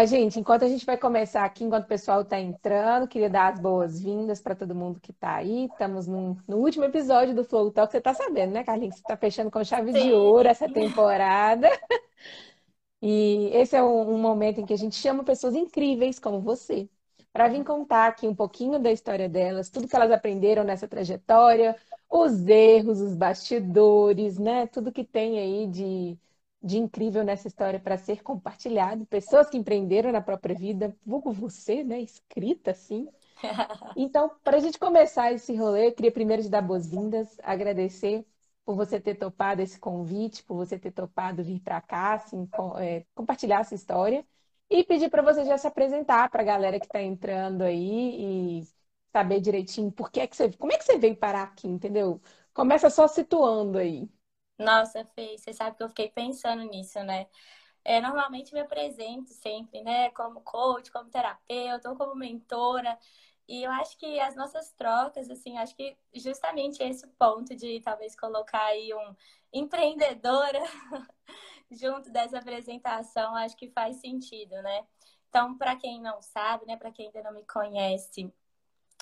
Ó, 0.00 0.04
gente, 0.06 0.40
enquanto 0.40 0.64
a 0.64 0.68
gente 0.68 0.86
vai 0.86 0.96
começar 0.96 1.44
aqui, 1.44 1.62
enquanto 1.62 1.84
o 1.84 1.88
pessoal 1.88 2.22
está 2.22 2.40
entrando, 2.40 3.06
queria 3.06 3.28
dar 3.28 3.52
as 3.52 3.60
boas-vindas 3.60 4.40
para 4.40 4.54
todo 4.54 4.74
mundo 4.74 4.98
que 4.98 5.10
está 5.10 5.34
aí. 5.34 5.66
Estamos 5.66 6.06
no, 6.06 6.38
no, 6.48 6.56
último 6.56 6.86
episódio 6.86 7.34
do 7.34 7.44
Flow 7.44 7.70
Talk. 7.70 7.92
Você 7.92 7.98
está 7.98 8.14
sabendo, 8.14 8.52
né, 8.52 8.64
Carlinhos? 8.64 8.94
Você 8.94 9.02
está 9.02 9.14
fechando 9.14 9.50
com 9.50 9.62
chave 9.62 9.92
Sim. 9.92 10.04
de 10.04 10.12
ouro 10.14 10.48
essa 10.48 10.68
temporada. 10.68 11.68
E 13.02 13.48
esse 13.54 13.74
é 13.74 13.82
um, 13.82 14.14
um 14.14 14.18
momento 14.18 14.60
em 14.60 14.66
que 14.66 14.74
a 14.74 14.76
gente 14.76 14.94
chama 14.94 15.24
pessoas 15.24 15.54
incríveis 15.54 16.18
como 16.18 16.38
você 16.38 16.86
para 17.32 17.48
vir 17.48 17.64
contar 17.64 18.08
aqui 18.08 18.28
um 18.28 18.34
pouquinho 18.34 18.78
da 18.78 18.92
história 18.92 19.26
delas, 19.26 19.70
tudo 19.70 19.88
que 19.88 19.96
elas 19.96 20.10
aprenderam 20.10 20.64
nessa 20.64 20.86
trajetória, 20.86 21.74
os 22.10 22.46
erros, 22.46 23.00
os 23.00 23.14
bastidores, 23.14 24.38
né? 24.38 24.66
Tudo 24.66 24.92
que 24.92 25.02
tem 25.02 25.38
aí 25.38 25.66
de, 25.66 26.18
de 26.62 26.78
incrível 26.78 27.24
nessa 27.24 27.48
história 27.48 27.80
para 27.80 27.96
ser 27.98 28.22
compartilhado. 28.22 29.06
Pessoas 29.06 29.48
que 29.50 29.56
empreenderam 29.58 30.12
na 30.12 30.20
própria 30.20 30.54
vida, 30.54 30.96
vulgo 31.04 31.32
você, 31.32 31.82
né? 31.84 32.00
Escrita 32.00 32.72
assim. 32.72 33.08
Então, 33.94 34.30
para 34.44 34.56
a 34.58 34.60
gente 34.60 34.78
começar 34.78 35.32
esse 35.32 35.54
rolê, 35.56 35.88
eu 35.88 35.92
queria 35.92 36.12
primeiro 36.12 36.42
te 36.42 36.48
dar 36.48 36.62
boas-vindas, 36.62 37.38
agradecer 37.42 38.24
por 38.64 38.76
você 38.76 39.00
ter 39.00 39.16
topado 39.16 39.62
esse 39.62 39.78
convite, 39.80 40.44
por 40.44 40.56
você 40.56 40.78
ter 40.78 40.92
topado 40.92 41.42
vir 41.42 41.60
para 41.60 41.80
cá, 41.80 42.14
assim, 42.14 42.46
com, 42.46 42.78
é, 42.78 43.04
compartilhar 43.14 43.60
essa 43.60 43.74
história. 43.74 44.24
E 44.68 44.84
pedir 44.84 45.10
para 45.10 45.22
você 45.22 45.44
já 45.44 45.58
se 45.58 45.66
apresentar 45.66 46.30
para 46.30 46.42
a 46.42 46.44
galera 46.44 46.78
que 46.78 46.86
está 46.86 47.02
entrando 47.02 47.62
aí 47.62 48.60
e 48.60 48.68
saber 49.12 49.40
direitinho 49.40 49.90
por 49.92 50.10
que 50.10 50.20
é 50.20 50.26
que 50.26 50.36
você, 50.36 50.52
como 50.52 50.72
é 50.72 50.78
que 50.78 50.84
você 50.84 50.96
veio 50.98 51.16
parar 51.16 51.42
aqui, 51.44 51.66
entendeu? 51.68 52.20
Começa 52.54 52.88
só 52.90 53.08
situando 53.08 53.78
aí. 53.78 54.08
Nossa, 54.60 55.06
Fê, 55.06 55.38
você 55.38 55.54
sabe 55.54 55.76
que 55.76 55.82
eu 55.82 55.88
fiquei 55.88 56.10
pensando 56.10 56.62
nisso, 56.64 57.02
né? 57.02 57.26
É, 57.82 57.98
normalmente 57.98 58.52
me 58.52 58.60
apresento 58.60 59.32
sempre, 59.32 59.80
né? 59.82 60.10
Como 60.10 60.42
coach, 60.42 60.92
como 60.92 61.08
terapeuta 61.08 61.88
ou 61.88 61.96
como 61.96 62.14
mentora. 62.14 62.98
E 63.48 63.62
eu 63.62 63.70
acho 63.72 63.96
que 63.96 64.20
as 64.20 64.36
nossas 64.36 64.70
trocas, 64.72 65.30
assim, 65.30 65.56
acho 65.56 65.74
que 65.74 65.96
justamente 66.14 66.82
esse 66.82 67.06
ponto 67.06 67.56
de 67.56 67.80
talvez 67.80 68.14
colocar 68.14 68.62
aí 68.66 68.92
um 68.94 69.16
empreendedora 69.50 70.60
junto 71.72 72.10
dessa 72.10 72.38
apresentação, 72.38 73.34
acho 73.36 73.56
que 73.56 73.70
faz 73.70 73.96
sentido, 73.96 74.60
né? 74.62 74.86
Então, 75.30 75.56
para 75.56 75.74
quem 75.74 76.02
não 76.02 76.20
sabe, 76.20 76.66
né, 76.66 76.76
para 76.76 76.92
quem 76.92 77.06
ainda 77.06 77.22
não 77.22 77.32
me 77.32 77.44
conhece, 77.46 78.30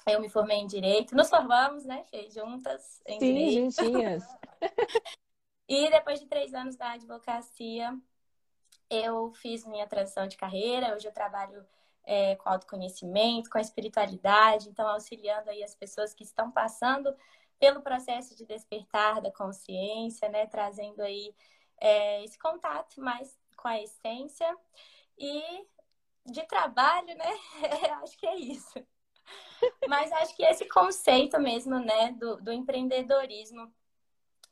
eu 0.06 0.20
me 0.20 0.29
formei 0.29 0.59
em 0.59 0.67
direito. 0.69 1.17
Nos 1.17 1.29
formamos, 1.29 1.84
né, 1.84 2.05
Fê, 2.05 2.31
juntas 2.31 3.03
em 3.06 3.19
Sim, 3.19 3.34
direito. 3.34 3.73
juntinhas. 3.73 4.23
e 5.69 5.91
depois 5.91 6.19
de 6.19 6.27
três 6.27 6.55
anos 6.55 6.77
da 6.77 6.92
advocacia, 6.92 7.97
eu 8.88 9.33
fiz 9.34 9.66
minha 9.66 9.86
transição 9.86 10.27
de 10.27 10.36
carreira. 10.36 10.94
Hoje 10.94 11.06
eu 11.06 11.12
trabalho 11.12 11.66
é, 12.05 12.36
com 12.36 12.48
autoconhecimento, 12.48 13.50
com 13.50 13.58
a 13.58 13.61
espiritualidade, 13.61 14.69
então 14.69 14.89
auxiliando 14.89 15.50
aí 15.50 15.62
as 15.62 15.74
pessoas 15.74 16.14
que 16.14 16.24
estão 16.24 16.50
passando 16.50 17.14
pelo 17.58 17.83
processo 17.83 18.34
de 18.34 18.46
despertar 18.46 19.20
da 19.20 19.30
consciência, 19.30 20.28
né? 20.28 20.46
Trazendo 20.46 21.02
aí 21.02 21.34
é, 21.78 22.24
esse 22.24 22.39
contato 22.39 23.00
mais 23.00 23.39
com 23.56 23.69
a 23.69 23.80
essência 23.80 24.56
e 25.19 25.66
de 26.24 26.42
trabalho, 26.44 27.14
né? 27.14 27.30
acho 28.02 28.16
que 28.16 28.27
é 28.27 28.36
isso. 28.36 28.86
Mas 29.86 30.11
acho 30.12 30.34
que 30.34 30.44
esse 30.44 30.66
conceito 30.66 31.39
mesmo, 31.39 31.78
né, 31.78 32.12
do, 32.12 32.36
do 32.41 32.52
empreendedorismo 32.52 33.70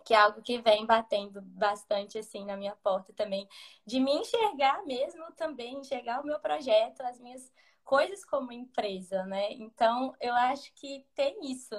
que 0.07 0.15
é 0.15 0.19
algo 0.19 0.41
que 0.41 0.63
vem 0.63 0.87
batendo 0.87 1.43
bastante 1.43 2.17
assim 2.17 2.45
na 2.45 2.57
minha 2.57 2.77
porta 2.77 3.13
também, 3.13 3.49
de 3.85 3.99
me 3.99 4.13
enxergar 4.13 4.87
mesmo 4.87 5.25
também, 5.33 5.81
enxergar 5.81 6.21
o 6.21 6.25
meu 6.25 6.39
projeto, 6.39 7.01
as 7.01 7.19
minhas 7.19 7.53
coisas 7.85 8.25
como 8.25 8.53
empresa, 8.53 9.25
né? 9.25 9.53
Então, 9.55 10.15
eu 10.21 10.33
acho 10.33 10.73
que 10.75 11.05
tem 11.13 11.51
isso. 11.51 11.75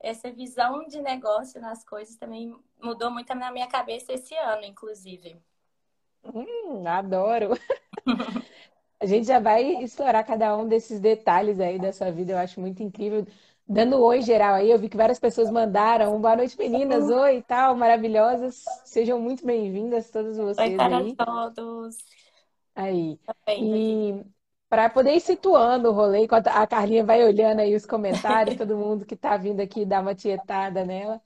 Essa 0.00 0.32
visão 0.32 0.88
de 0.88 1.02
negócio 1.02 1.60
nas 1.60 1.84
coisas 1.84 2.16
também 2.16 2.58
mudou 2.82 3.10
muito 3.10 3.34
na 3.34 3.52
minha 3.52 3.66
cabeça 3.66 4.14
esse 4.14 4.34
ano, 4.34 4.64
inclusive. 4.64 5.36
Hum, 6.24 6.86
adoro! 6.86 7.50
A 8.98 9.04
gente 9.04 9.26
já 9.26 9.38
vai 9.38 9.62
explorar 9.84 10.24
cada 10.24 10.56
um 10.56 10.66
desses 10.66 10.98
detalhes 10.98 11.60
aí 11.60 11.78
da 11.78 11.92
sua 11.92 12.10
vida, 12.10 12.32
eu 12.32 12.38
acho 12.38 12.58
muito 12.58 12.82
incrível 12.82 13.26
dando 13.68 14.00
oi 14.00 14.22
geral 14.22 14.54
aí. 14.54 14.70
Eu 14.70 14.78
vi 14.78 14.88
que 14.88 14.96
várias 14.96 15.18
pessoas 15.18 15.50
mandaram. 15.50 16.20
Boa 16.20 16.36
noite, 16.36 16.56
meninas. 16.58 17.10
Oi 17.10 17.38
e 17.38 17.42
tal, 17.42 17.76
maravilhosas. 17.76 18.62
Sejam 18.84 19.20
muito 19.20 19.44
bem-vindas, 19.44 20.10
todas 20.10 20.36
vocês 20.36 20.70
oi 20.70 20.76
para 20.76 20.98
aí. 20.98 21.16
todos. 21.16 21.96
Aí. 22.74 23.18
E 23.48 24.24
para 24.68 24.88
poder 24.90 25.14
ir 25.14 25.20
situando 25.20 25.90
o 25.90 25.92
rolê, 25.92 26.24
enquanto 26.24 26.48
a 26.48 26.66
Carlinha 26.66 27.04
vai 27.04 27.24
olhando 27.24 27.60
aí 27.60 27.74
os 27.74 27.86
comentários, 27.86 28.56
todo 28.58 28.76
mundo 28.76 29.04
que 29.04 29.14
está 29.14 29.36
vindo 29.36 29.60
aqui 29.60 29.84
dar 29.84 30.02
uma 30.02 30.14
tietada 30.14 30.84
nela. 30.84 31.20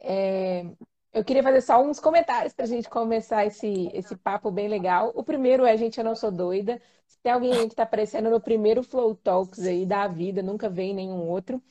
É... 0.00 0.64
Eu 1.10 1.24
queria 1.24 1.42
fazer 1.42 1.62
só 1.62 1.82
uns 1.82 1.98
comentários 1.98 2.52
para 2.52 2.66
a 2.66 2.68
gente 2.68 2.88
começar 2.88 3.46
esse, 3.46 3.90
esse 3.94 4.14
papo 4.16 4.50
bem 4.50 4.68
legal. 4.68 5.10
O 5.14 5.24
primeiro 5.24 5.64
é, 5.64 5.76
gente, 5.76 5.98
eu 5.98 6.04
não 6.04 6.14
sou 6.14 6.30
doida. 6.30 6.80
Se 7.06 7.18
tem 7.22 7.32
alguém 7.32 7.52
que 7.66 7.72
está 7.72 7.84
aparecendo 7.84 8.28
no 8.30 8.40
primeiro 8.40 8.82
Flow 8.82 9.14
Talks 9.14 9.60
aí 9.66 9.86
da 9.86 10.06
vida, 10.06 10.42
nunca 10.42 10.68
vem 10.68 10.94
nenhum 10.94 11.26
outro. 11.26 11.62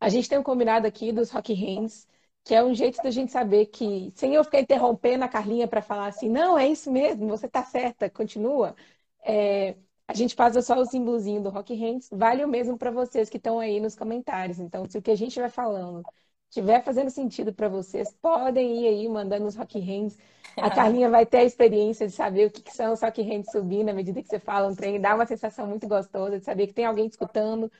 A 0.00 0.08
gente 0.08 0.28
tem 0.28 0.38
um 0.38 0.42
combinado 0.42 0.86
aqui 0.86 1.12
dos 1.12 1.30
Rock 1.30 1.52
Hands, 1.54 2.06
que 2.44 2.54
é 2.54 2.62
um 2.64 2.74
jeito 2.74 3.02
da 3.02 3.10
gente 3.10 3.32
saber 3.32 3.66
que, 3.66 4.12
sem 4.14 4.34
eu 4.34 4.44
ficar 4.44 4.60
interrompendo 4.60 5.24
a 5.24 5.28
Carlinha 5.28 5.68
para 5.68 5.82
falar 5.82 6.06
assim, 6.08 6.28
não, 6.28 6.56
é 6.58 6.66
isso 6.68 6.90
mesmo, 6.90 7.28
você 7.28 7.46
está 7.46 7.64
certa, 7.64 8.08
continua. 8.08 8.74
É, 9.22 9.76
a 10.06 10.14
gente 10.14 10.34
faz 10.34 10.64
só 10.64 10.78
o 10.80 10.86
símbolozinho 10.86 11.42
do 11.42 11.50
Rock 11.50 11.74
Hands, 11.74 12.08
vale 12.12 12.44
o 12.44 12.48
mesmo 12.48 12.78
para 12.78 12.90
vocês 12.90 13.28
que 13.28 13.36
estão 13.36 13.58
aí 13.60 13.80
nos 13.80 13.94
comentários. 13.94 14.58
Então, 14.58 14.84
se 14.88 14.96
o 14.98 15.02
que 15.02 15.10
a 15.10 15.16
gente 15.16 15.38
vai 15.38 15.50
falando 15.50 16.06
estiver 16.48 16.82
fazendo 16.82 17.10
sentido 17.10 17.52
para 17.52 17.68
vocês, 17.68 18.12
podem 18.22 18.82
ir 18.84 18.88
aí 18.88 19.08
mandando 19.08 19.46
os 19.46 19.54
Rock 19.56 19.78
Hands. 19.78 20.16
A 20.58 20.70
Carlinha 20.70 21.08
vai 21.10 21.26
ter 21.26 21.38
a 21.38 21.44
experiência 21.44 22.06
de 22.06 22.12
saber 22.14 22.46
o 22.46 22.50
que, 22.50 22.62
que 22.62 22.72
são 22.74 22.92
os 22.92 23.00
Rock 23.02 23.20
Hands 23.22 23.50
subir 23.50 23.84
na 23.84 23.92
medida 23.92 24.22
que 24.22 24.28
você 24.28 24.38
fala 24.40 24.68
um 24.68 24.74
trem, 24.74 25.00
dá 25.00 25.14
uma 25.14 25.26
sensação 25.26 25.66
muito 25.66 25.86
gostosa 25.86 26.38
de 26.38 26.44
saber 26.44 26.66
que 26.66 26.72
tem 26.74 26.84
alguém 26.86 27.06
escutando, 27.06 27.70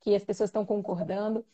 que 0.00 0.14
as 0.14 0.24
pessoas 0.24 0.50
estão 0.50 0.64
concordando. 0.66 1.44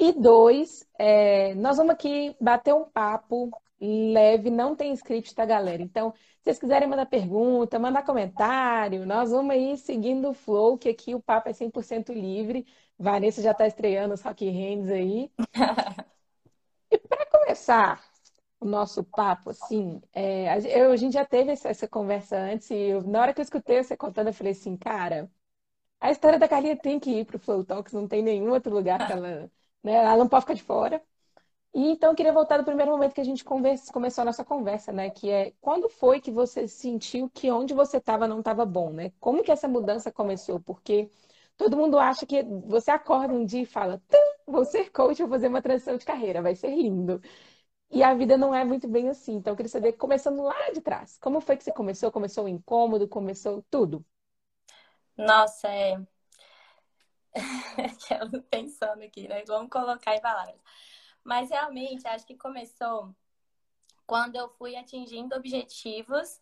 E 0.00 0.12
dois, 0.12 0.86
é, 0.96 1.54
nós 1.56 1.76
vamos 1.76 1.92
aqui 1.92 2.36
bater 2.40 2.72
um 2.72 2.84
papo 2.84 3.50
leve, 3.80 4.48
não 4.48 4.76
tem 4.76 4.92
script, 4.92 5.34
tá, 5.34 5.44
galera? 5.44 5.82
Então, 5.82 6.12
se 6.12 6.44
vocês 6.44 6.58
quiserem 6.60 6.88
mandar 6.88 7.06
pergunta, 7.06 7.80
mandar 7.80 8.04
comentário, 8.04 9.04
nós 9.04 9.32
vamos 9.32 9.50
aí 9.52 9.76
seguindo 9.76 10.30
o 10.30 10.34
flow, 10.34 10.78
que 10.78 10.88
aqui 10.88 11.16
o 11.16 11.20
papo 11.20 11.48
é 11.48 11.52
100% 11.52 12.12
livre. 12.12 12.64
Vanessa 12.96 13.42
já 13.42 13.50
está 13.50 13.66
estreando 13.66 14.14
os 14.14 14.22
Rock 14.22 14.48
Hands 14.48 14.88
aí. 14.88 15.32
e 16.92 16.98
para 16.98 17.26
começar 17.26 18.00
o 18.60 18.66
nosso 18.66 19.02
papo, 19.04 19.50
assim, 19.50 20.00
é, 20.12 20.58
eu, 20.80 20.92
a 20.92 20.96
gente 20.96 21.14
já 21.14 21.24
teve 21.24 21.52
essa, 21.52 21.68
essa 21.70 21.88
conversa 21.88 22.36
antes, 22.36 22.70
e 22.70 22.74
eu, 22.76 23.02
na 23.02 23.20
hora 23.20 23.34
que 23.34 23.40
eu 23.40 23.44
escutei 23.44 23.82
você 23.82 23.96
contando, 23.96 24.28
eu 24.28 24.32
falei 24.32 24.52
assim, 24.52 24.76
cara, 24.76 25.30
a 26.00 26.10
história 26.10 26.38
da 26.38 26.48
Carlinha 26.48 26.76
tem 26.76 27.00
que 27.00 27.10
ir 27.10 27.24
para 27.26 27.36
o 27.36 27.40
Flow 27.40 27.64
Talks, 27.64 27.92
não 27.92 28.08
tem 28.08 28.22
nenhum 28.22 28.50
outro 28.52 28.72
lugar 28.74 29.06
que 29.06 29.12
ela 29.12 29.50
né? 29.82 29.92
Ela 29.94 30.16
não 30.16 30.28
pode 30.28 30.42
ficar 30.42 30.54
de 30.54 30.62
fora. 30.62 31.02
E 31.74 31.90
então 31.92 32.10
eu 32.10 32.16
queria 32.16 32.32
voltar 32.32 32.58
do 32.58 32.64
primeiro 32.64 32.90
momento 32.92 33.14
que 33.14 33.20
a 33.20 33.24
gente 33.24 33.44
conversa, 33.44 33.92
começou 33.92 34.22
a 34.22 34.24
nossa 34.24 34.44
conversa, 34.44 34.92
né? 34.92 35.10
Que 35.10 35.30
é 35.30 35.52
quando 35.60 35.88
foi 35.88 36.20
que 36.20 36.30
você 36.30 36.66
sentiu 36.68 37.30
que 37.30 37.50
onde 37.50 37.74
você 37.74 37.98
estava 37.98 38.26
não 38.28 38.40
estava 38.40 38.64
bom, 38.66 38.90
né? 38.92 39.12
Como 39.20 39.42
que 39.44 39.52
essa 39.52 39.68
mudança 39.68 40.10
começou? 40.12 40.60
Porque 40.60 41.10
todo 41.56 41.76
mundo 41.76 41.98
acha 41.98 42.26
que 42.26 42.42
você 42.66 42.90
acorda 42.90 43.32
um 43.34 43.44
dia 43.44 43.62
e 43.62 43.66
fala, 43.66 44.02
vou 44.46 44.64
ser 44.64 44.90
coach, 44.90 45.18
vou 45.22 45.28
fazer 45.30 45.48
uma 45.48 45.62
transição 45.62 45.96
de 45.96 46.04
carreira, 46.06 46.42
vai 46.42 46.54
ser 46.54 46.70
lindo. 46.74 47.20
E 47.90 48.02
a 48.02 48.14
vida 48.14 48.36
não 48.38 48.54
é 48.54 48.64
muito 48.64 48.88
bem 48.88 49.08
assim. 49.10 49.34
Então 49.36 49.52
eu 49.52 49.56
queria 49.56 49.70
saber, 49.70 49.92
começando 49.94 50.42
lá 50.42 50.70
de 50.72 50.80
trás, 50.80 51.18
como 51.18 51.40
foi 51.40 51.56
que 51.56 51.64
você 51.64 51.72
começou? 51.72 52.10
Começou 52.12 52.44
o 52.44 52.48
incômodo, 52.48 53.08
começou 53.08 53.62
tudo? 53.70 54.04
Nossa, 55.16 55.68
é 55.68 55.98
pensando 58.50 59.02
aqui, 59.02 59.28
né? 59.28 59.44
Vamos 59.46 59.70
colocar 59.70 60.14
em 60.14 60.20
palavras. 60.20 60.60
Mas 61.24 61.50
realmente, 61.50 62.06
acho 62.06 62.26
que 62.26 62.36
começou 62.36 63.14
quando 64.06 64.36
eu 64.36 64.48
fui 64.48 64.76
atingindo 64.76 65.36
objetivos 65.36 66.40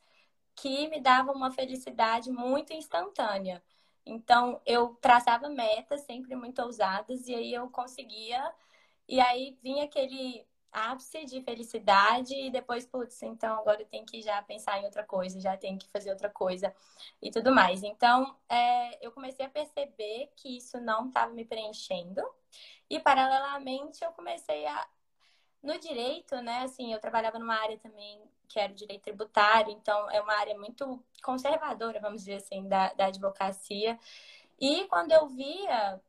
que 0.54 0.88
me 0.88 1.00
davam 1.00 1.34
uma 1.34 1.50
felicidade 1.50 2.30
muito 2.30 2.72
instantânea. 2.72 3.62
Então, 4.04 4.60
eu 4.64 4.94
traçava 5.00 5.48
metas 5.48 6.02
sempre 6.02 6.36
muito 6.36 6.62
ousadas 6.62 7.26
e 7.26 7.34
aí 7.34 7.52
eu 7.52 7.68
conseguia. 7.70 8.54
E 9.08 9.20
aí 9.20 9.58
vinha 9.62 9.84
aquele 9.84 10.46
ápice 10.72 11.24
de 11.24 11.40
felicidade 11.42 12.34
e 12.34 12.50
depois, 12.50 12.86
putz, 12.86 13.22
então 13.22 13.58
agora 13.58 13.82
eu 13.82 13.86
tenho 13.86 14.04
que 14.04 14.20
já 14.22 14.42
pensar 14.42 14.78
em 14.80 14.84
outra 14.84 15.04
coisa, 15.04 15.40
já 15.40 15.56
tenho 15.56 15.78
que 15.78 15.88
fazer 15.88 16.10
outra 16.10 16.28
coisa 16.28 16.74
e 17.22 17.30
tudo 17.30 17.52
mais. 17.52 17.82
Então, 17.82 18.36
é, 18.48 19.04
eu 19.04 19.10
comecei 19.12 19.46
a 19.46 19.50
perceber 19.50 20.30
que 20.36 20.56
isso 20.56 20.80
não 20.80 21.08
estava 21.08 21.32
me 21.32 21.44
preenchendo 21.44 22.22
e, 22.90 23.00
paralelamente, 23.00 24.04
eu 24.04 24.12
comecei 24.12 24.66
a 24.66 24.86
no 25.62 25.78
direito, 25.80 26.36
né, 26.42 26.60
assim, 26.62 26.92
eu 26.92 27.00
trabalhava 27.00 27.38
numa 27.40 27.56
área 27.56 27.76
também 27.78 28.22
que 28.48 28.60
era 28.60 28.72
o 28.72 28.76
direito 28.76 29.02
tributário, 29.02 29.72
então 29.72 30.08
é 30.10 30.20
uma 30.20 30.34
área 30.34 30.56
muito 30.56 31.02
conservadora, 31.22 31.98
vamos 31.98 32.20
dizer 32.20 32.36
assim, 32.36 32.68
da, 32.68 32.92
da 32.94 33.06
advocacia. 33.06 33.98
E 34.60 34.86
quando 34.86 35.10
eu 35.12 35.26
via 35.26 36.00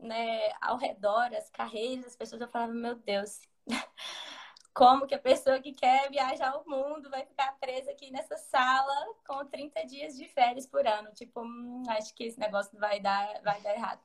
né, 0.00 0.50
ao 0.60 0.76
redor 0.76 1.32
as 1.34 1.48
carreiras, 1.50 2.06
as 2.06 2.16
pessoas, 2.16 2.40
eu 2.40 2.48
falava, 2.48 2.72
meu 2.72 2.96
Deus, 2.96 3.47
como 4.74 5.06
que 5.06 5.14
a 5.14 5.18
pessoa 5.18 5.60
que 5.60 5.72
quer 5.72 6.10
viajar 6.10 6.50
ao 6.52 6.64
mundo 6.66 7.10
vai 7.10 7.24
ficar 7.24 7.58
presa 7.58 7.90
aqui 7.90 8.10
nessa 8.10 8.36
sala 8.36 9.14
com 9.26 9.44
30 9.46 9.84
dias 9.86 10.16
de 10.16 10.26
férias 10.28 10.66
por 10.66 10.86
ano? 10.86 11.12
Tipo, 11.14 11.42
hum, 11.42 11.82
acho 11.88 12.14
que 12.14 12.24
esse 12.24 12.38
negócio 12.38 12.78
vai 12.78 13.00
dar, 13.00 13.40
vai 13.42 13.60
dar 13.60 13.74
errado. 13.74 14.00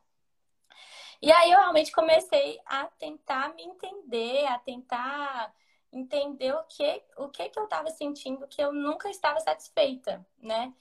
E 1.21 1.31
aí 1.31 1.51
eu 1.51 1.59
realmente 1.59 1.91
comecei 1.91 2.59
a 2.65 2.85
tentar 2.87 3.53
me 3.55 3.63
entender, 3.63 4.45
a 4.47 4.59
tentar 4.59 5.53
entender 5.91 6.53
o 6.53 6.63
que 6.63 7.03
o 7.17 7.29
que, 7.29 7.49
que 7.49 7.59
eu 7.59 7.65
estava 7.65 7.89
sentindo 7.91 8.47
que 8.47 8.61
eu 8.61 8.73
nunca 8.73 9.09
estava 9.09 9.39
satisfeita, 9.39 10.25
né? 10.37 10.73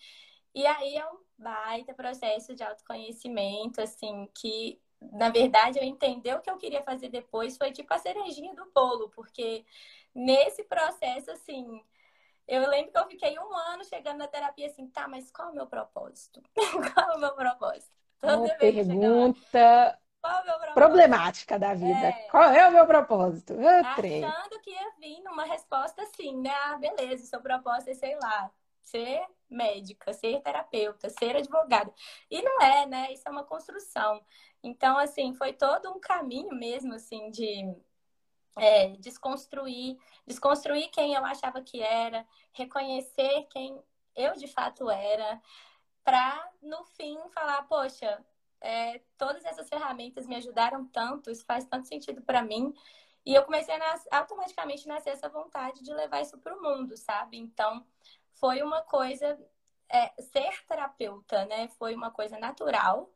E 0.55 0.67
aí 0.67 0.97
é 0.97 1.07
um 1.07 1.19
baita 1.39 1.95
processo 1.95 2.55
de 2.55 2.63
autoconhecimento, 2.63 3.81
assim, 3.81 4.29
que 4.35 4.81
na 5.13 5.31
verdade 5.31 5.79
eu 5.79 5.85
entender 5.85 6.35
o 6.35 6.41
que 6.41 6.51
eu 6.51 6.57
queria 6.57 6.83
fazer 6.83 7.09
depois 7.09 7.57
foi 7.57 7.73
tipo 7.73 7.93
a 7.93 7.99
cerejinha 7.99 8.55
do 8.55 8.71
bolo, 8.75 9.11
porque 9.11 9.65
nesse 10.15 10.63
processo, 10.65 11.31
assim, 11.31 11.83
eu 12.47 12.69
lembro 12.69 12.93
que 12.93 12.99
eu 12.99 13.07
fiquei 13.09 13.39
um 13.39 13.57
ano 13.57 13.85
chegando 13.85 14.19
na 14.19 14.29
terapia 14.29 14.67
assim, 14.67 14.87
tá, 14.89 15.09
mas 15.09 15.31
qual 15.31 15.49
é 15.49 15.51
o 15.51 15.55
meu 15.55 15.67
propósito? 15.67 16.43
qual 16.95 17.13
é 17.13 17.17
o 17.17 17.21
meu 17.21 17.35
propósito? 17.35 17.93
Toda 18.21 18.37
Uma 18.37 18.49
pergunta 18.55 19.99
problemática 20.75 21.59
da 21.59 21.75
vida. 21.75 22.07
É... 22.07 22.13
Qual 22.31 22.45
é 22.45 22.69
o 22.69 22.73
meu 22.73 22.87
propósito? 22.87 23.55
Eu 23.55 23.85
Achando 24.25 24.61
que 24.61 24.71
ia 24.71 24.93
vir 24.99 25.21
numa 25.23 25.45
resposta 25.45 26.03
assim, 26.03 26.41
né? 26.41 26.53
Ah, 26.65 26.77
beleza, 26.77 27.27
seu 27.27 27.41
propósito 27.41 27.91
é, 27.91 27.95
sei 27.95 28.15
lá, 28.17 28.51
ser 28.83 29.25
médica, 29.49 30.13
ser 30.13 30.41
terapeuta, 30.41 31.09
ser 31.11 31.37
advogada. 31.37 31.93
E 32.31 32.43
não 32.43 32.61
é, 32.61 32.87
né? 32.87 33.13
Isso 33.13 33.27
é 33.27 33.31
uma 33.31 33.45
construção. 33.45 34.25
Então, 34.63 34.99
assim, 34.99 35.35
foi 35.35 35.53
todo 35.53 35.91
um 35.91 36.01
caminho 36.01 36.55
mesmo, 36.55 36.95
assim, 36.95 37.31
de 37.31 37.75
é, 38.57 38.89
desconstruir, 38.97 39.97
desconstruir 40.27 40.91
quem 40.91 41.15
eu 41.15 41.25
achava 41.25 41.63
que 41.63 41.83
era, 41.83 42.27
reconhecer 42.53 43.47
quem 43.51 43.81
eu 44.15 44.35
de 44.35 44.47
fato 44.47 44.91
era, 44.91 45.41
para 46.05 46.51
no 46.61 46.85
fim 46.85 47.19
falar, 47.31 47.63
poxa, 47.63 48.25
é, 48.61 49.01
todas 49.17 49.45
essas 49.45 49.69
ferramentas 49.69 50.27
me 50.27 50.37
ajudaram 50.37 50.87
tanto, 50.87 51.31
isso 51.31 51.45
faz 51.45 51.65
tanto 51.65 51.89
sentido 51.89 52.23
para 52.23 52.43
mim. 52.43 52.73
E 53.25 53.35
eu 53.35 53.45
comecei 53.45 53.75
a 53.75 53.79
nas... 53.79 54.07
automaticamente 54.11 54.87
nascer 54.87 55.11
essa 55.11 55.29
vontade 55.29 55.83
de 55.83 55.93
levar 55.95 56.21
isso 56.21 56.39
para 56.39 56.57
o 56.57 56.63
mundo, 56.63 56.97
sabe? 56.97 57.39
Então, 57.39 57.85
foi 58.43 58.61
uma 58.61 58.83
coisa. 58.83 59.39
É, 59.89 60.11
ser 60.23 60.67
terapeuta, 60.67 61.45
né? 61.45 61.69
Foi 61.79 61.95
uma 61.95 62.11
coisa 62.11 62.39
natural. 62.39 63.09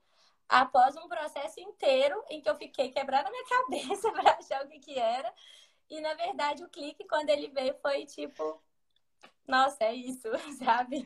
Após 0.49 0.95
um 0.97 1.09
processo 1.09 1.59
inteiro 1.59 2.23
em 2.29 2.41
que 2.41 2.49
eu 2.49 2.55
fiquei 2.55 2.91
quebrando 2.91 3.27
a 3.27 3.31
minha 3.31 3.45
cabeça 3.49 4.13
para 4.13 4.33
achar 4.35 4.65
o 4.65 4.69
que, 4.69 4.79
que 4.79 4.99
era. 4.99 5.33
E, 5.91 6.01
na 6.01 6.15
verdade, 6.15 6.63
o 6.63 6.69
clique, 6.69 7.05
quando 7.09 7.31
ele 7.31 7.49
veio, 7.49 7.75
foi 7.81 8.07
tipo: 8.07 8.63
nossa, 9.49 9.85
é 9.85 9.95
isso, 9.95 10.29
sabe? 10.63 11.05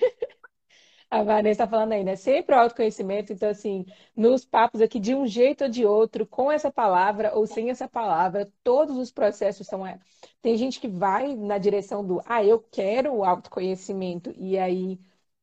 A 1.11 1.25
Vanessa 1.25 1.65
está 1.65 1.67
falando 1.67 1.93
aí, 1.93 2.05
né? 2.05 2.15
Sempre 2.15 2.55
o 2.55 2.59
autoconhecimento. 2.59 3.33
Então, 3.33 3.49
assim, 3.51 3.85
nos 4.15 4.45
papos 4.45 4.81
aqui, 4.81 5.01
de 5.01 5.13
um 5.15 5.27
jeito 5.27 5.65
ou 5.65 5.71
de 5.71 5.85
outro, 5.85 6.25
com 6.27 6.53
essa 6.53 6.71
palavra 6.71 7.35
ou 7.35 7.47
sem 7.47 7.69
essa 7.71 7.89
palavra, 7.89 8.51
todos 8.63 8.97
os 8.97 9.11
processos 9.11 9.67
são. 9.67 9.85
É, 9.85 9.99
tem 10.41 10.57
gente 10.57 10.79
que 10.81 10.87
vai 10.89 11.35
na 11.35 11.59
direção 11.59 12.07
do, 12.07 12.23
ah, 12.25 12.45
eu 12.45 12.61
quero 12.61 13.13
o 13.13 13.25
autoconhecimento, 13.25 14.33
e 14.37 14.57
aí, 14.57 15.01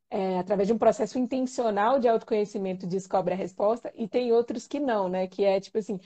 é, 0.09 0.39
através 0.39 0.67
de 0.67 0.73
um 0.73 0.77
processo 0.77 1.19
intencional 1.19 1.99
de 1.99 2.07
autoconhecimento, 2.07 2.87
descobre 2.87 3.33
a 3.33 3.37
resposta, 3.37 3.91
e 3.95 4.07
tem 4.07 4.31
outros 4.33 4.67
que 4.67 4.79
não, 4.79 5.09
né? 5.09 5.27
Que 5.27 5.43
é 5.45 5.59
tipo 5.59 5.77
assim, 5.79 5.99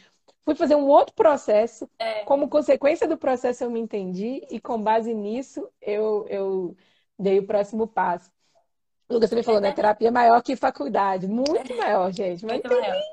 fui 0.43 0.55
fazer 0.55 0.75
um 0.75 0.87
outro 0.87 1.13
processo, 1.15 1.89
é. 1.99 2.23
como 2.25 2.49
consequência 2.49 3.07
do 3.07 3.17
processo 3.17 3.63
eu 3.63 3.69
me 3.71 3.79
entendi, 3.79 4.45
e 4.49 4.59
com 4.59 4.81
base 4.81 5.13
nisso 5.13 5.67
eu, 5.81 6.25
eu 6.29 6.75
dei 7.19 7.39
o 7.39 7.45
próximo 7.47 7.87
passo. 7.87 8.31
O 9.11 9.15
Lucas 9.15 9.29
também 9.29 9.43
falou, 9.43 9.59
né? 9.59 9.73
Terapia 9.73 10.07
é 10.07 10.11
maior 10.11 10.41
que 10.41 10.55
faculdade. 10.55 11.27
Muito 11.27 11.75
maior, 11.75 12.09
gente. 12.13 12.45
Mas 12.45 12.61
Muito 12.61 12.69
maior. 12.69 13.03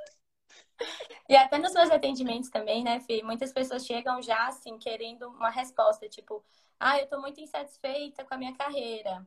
E 1.29 1.37
até 1.37 1.59
nos 1.59 1.75
meus 1.75 1.91
atendimentos 1.91 2.49
também, 2.51 2.85
né, 2.85 3.01
Fê? 3.01 3.21
Muitas 3.23 3.53
pessoas 3.53 3.85
chegam 3.85 4.23
já, 4.23 4.47
assim, 4.47 4.79
querendo 4.79 5.29
uma 5.29 5.51
resposta, 5.51 6.09
tipo, 6.09 6.45
ah, 6.79 7.01
eu 7.01 7.09
tô 7.09 7.21
muito 7.21 7.41
insatisfeita 7.41 8.25
com 8.25 8.33
a 8.33 8.39
minha 8.39 8.55
carreira. 8.55 9.27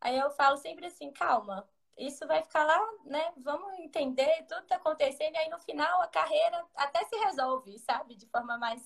Aí 0.00 0.18
eu 0.18 0.30
falo 0.32 0.56
sempre 0.56 0.86
assim, 0.86 1.12
calma, 1.12 1.64
isso 1.96 2.26
vai 2.26 2.42
ficar 2.42 2.64
lá, 2.64 2.78
né? 3.04 3.32
Vamos 3.36 3.78
entender, 3.78 4.44
tudo 4.48 4.66
tá 4.66 4.76
acontecendo, 4.76 5.34
e 5.34 5.38
aí 5.38 5.48
no 5.48 5.60
final 5.60 6.02
a 6.02 6.08
carreira 6.08 6.64
até 6.74 7.04
se 7.04 7.16
resolve, 7.18 7.78
sabe? 7.78 8.16
De 8.16 8.26
forma 8.26 8.58
mais, 8.58 8.82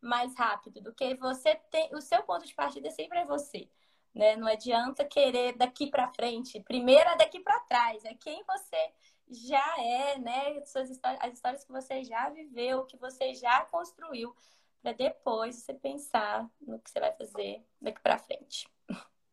mais 0.00 0.36
rápida, 0.36 0.80
do 0.80 0.94
que 0.94 1.16
você 1.16 1.56
tem. 1.70 1.92
O 1.96 2.00
seu 2.00 2.22
ponto 2.22 2.46
de 2.46 2.54
partida 2.54 2.90
sempre 2.92 3.18
é 3.18 3.24
você 3.24 3.68
né? 4.14 4.36
Não 4.36 4.46
adianta 4.46 5.04
querer 5.04 5.56
daqui 5.56 5.88
para 5.88 6.08
frente. 6.08 6.60
Primeiro 6.60 7.08
é 7.10 7.16
daqui 7.16 7.40
para 7.40 7.60
trás, 7.60 8.04
é 8.04 8.14
quem 8.14 8.42
você 8.44 8.92
já 9.28 9.74
é, 9.78 10.18
né? 10.18 10.64
Suas 10.64 10.90
histórias, 10.90 11.20
as 11.22 11.34
histórias 11.34 11.64
que 11.64 11.72
você 11.72 12.02
já 12.04 12.28
viveu, 12.30 12.84
que 12.84 12.96
você 12.96 13.34
já 13.34 13.64
construiu, 13.66 14.34
para 14.82 14.92
depois 14.92 15.56
você 15.56 15.74
pensar 15.74 16.48
no 16.60 16.78
que 16.78 16.90
você 16.90 17.00
vai 17.00 17.12
fazer 17.12 17.62
daqui 17.80 18.00
para 18.00 18.18
frente. 18.18 18.68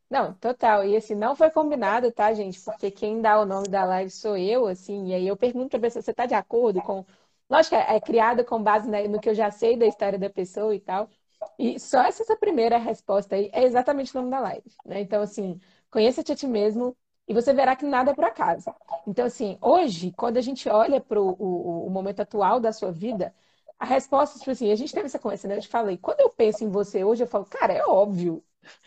Não, 0.10 0.34
total. 0.36 0.86
E 0.86 0.96
assim, 0.96 1.16
não 1.16 1.36
foi 1.36 1.50
combinado, 1.50 2.12
tá, 2.12 2.34
gente? 2.34 2.62
Porque 2.62 2.90
quem 2.92 3.22
dá 3.22 3.40
o 3.40 3.46
nome 3.46 3.68
da 3.68 3.84
live 3.84 4.10
sou 4.10 4.38
eu, 4.38 4.66
assim, 4.68 5.08
e 5.08 5.14
aí 5.14 5.28
eu 5.28 5.36
pergunto 5.36 5.70
pra 5.70 5.80
pessoa, 5.80 6.02
você 6.02 6.14
tá 6.14 6.26
de 6.26 6.34
acordo 6.34 6.82
com. 6.82 7.06
Lógico 7.50 7.76
que 7.76 7.82
é, 7.82 7.96
é 7.96 8.00
criada 8.00 8.44
com 8.44 8.62
base 8.62 8.90
no 8.90 9.20
que 9.20 9.30
eu 9.30 9.36
já 9.36 9.52
sei 9.52 9.78
da 9.78 9.86
história 9.86 10.18
da 10.18 10.30
pessoa 10.30 10.74
e 10.76 10.80
tal. 10.80 11.10
E 11.58 11.80
só 11.80 12.02
essa 12.04 12.36
primeira 12.38 12.78
resposta 12.78 13.36
aí 13.36 13.50
é 13.54 13.64
exatamente 13.64 14.12
o 14.16 14.20
nome 14.20 14.32
da 14.32 14.40
live, 14.40 14.70
né? 14.86 15.02
Então, 15.02 15.22
assim, 15.22 15.60
conheça-te 15.90 16.32
a 16.32 16.36
ti 16.36 16.48
mesmo 16.48 16.96
e 17.28 17.34
você 17.34 17.54
verá 17.54 17.76
que 17.76 17.86
nada 17.86 18.12
é 18.12 18.14
por 18.14 18.24
acaso. 18.24 18.72
Então, 19.08 19.26
assim, 19.26 19.58
hoje, 19.62 20.12
quando 20.14 20.38
a 20.38 20.42
gente 20.42 20.70
olha 20.70 21.02
para 21.02 21.20
o, 21.22 21.88
o 21.88 21.90
momento 21.90 22.22
atual 22.22 22.60
da 22.60 22.72
sua 22.72 22.92
vida, 22.92 23.34
a 23.80 23.86
resposta, 23.86 24.38
tipo 24.40 24.52
assim, 24.52 24.72
a 24.72 24.76
gente 24.76 24.94
teve 24.94 25.06
essa 25.08 25.20
conversa, 25.20 25.48
né? 25.48 25.58
Eu 25.58 25.62
te 25.62 25.68
falei, 25.68 25.98
quando 25.98 26.22
eu 26.22 26.30
penso 26.30 26.64
em 26.64 26.70
você 26.70 27.04
hoje, 27.04 27.24
eu 27.24 27.28
falo, 27.28 27.46
cara, 27.46 27.74
é 27.74 27.84
óbvio. 27.86 28.44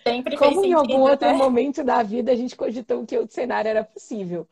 Sempre 0.06 0.36
Como 0.36 0.64
em 0.64 0.72
algum 0.72 0.98
outro 1.00 1.32
né? 1.32 1.34
momento 1.34 1.84
da 1.84 2.02
vida 2.02 2.32
a 2.32 2.36
gente 2.36 2.56
cogitou 2.56 3.04
que 3.06 3.16
outro 3.18 3.34
cenário 3.34 3.68
era 3.68 3.84
possível. 3.84 4.48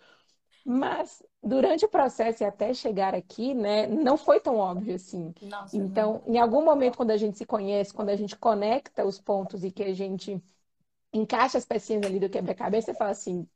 Mas 0.71 1.23
durante 1.43 1.85
o 1.87 1.89
processo 1.89 2.43
e 2.43 2.47
até 2.47 2.75
chegar 2.75 3.15
aqui, 3.15 3.55
né, 3.55 3.87
não 3.87 4.17
foi 4.19 4.39
tão 4.41 4.57
óbvio 4.57 4.95
assim. 4.97 5.35
Nossa, 5.41 5.83
então, 5.83 6.23
não. 6.23 6.23
em 6.27 6.39
algum 6.39 6.63
momento, 6.65 6.97
quando 6.97 7.11
a 7.11 7.17
gente 7.17 7.39
se 7.39 7.47
conhece, 7.47 7.95
quando 7.95 8.11
a 8.11 8.17
gente 8.17 8.37
conecta 8.37 9.05
os 9.07 9.19
pontos 9.21 9.65
e 9.65 9.71
que 9.71 9.83
a 9.83 9.95
gente 9.95 10.43
encaixa 11.13 11.57
as 11.57 11.65
pecinhas 11.65 12.05
ali 12.05 12.21
do 12.21 12.29
quebra-cabeça, 12.29 12.93
você 12.93 12.99
fala 12.99 13.11
assim, 13.11 13.47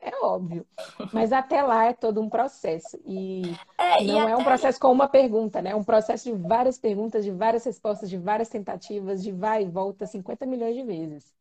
é 0.00 0.16
óbvio. 0.22 0.66
Mas 1.12 1.32
até 1.32 1.62
lá 1.62 1.86
é 1.86 1.92
todo 1.92 2.20
um 2.20 2.28
processo. 2.28 3.00
E 3.06 3.42
é, 3.78 4.02
não 4.04 4.28
e 4.28 4.32
é 4.32 4.36
um 4.36 4.44
processo 4.44 4.78
com 4.78 4.92
uma 4.92 5.08
pergunta, 5.08 5.62
né? 5.62 5.70
É 5.70 5.74
um 5.74 5.84
processo 5.84 6.24
de 6.24 6.32
várias 6.36 6.78
perguntas, 6.78 7.24
de 7.24 7.30
várias 7.30 7.64
respostas, 7.64 8.10
de 8.10 8.18
várias 8.18 8.48
tentativas, 8.48 9.22
de 9.22 9.32
vai 9.32 9.62
e 9.62 9.68
volta 9.68 10.06
50 10.06 10.44
milhões 10.44 10.74
de 10.74 10.82
vezes. 10.82 11.34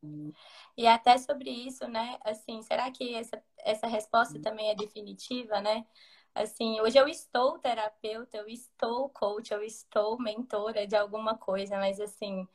E 0.77 0.87
até 0.87 1.17
sobre 1.17 1.49
isso, 1.49 1.87
né? 1.87 2.17
Assim, 2.23 2.61
será 2.61 2.89
que 2.89 3.13
essa, 3.13 3.41
essa 3.59 3.87
resposta 3.87 4.39
também 4.39 4.69
é 4.69 4.75
definitiva, 4.75 5.59
né? 5.59 5.85
Assim, 6.33 6.79
hoje 6.81 6.97
eu 6.97 7.07
estou 7.07 7.59
terapeuta, 7.59 8.37
eu 8.37 8.47
estou 8.47 9.09
coach, 9.09 9.51
eu 9.53 9.61
estou 9.61 10.17
mentora 10.17 10.87
de 10.87 10.95
alguma 10.95 11.37
coisa, 11.37 11.77
mas 11.77 11.99
assim, 11.99 12.47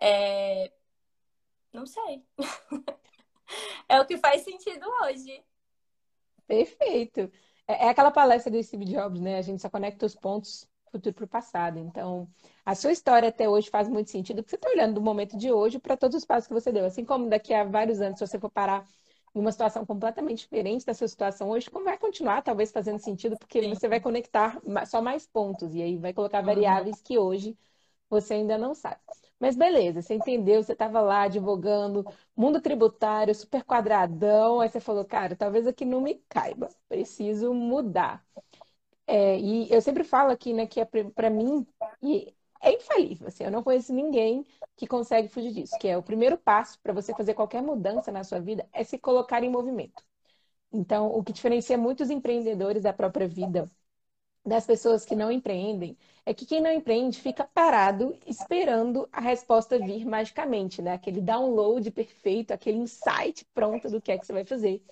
é... 0.00 0.72
não 1.72 1.86
sei. 1.86 2.24
é 3.88 4.00
o 4.00 4.06
que 4.06 4.18
faz 4.18 4.42
sentido 4.42 4.86
hoje. 5.02 5.44
Perfeito. 6.46 7.30
É, 7.66 7.86
é 7.86 7.88
aquela 7.88 8.10
palestra 8.10 8.50
do 8.50 8.62
Steve 8.62 8.84
Jobs, 8.84 9.20
né? 9.20 9.38
A 9.38 9.42
gente 9.42 9.62
só 9.62 9.70
conecta 9.70 10.06
os 10.06 10.14
pontos 10.14 10.68
futuro 10.90 11.14
para 11.14 11.24
o 11.24 11.28
passado. 11.28 11.78
Então, 11.78 12.28
a 12.64 12.74
sua 12.74 12.92
história 12.92 13.28
até 13.28 13.48
hoje 13.48 13.70
faz 13.70 13.88
muito 13.88 14.10
sentido, 14.10 14.42
porque 14.42 14.50
você 14.50 14.56
está 14.56 14.68
olhando 14.68 14.94
do 14.94 15.00
momento 15.00 15.36
de 15.36 15.52
hoje 15.52 15.78
para 15.78 15.96
todos 15.96 16.16
os 16.16 16.24
passos 16.24 16.48
que 16.48 16.54
você 16.54 16.72
deu. 16.72 16.84
Assim 16.84 17.04
como 17.04 17.28
daqui 17.28 17.54
a 17.54 17.64
vários 17.64 18.00
anos, 18.00 18.18
se 18.18 18.26
você 18.26 18.38
for 18.38 18.50
parar 18.50 18.84
em 19.34 19.40
uma 19.40 19.52
situação 19.52 19.86
completamente 19.86 20.40
diferente 20.40 20.84
da 20.84 20.92
sua 20.92 21.06
situação 21.06 21.50
hoje, 21.50 21.70
como 21.70 21.84
vai 21.84 21.96
continuar 21.96 22.42
talvez 22.42 22.72
fazendo 22.72 22.98
sentido, 22.98 23.38
porque 23.38 23.62
Sim. 23.62 23.68
você 23.68 23.88
vai 23.88 24.00
conectar 24.00 24.60
só 24.86 25.00
mais 25.00 25.26
pontos 25.26 25.74
e 25.74 25.82
aí 25.82 25.96
vai 25.96 26.12
colocar 26.12 26.40
uhum. 26.40 26.46
variáveis 26.46 27.00
que 27.00 27.16
hoje 27.16 27.56
você 28.08 28.34
ainda 28.34 28.58
não 28.58 28.74
sabe. 28.74 29.00
Mas 29.40 29.56
beleza, 29.56 30.02
você 30.02 30.14
entendeu, 30.14 30.62
você 30.62 30.72
estava 30.74 31.00
lá 31.00 31.22
advogando, 31.22 32.04
mundo 32.36 32.60
tributário, 32.60 33.34
super 33.34 33.64
quadradão, 33.64 34.60
aí 34.60 34.68
você 34.68 34.80
falou, 34.80 35.04
cara, 35.04 35.34
talvez 35.36 35.66
aqui 35.66 35.84
não 35.84 36.00
me 36.02 36.16
caiba, 36.28 36.68
preciso 36.88 37.54
mudar. 37.54 38.24
É, 39.06 39.38
e 39.40 39.72
eu 39.72 39.82
sempre 39.82 40.04
falo 40.04 40.30
aqui, 40.32 40.52
né, 40.54 40.66
que 40.66 40.80
é 40.80 40.84
para 40.86 41.30
mim, 41.30 41.66
é 42.62 42.72
infalível. 42.74 43.28
Assim, 43.28 43.44
eu 43.44 43.50
não 43.50 43.62
conheço 43.62 43.92
ninguém 43.92 44.44
que 44.76 44.86
consegue 44.86 45.28
fugir 45.28 45.52
disso, 45.52 45.78
que 45.78 45.88
é 45.88 45.96
o 45.96 46.02
primeiro 46.02 46.38
passo 46.38 46.78
para 46.80 46.92
você 46.92 47.14
fazer 47.14 47.34
qualquer 47.34 47.62
mudança 47.62 48.10
na 48.12 48.24
sua 48.24 48.40
vida 48.40 48.68
é 48.72 48.84
se 48.84 48.98
colocar 48.98 49.42
em 49.42 49.50
movimento. 49.50 50.02
Então, 50.72 51.08
o 51.08 51.22
que 51.24 51.32
diferencia 51.32 51.78
muitos 51.78 52.10
empreendedores 52.10 52.82
da 52.84 52.92
própria 52.92 53.28
vida 53.28 53.70
das 54.44 54.66
pessoas 54.66 55.04
que 55.04 55.14
não 55.14 55.30
empreendem 55.30 55.96
é 56.24 56.34
que 56.34 56.46
quem 56.46 56.60
não 56.60 56.70
empreende 56.70 57.20
fica 57.20 57.44
parado 57.44 58.16
esperando 58.26 59.08
a 59.12 59.20
resposta 59.20 59.78
vir 59.78 60.04
magicamente, 60.06 60.82
né? 60.82 60.92
Aquele 60.94 61.20
download 61.20 61.90
perfeito, 61.90 62.52
aquele 62.52 62.78
insight 62.78 63.44
pronto 63.54 63.88
do 63.90 64.00
que 64.00 64.12
é 64.12 64.18
que 64.18 64.26
você 64.26 64.32
vai 64.32 64.44
fazer. 64.44 64.82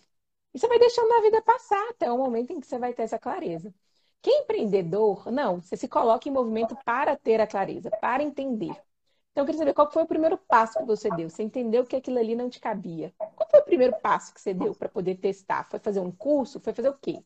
E 0.55 0.59
você 0.59 0.69
vai 0.69 0.79
deixando 0.79 1.13
a 1.13 1.21
vida 1.23 1.43
passar 1.43 1.89
até 1.91 2.11
o 2.11 2.19
momento 2.19 2.53
em 2.53 2.61
que 2.61 2.67
você 2.67 2.79
vai 2.79 2.93
ter 2.93 3.03
essa 3.03 3.19
clareza. 3.19 3.73
Quem 4.21 4.39
é 4.39 4.43
empreendedor, 4.43 5.31
não, 5.31 5.61
você 5.61 5.77
se 5.77 5.89
coloca 5.89 6.29
em 6.29 6.33
movimento 6.33 6.77
para 6.85 7.17
ter 7.17 7.41
a 7.41 7.47
clareza, 7.47 7.91
para 7.91 8.23
entender. 8.23 8.75
Então, 9.31 9.43
eu 9.43 9.47
queria 9.47 9.59
saber 9.59 9.75
qual 9.75 9.91
foi 9.91 10.03
o 10.03 10.07
primeiro 10.07 10.37
passo 10.37 10.79
que 10.79 10.85
você 10.85 11.11
deu. 11.11 11.31
Você 11.31 11.45
entendeu 11.45 11.85
que 11.85 11.95
aquilo 11.95 12.19
ali 12.19 12.35
não 12.35 12.51
te 12.51 12.59
cabia. 12.59 13.15
Qual 13.19 13.49
foi 13.49 13.61
o 13.61 13.65
primeiro 13.65 13.95
passo 14.01 14.35
que 14.35 14.41
você 14.41 14.53
deu 14.53 14.75
para 14.75 14.89
poder 14.89 15.17
testar? 15.17 15.65
Foi 15.71 15.79
fazer 15.79 16.01
um 16.01 16.11
curso? 16.11 16.59
Foi 16.59 16.73
fazer 16.73 16.89
o 16.89 16.99
quê? 16.99 17.23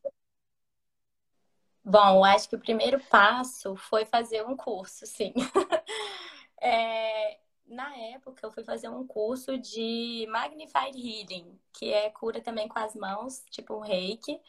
Bom, 1.84 2.24
acho 2.24 2.48
que 2.48 2.54
o 2.54 2.60
primeiro 2.60 3.00
passo 3.06 3.74
foi 3.74 4.04
fazer 4.04 4.46
um 4.46 4.56
curso, 4.56 5.04
sim. 5.04 5.32
é, 6.60 7.40
na 7.66 7.96
época, 7.96 8.46
eu 8.46 8.52
fui 8.52 8.62
fazer 8.62 8.88
um 8.88 9.04
curso 9.04 9.58
de 9.58 10.26
Magnified 10.30 10.96
Healing, 10.96 11.58
que 11.72 11.92
é 11.92 12.08
cura 12.10 12.40
também 12.40 12.68
com 12.68 12.78
as 12.78 12.94
mãos, 12.94 13.44
tipo 13.50 13.74
um 13.74 13.80
reiki. 13.80 14.40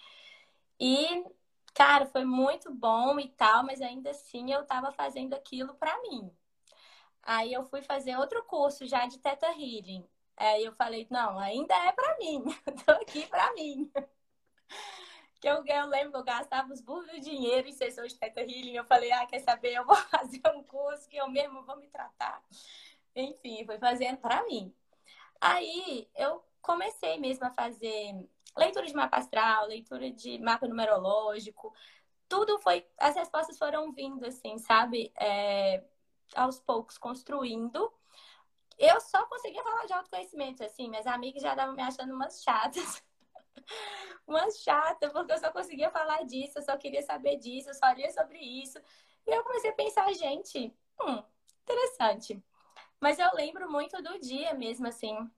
E, 0.79 1.25
cara, 1.73 2.05
foi 2.05 2.23
muito 2.23 2.71
bom 2.71 3.19
e 3.19 3.29
tal, 3.29 3.63
mas 3.63 3.81
ainda 3.81 4.11
assim 4.11 4.51
eu 4.51 4.63
tava 4.65 4.91
fazendo 4.91 5.33
aquilo 5.33 5.73
para 5.75 5.99
mim. 6.03 6.31
Aí 7.23 7.51
eu 7.51 7.63
fui 7.63 7.81
fazer 7.81 8.15
outro 8.17 8.43
curso 8.43 8.85
já 8.85 9.07
de 9.07 9.17
Teta 9.17 9.47
Healing. 9.47 10.05
Aí 10.37 10.65
eu 10.65 10.73
falei, 10.73 11.07
não, 11.09 11.39
ainda 11.39 11.73
é 11.75 11.91
para 11.91 12.17
mim, 12.19 12.43
tô 12.85 12.91
aqui 12.91 13.25
para 13.27 13.53
mim 13.53 13.91
que 15.43 15.49
eu, 15.49 15.61
eu 15.65 15.87
lembro 15.87 16.11
que 16.11 16.17
eu 16.17 16.23
gastava 16.23 16.71
os 16.71 16.79
burros 16.79 17.11
de 17.11 17.19
dinheiro 17.19 17.67
em 17.67 17.73
sessões 17.73 18.13
de 18.13 18.17
Teta 18.17 18.39
Healing. 18.39 18.77
Eu 18.77 18.85
falei, 18.85 19.11
ah, 19.11 19.25
quer 19.25 19.39
saber? 19.39 19.73
Eu 19.73 19.85
vou 19.85 19.95
fazer 20.07 20.41
um 20.55 20.63
curso 20.63 21.09
que 21.09 21.17
eu 21.17 21.27
mesmo 21.29 21.65
vou 21.65 21.75
me 21.75 21.87
tratar. 21.89 22.41
Enfim, 23.13 23.65
fui 23.65 23.77
fazendo 23.77 24.19
para 24.19 24.41
mim. 24.45 24.73
Aí 25.41 26.09
eu 26.15 26.41
comecei 26.61 27.19
mesmo 27.19 27.45
a 27.45 27.51
fazer 27.51 28.25
leitura 28.57 28.85
de 28.85 28.93
mapa 28.93 29.17
astral, 29.17 29.67
leitura 29.67 30.09
de 30.09 30.39
mapa 30.39 30.65
numerológico. 30.65 31.73
Tudo 32.29 32.57
foi. 32.59 32.87
As 32.97 33.13
respostas 33.13 33.57
foram 33.57 33.91
vindo, 33.91 34.25
assim, 34.25 34.57
sabe? 34.57 35.11
É, 35.19 35.83
aos 36.35 36.57
poucos, 36.61 36.97
construindo. 36.97 37.91
Eu 38.79 39.01
só 39.01 39.25
conseguia 39.25 39.61
falar 39.61 39.87
de 39.87 39.93
autoconhecimento, 39.93 40.63
assim. 40.63 40.87
Minhas 40.89 41.05
amigas 41.05 41.43
já 41.43 41.51
estavam 41.51 41.75
me 41.75 41.81
achando 41.81 42.13
umas 42.13 42.41
chatas. 42.41 43.03
uma 44.27 44.49
chata, 44.51 45.09
porque 45.09 45.31
eu 45.31 45.37
só 45.37 45.51
conseguia 45.51 45.89
falar 45.89 46.23
disso, 46.23 46.59
eu 46.59 46.63
só 46.63 46.77
queria 46.77 47.01
saber 47.01 47.37
disso, 47.37 47.69
eu 47.69 47.73
só 47.73 47.91
lia 47.91 48.11
sobre 48.11 48.39
isso. 48.39 48.79
E 49.25 49.31
eu 49.31 49.43
comecei 49.43 49.69
a 49.69 49.73
pensar, 49.73 50.11
gente, 50.13 50.73
hum, 51.01 51.23
interessante. 51.63 52.43
Mas 52.99 53.19
eu 53.19 53.29
lembro 53.33 53.69
muito 53.69 54.01
do 54.01 54.19
dia 54.19 54.53
mesmo, 54.53 54.87
assim, 54.87 55.29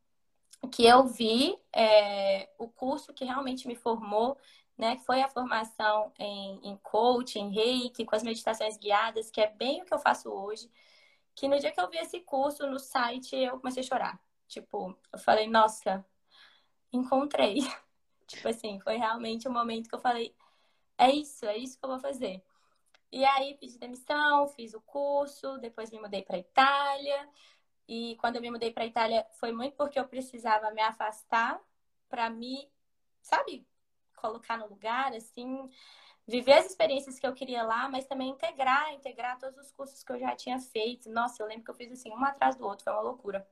que 0.72 0.86
eu 0.86 1.06
vi 1.06 1.58
é, 1.74 2.50
o 2.58 2.68
curso 2.68 3.14
que 3.14 3.26
realmente 3.26 3.68
me 3.68 3.76
formou, 3.76 4.38
né? 4.78 4.96
Que 4.98 5.06
foi 5.06 5.22
a 5.22 5.30
formação 5.30 6.12
em, 6.20 6.60
em 6.64 6.78
coaching, 6.78 7.40
em 7.40 7.54
reiki, 7.54 8.06
com 8.06 8.16
as 8.16 8.24
meditações 8.24 8.78
guiadas, 8.78 9.32
que 9.32 9.42
é 9.42 9.48
bem 9.48 9.82
o 9.82 9.86
que 9.86 9.94
eu 9.94 10.00
faço 10.00 10.30
hoje. 10.30 10.70
Que 11.36 11.48
no 11.48 11.60
dia 11.60 11.72
que 11.72 11.82
eu 11.82 11.90
vi 11.90 11.98
esse 11.98 12.20
curso 12.22 12.68
no 12.68 12.80
site, 12.80 13.36
eu 13.36 13.60
comecei 13.60 13.84
a 13.84 13.86
chorar. 13.86 14.20
Tipo, 14.48 14.98
eu 15.12 15.20
falei, 15.20 15.48
nossa, 15.48 16.06
encontrei. 16.92 17.60
Tipo 18.28 18.48
assim, 18.48 18.80
foi 18.80 18.98
realmente 18.98 19.48
o 19.48 19.52
momento 19.52 19.90
que 19.90 19.96
eu 19.96 20.00
falei: 20.00 20.36
é 20.98 21.10
isso, 21.12 21.46
é 21.46 21.58
isso 21.58 21.78
que 21.78 21.86
eu 21.86 21.90
vou 21.90 22.00
fazer. 22.00 22.44
E 23.12 23.24
aí 23.24 23.56
pedi 23.56 23.78
demissão, 23.78 24.48
fiz 24.50 24.74
o 24.74 24.82
curso, 24.82 25.58
depois 25.60 25.92
me 25.92 26.00
mudei 26.00 26.22
para 26.24 26.38
Itália. 26.38 27.30
E 27.88 28.16
quando 28.20 28.38
eu 28.38 28.42
me 28.42 28.52
mudei 28.52 28.72
para 28.72 28.86
Itália, 28.86 29.26
foi 29.40 29.52
muito 29.52 29.76
porque 29.76 30.00
eu 30.00 30.08
precisava 30.08 30.72
me 30.72 30.82
afastar 30.82 31.62
para 32.10 32.30
me, 32.30 32.70
sabe, 33.22 33.66
colocar 34.16 34.58
no 34.58 34.68
lugar, 34.68 35.14
assim, 35.14 35.70
viver 36.28 36.54
as 36.54 36.66
experiências 36.66 37.20
que 37.20 37.28
eu 37.28 37.34
queria 37.34 37.64
lá, 37.64 37.88
mas 37.88 38.06
também 38.06 38.30
integrar, 38.30 38.92
integrar 38.94 39.38
todos 39.40 39.58
os 39.60 39.72
cursos 39.72 40.04
que 40.04 40.12
eu 40.12 40.20
já 40.20 40.36
tinha 40.36 40.60
feito. 40.60 41.10
Nossa, 41.10 41.42
eu 41.42 41.48
lembro 41.48 41.64
que 41.64 41.72
eu 41.72 41.76
fiz 41.76 41.92
assim, 41.92 42.10
um 42.12 42.26
atrás 42.26 42.56
do 42.56 42.66
outro, 42.66 42.84
foi 42.84 42.94
uma 42.94 43.02
loucura. 43.02 43.48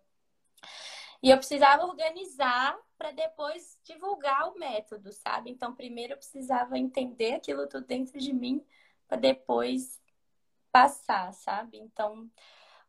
E 1.23 1.29
eu 1.29 1.37
precisava 1.37 1.85
organizar 1.85 2.77
para 2.97 3.11
depois 3.11 3.79
divulgar 3.85 4.49
o 4.49 4.59
método, 4.59 5.13
sabe? 5.13 5.49
Então, 5.49 5.73
primeiro 5.73 6.13
eu 6.13 6.17
precisava 6.17 6.77
entender 6.77 7.35
aquilo 7.35 7.65
tudo 7.65 7.87
dentro 7.87 8.19
de 8.19 8.33
mim 8.33 8.61
para 9.07 9.17
depois 9.17 10.01
passar, 10.69 11.33
sabe? 11.33 11.77
Então, 11.77 12.29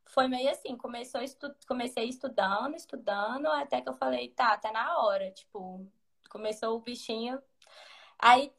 foi 0.07 0.27
meio 0.27 0.51
assim, 0.51 0.77
começou 0.77 1.23
estu... 1.23 1.55
comecei 1.69 2.09
estudando, 2.09 2.75
estudando, 2.75 3.47
até 3.47 3.81
que 3.81 3.89
eu 3.89 3.95
falei, 3.95 4.31
tá, 4.31 4.59
tá 4.59 4.73
na 4.73 4.99
hora, 4.99 5.31
tipo, 5.31 5.87
começou 6.29 6.77
o 6.77 6.81
bichinho. 6.81 7.41
Aí 8.19 8.53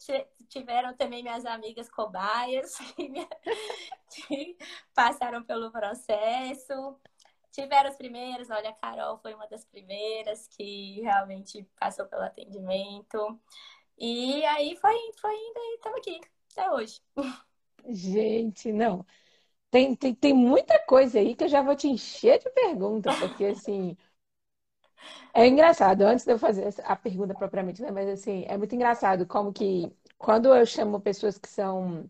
tiveram 0.47 0.95
também 0.95 1.21
minhas 1.21 1.45
amigas 1.45 1.89
cobaias 1.89 2.77
que 4.09 4.57
passaram 4.93 5.43
pelo 5.43 5.69
processo. 5.69 6.97
Tiveram 7.55 7.89
os 7.89 7.95
primeiros, 7.95 8.49
olha, 8.49 8.69
a 8.69 8.73
Carol 8.73 9.17
foi 9.17 9.33
uma 9.33 9.47
das 9.47 9.63
primeiras 9.63 10.45
que 10.45 10.99
realmente 11.01 11.65
passou 11.79 12.05
pelo 12.05 12.23
atendimento. 12.23 13.39
E 13.97 14.43
aí 14.45 14.75
foi, 14.75 14.93
foi 15.21 15.33
indo 15.33 15.57
e 15.59 15.75
estamos 15.75 15.99
aqui 15.99 16.19
até 16.51 16.69
hoje. 16.69 17.01
Gente, 17.87 18.73
não. 18.73 19.05
Tem, 19.71 19.95
tem, 19.95 20.13
tem 20.13 20.33
muita 20.33 20.79
coisa 20.85 21.19
aí 21.19 21.35
que 21.35 21.45
eu 21.45 21.49
já 21.49 21.61
vou 21.61 21.75
te 21.75 21.87
encher 21.87 22.39
de 22.39 22.49
perguntas, 22.51 23.15
porque 23.19 23.45
assim. 23.45 23.95
É 25.33 25.47
engraçado, 25.47 26.01
antes 26.03 26.25
de 26.25 26.31
eu 26.33 26.39
fazer 26.39 26.73
a 26.83 26.95
pergunta 26.95 27.33
propriamente, 27.33 27.81
né? 27.81 27.91
Mas 27.91 28.09
assim, 28.09 28.43
é 28.47 28.57
muito 28.57 28.75
engraçado 28.75 29.25
como 29.25 29.53
que 29.53 29.91
quando 30.17 30.53
eu 30.53 30.65
chamo 30.65 30.99
pessoas 30.99 31.37
que 31.37 31.47
são 31.49 32.09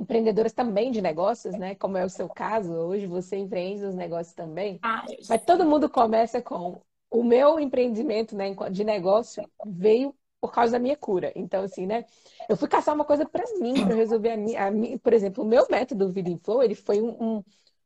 empreendedoras 0.00 0.52
também 0.52 0.90
de 0.90 1.02
negócios, 1.02 1.54
né? 1.56 1.74
Como 1.74 1.96
é 1.96 2.04
o 2.04 2.08
seu 2.08 2.28
caso, 2.28 2.72
hoje 2.72 3.06
você 3.06 3.36
empreende 3.36 3.84
os 3.84 3.94
negócios 3.94 4.34
também. 4.34 4.78
Ah, 4.82 5.04
Mas 5.28 5.44
todo 5.44 5.64
mundo 5.64 5.88
começa 5.88 6.40
com 6.40 6.80
o 7.10 7.24
meu 7.24 7.58
empreendimento 7.58 8.36
né, 8.36 8.54
de 8.70 8.84
negócio 8.84 9.48
veio 9.66 10.14
por 10.40 10.52
causa 10.52 10.72
da 10.72 10.78
minha 10.78 10.96
cura. 10.96 11.32
Então, 11.36 11.62
assim, 11.64 11.86
né? 11.86 12.04
Eu 12.48 12.56
fui 12.56 12.66
caçar 12.66 12.94
uma 12.94 13.04
coisa 13.04 13.26
para 13.26 13.44
mim, 13.60 13.74
para 13.84 13.94
resolver 13.94 14.30
a 14.30 14.36
minha, 14.36 14.66
a 14.66 14.70
minha, 14.70 14.98
Por 14.98 15.12
exemplo, 15.12 15.44
o 15.44 15.46
meu 15.46 15.66
método 15.70 16.10
Vida 16.10 16.30
em 16.30 16.38
Flow, 16.38 16.62
ele 16.62 16.74
foi 16.74 17.02
um, 17.02 17.10
um, 17.22 17.44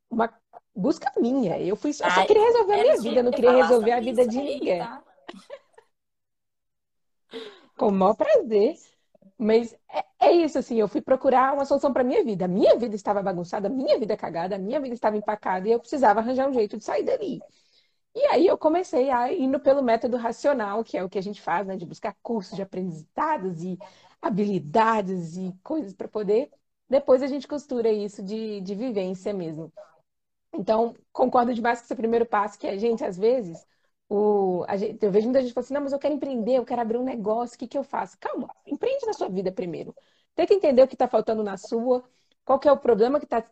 uma 0.08 0.32
busca 0.74 1.10
minha. 1.20 1.58
Eu 1.58 1.74
fui 1.74 1.92
só, 1.92 2.04
Ai, 2.04 2.26
queria 2.26 2.44
resolver 2.44 2.74
a 2.74 2.82
minha 2.82 3.00
vida, 3.00 3.16
eu 3.16 3.24
não 3.24 3.32
queria 3.32 3.56
resolver 3.56 3.92
a 3.92 4.00
vida 4.00 4.28
de 4.28 4.36
ninguém. 4.36 4.78
Tá? 4.78 5.02
Com 7.76 7.88
o 7.88 7.92
maior 7.92 8.14
prazer. 8.14 8.76
Mas 9.38 9.74
é, 9.92 10.04
é, 10.28 10.32
isso, 10.32 10.58
assim, 10.58 10.76
eu 10.76 10.88
fui 10.88 11.00
procurar 11.00 11.52
uma 11.54 11.64
solução 11.64 11.92
para 11.92 12.04
minha 12.04 12.24
vida. 12.24 12.44
A 12.44 12.48
minha 12.48 12.76
vida 12.76 12.94
estava 12.94 13.22
bagunçada, 13.22 13.68
a 13.68 13.70
minha 13.70 13.98
vida 13.98 14.16
cagada, 14.16 14.56
a 14.56 14.58
minha 14.58 14.80
vida 14.80 14.94
estava 14.94 15.16
empacada 15.16 15.68
e 15.68 15.72
eu 15.72 15.80
precisava 15.80 16.20
arranjar 16.20 16.48
um 16.48 16.52
jeito 16.52 16.76
de 16.78 16.84
sair 16.84 17.02
dali. 17.04 17.40
E 18.14 18.20
aí 18.26 18.46
eu 18.46 18.56
comecei 18.56 19.10
a 19.10 19.32
indo 19.32 19.58
pelo 19.60 19.82
método 19.82 20.16
racional, 20.16 20.84
que 20.84 20.96
é 20.96 21.02
o 21.02 21.08
que 21.08 21.18
a 21.18 21.22
gente 21.22 21.42
faz, 21.42 21.66
né? 21.66 21.76
De 21.76 21.84
buscar 21.86 22.16
cursos 22.22 22.54
de 22.54 22.62
aprendizados 22.62 23.62
e 23.62 23.76
habilidades 24.22 25.36
e 25.36 25.52
coisas 25.62 25.92
para 25.92 26.08
poder. 26.08 26.50
Depois 26.88 27.22
a 27.22 27.26
gente 27.26 27.48
costura 27.48 27.90
isso 27.90 28.22
de, 28.22 28.60
de 28.60 28.74
vivência 28.74 29.32
mesmo. 29.34 29.72
Então, 30.52 30.94
concordo 31.12 31.52
demais 31.52 31.80
com 31.80 31.86
esse 31.86 31.96
primeiro 31.96 32.24
passo, 32.26 32.58
que 32.58 32.66
é, 32.66 32.78
gente, 32.78 33.04
às 33.04 33.18
vezes, 33.18 33.66
o, 34.08 34.64
gente, 34.76 35.02
eu 35.02 35.10
vejo 35.10 35.26
muita 35.26 35.40
gente 35.42 35.52
falando 35.52 35.64
assim, 35.64 35.74
não, 35.74 35.82
mas 35.82 35.92
eu 35.92 35.98
quero 35.98 36.14
empreender, 36.14 36.56
eu 36.56 36.64
quero 36.64 36.80
abrir 36.80 36.98
um 36.98 37.04
negócio, 37.04 37.56
o 37.56 37.58
que, 37.58 37.66
que 37.66 37.78
eu 37.78 37.84
faço? 37.84 38.16
Calma, 38.18 38.54
empreende 38.66 39.06
na 39.06 39.12
sua 39.12 39.28
vida 39.28 39.50
primeiro. 39.50 39.94
Tenta 40.34 40.54
entender 40.54 40.82
o 40.82 40.88
que 40.88 40.94
está 40.94 41.08
faltando 41.08 41.42
na 41.42 41.56
sua, 41.56 42.04
qual 42.44 42.58
que 42.58 42.68
é 42.68 42.72
o 42.72 42.76
problema 42.76 43.18
que 43.18 43.24
está 43.26 43.44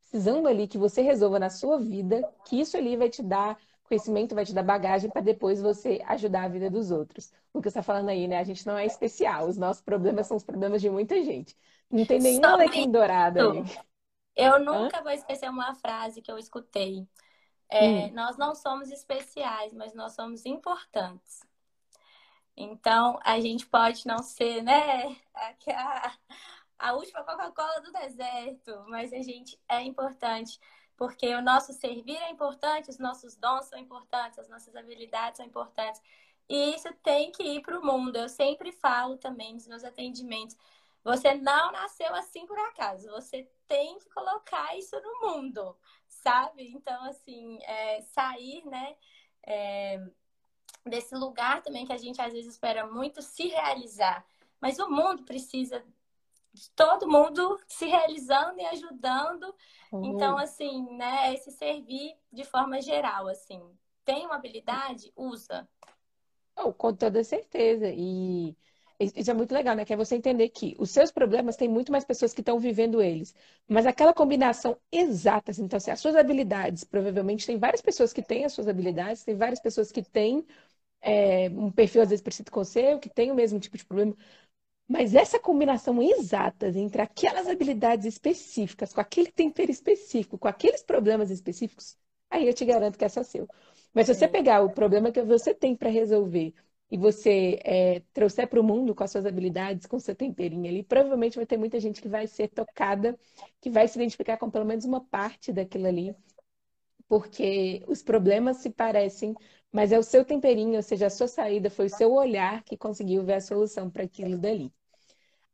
precisando 0.00 0.48
ali 0.48 0.66
que 0.66 0.78
você 0.78 1.02
resolva 1.02 1.38
na 1.38 1.50
sua 1.50 1.78
vida, 1.78 2.28
que 2.44 2.60
isso 2.60 2.76
ali 2.76 2.96
vai 2.96 3.08
te 3.08 3.22
dar 3.22 3.58
conhecimento, 3.84 4.34
vai 4.34 4.44
te 4.44 4.54
dar 4.54 4.62
bagagem 4.62 5.10
para 5.10 5.20
depois 5.20 5.60
você 5.60 6.00
ajudar 6.06 6.44
a 6.44 6.48
vida 6.48 6.70
dos 6.70 6.90
outros. 6.90 7.32
O 7.52 7.60
que 7.60 7.64
você 7.64 7.80
está 7.80 7.82
falando 7.82 8.08
aí, 8.08 8.28
né? 8.28 8.38
A 8.38 8.44
gente 8.44 8.64
não 8.66 8.78
é 8.78 8.86
especial, 8.86 9.48
os 9.48 9.56
nossos 9.56 9.82
problemas 9.82 10.28
são 10.28 10.36
os 10.36 10.44
problemas 10.44 10.80
de 10.80 10.88
muita 10.88 11.20
gente. 11.22 11.56
Não 11.90 12.06
tem 12.06 12.20
nenhum 12.20 12.44
alecrim 12.44 12.90
dourado 12.90 13.40
aí. 13.40 13.64
Eu 14.36 14.60
nunca 14.60 14.98
Hã? 14.98 15.02
vou 15.02 15.12
esquecer 15.12 15.50
uma 15.50 15.74
frase 15.74 16.22
que 16.22 16.30
eu 16.30 16.38
escutei. 16.38 17.06
É, 17.70 17.86
hum. 17.86 18.12
Nós 18.12 18.36
não 18.36 18.54
somos 18.54 18.90
especiais, 18.90 19.72
mas 19.72 19.94
nós 19.94 20.12
somos 20.12 20.44
importantes. 20.44 21.48
Então, 22.56 23.18
a 23.24 23.40
gente 23.40 23.64
pode 23.64 24.06
não 24.06 24.18
ser, 24.18 24.62
né, 24.62 25.16
a, 25.34 26.12
a 26.78 26.92
última 26.92 27.22
Coca-Cola 27.22 27.80
do 27.80 27.92
deserto, 27.92 28.84
mas 28.88 29.12
a 29.12 29.22
gente 29.22 29.58
é 29.68 29.82
importante 29.82 30.58
porque 31.00 31.34
o 31.34 31.40
nosso 31.40 31.72
servir 31.72 32.16
é 32.16 32.30
importante, 32.30 32.90
os 32.90 32.98
nossos 32.98 33.34
dons 33.34 33.64
são 33.64 33.78
importantes, 33.78 34.38
as 34.38 34.50
nossas 34.50 34.76
habilidades 34.76 35.38
são 35.38 35.46
importantes. 35.46 36.02
E 36.46 36.74
isso 36.74 36.92
tem 37.02 37.32
que 37.32 37.42
ir 37.42 37.62
para 37.62 37.78
o 37.78 37.82
mundo. 37.82 38.16
Eu 38.16 38.28
sempre 38.28 38.70
falo 38.70 39.16
também 39.16 39.54
nos 39.54 39.66
meus 39.66 39.82
atendimentos. 39.82 40.58
Você 41.02 41.32
não 41.32 41.72
nasceu 41.72 42.14
assim 42.14 42.44
por 42.44 42.58
acaso. 42.58 43.08
Você 43.12 43.48
tem 43.66 43.98
que 43.98 44.10
colocar 44.10 44.76
isso 44.76 44.94
no 45.00 45.28
mundo, 45.28 45.74
sabe? 46.22 46.68
Então, 46.68 47.04
assim, 47.04 47.58
é, 47.62 48.00
sair, 48.02 48.64
né? 48.66 48.96
É, 49.46 50.00
desse 50.84 51.14
lugar 51.14 51.62
também 51.62 51.86
que 51.86 51.92
a 51.92 51.98
gente 51.98 52.20
às 52.20 52.32
vezes 52.32 52.52
espera 52.52 52.86
muito 52.86 53.22
se 53.22 53.48
realizar. 53.48 54.24
Mas 54.60 54.78
o 54.78 54.88
mundo 54.88 55.24
precisa 55.24 55.84
de 56.52 56.70
todo 56.70 57.08
mundo 57.08 57.58
se 57.66 57.86
realizando 57.86 58.60
e 58.60 58.66
ajudando. 58.66 59.54
Uhum. 59.92 60.04
Então, 60.04 60.36
assim, 60.36 60.96
né, 60.96 61.32
esse 61.34 61.50
servir 61.50 62.16
de 62.32 62.44
forma 62.44 62.80
geral, 62.80 63.28
assim. 63.28 63.62
Tem 64.04 64.26
uma 64.26 64.36
habilidade? 64.36 65.12
Usa. 65.16 65.68
Oh, 66.56 66.72
com 66.72 66.94
toda 66.94 67.22
certeza. 67.24 67.90
E 67.94 68.56
isso 69.00 69.30
é 69.30 69.34
muito 69.34 69.52
legal, 69.54 69.74
né? 69.74 69.84
Que 69.84 69.92
é 69.92 69.96
você 69.96 70.16
entender 70.16 70.48
que 70.50 70.76
os 70.78 70.90
seus 70.90 71.10
problemas 71.10 71.56
têm 71.56 71.68
muito 71.68 71.90
mais 71.90 72.04
pessoas 72.04 72.34
que 72.34 72.40
estão 72.40 72.58
vivendo 72.58 73.00
eles. 73.02 73.34
Mas 73.68 73.86
aquela 73.86 74.12
combinação 74.12 74.76
exata, 74.92 75.50
assim, 75.52 75.64
então, 75.64 75.76
assim, 75.78 75.90
as 75.90 76.00
suas 76.00 76.14
habilidades, 76.16 76.84
provavelmente 76.84 77.46
tem 77.46 77.58
várias 77.58 77.80
pessoas 77.80 78.12
que 78.12 78.22
têm 78.22 78.44
as 78.44 78.52
suas 78.52 78.68
habilidades, 78.68 79.24
tem 79.24 79.34
várias 79.36 79.60
pessoas 79.60 79.90
que 79.90 80.02
têm 80.02 80.46
é, 81.02 81.48
um 81.50 81.70
perfil, 81.72 82.02
às 82.02 82.10
vezes, 82.10 82.22
parecido 82.22 82.50
com 82.50 82.60
o 82.60 82.64
seu, 82.64 82.98
que 83.00 83.08
tem 83.10 83.30
o 83.32 83.34
mesmo 83.34 83.60
tipo 83.60 83.76
de 83.78 83.84
problema. 83.84 84.16
Mas 84.88 85.14
essa 85.14 85.38
combinação 85.38 86.02
exata 86.02 86.68
entre 86.68 87.00
aquelas 87.00 87.46
habilidades 87.46 88.06
específicas, 88.06 88.92
com 88.92 89.00
aquele 89.00 89.30
tempero 89.30 89.70
específico, 89.70 90.36
com 90.38 90.48
aqueles 90.48 90.82
problemas 90.82 91.30
específicos, 91.30 91.96
aí 92.28 92.46
eu 92.46 92.52
te 92.54 92.64
garanto 92.64 92.98
que 92.98 93.04
é 93.04 93.08
só 93.08 93.22
seu. 93.22 93.48
Mas 93.94 94.06
se 94.06 94.14
você 94.14 94.26
pegar 94.28 94.62
o 94.62 94.70
problema 94.70 95.12
que 95.12 95.22
você 95.22 95.54
tem 95.54 95.76
para 95.76 95.88
resolver 95.90 96.54
e 96.90 96.96
você 96.98 97.60
é, 97.64 98.02
trouxer 98.12 98.48
para 98.48 98.60
o 98.60 98.64
mundo 98.64 98.94
com 98.94 99.04
as 99.04 99.10
suas 99.10 99.24
habilidades, 99.24 99.86
com 99.86 99.96
o 99.96 100.00
seu 100.00 100.14
temperinho 100.14 100.68
ali, 100.68 100.82
provavelmente 100.82 101.36
vai 101.36 101.46
ter 101.46 101.56
muita 101.56 101.78
gente 101.78 102.02
que 102.02 102.08
vai 102.08 102.26
ser 102.26 102.48
tocada, 102.48 103.18
que 103.60 103.70
vai 103.70 103.86
se 103.86 103.96
identificar 103.98 104.36
com 104.36 104.50
pelo 104.50 104.64
menos 104.64 104.84
uma 104.84 105.00
parte 105.00 105.52
daquilo 105.52 105.86
ali, 105.86 106.14
porque 107.08 107.84
os 107.86 108.02
problemas 108.02 108.58
se 108.58 108.70
parecem, 108.70 109.34
mas 109.72 109.92
é 109.92 109.98
o 109.98 110.02
seu 110.02 110.24
temperinho, 110.24 110.76
ou 110.76 110.82
seja, 110.82 111.06
a 111.06 111.10
sua 111.10 111.28
saída, 111.28 111.70
foi 111.70 111.86
o 111.86 111.90
seu 111.90 112.12
olhar 112.12 112.64
que 112.64 112.76
conseguiu 112.76 113.24
ver 113.24 113.34
a 113.34 113.40
solução 113.40 113.88
para 113.88 114.04
aquilo 114.04 114.36
dali. 114.36 114.72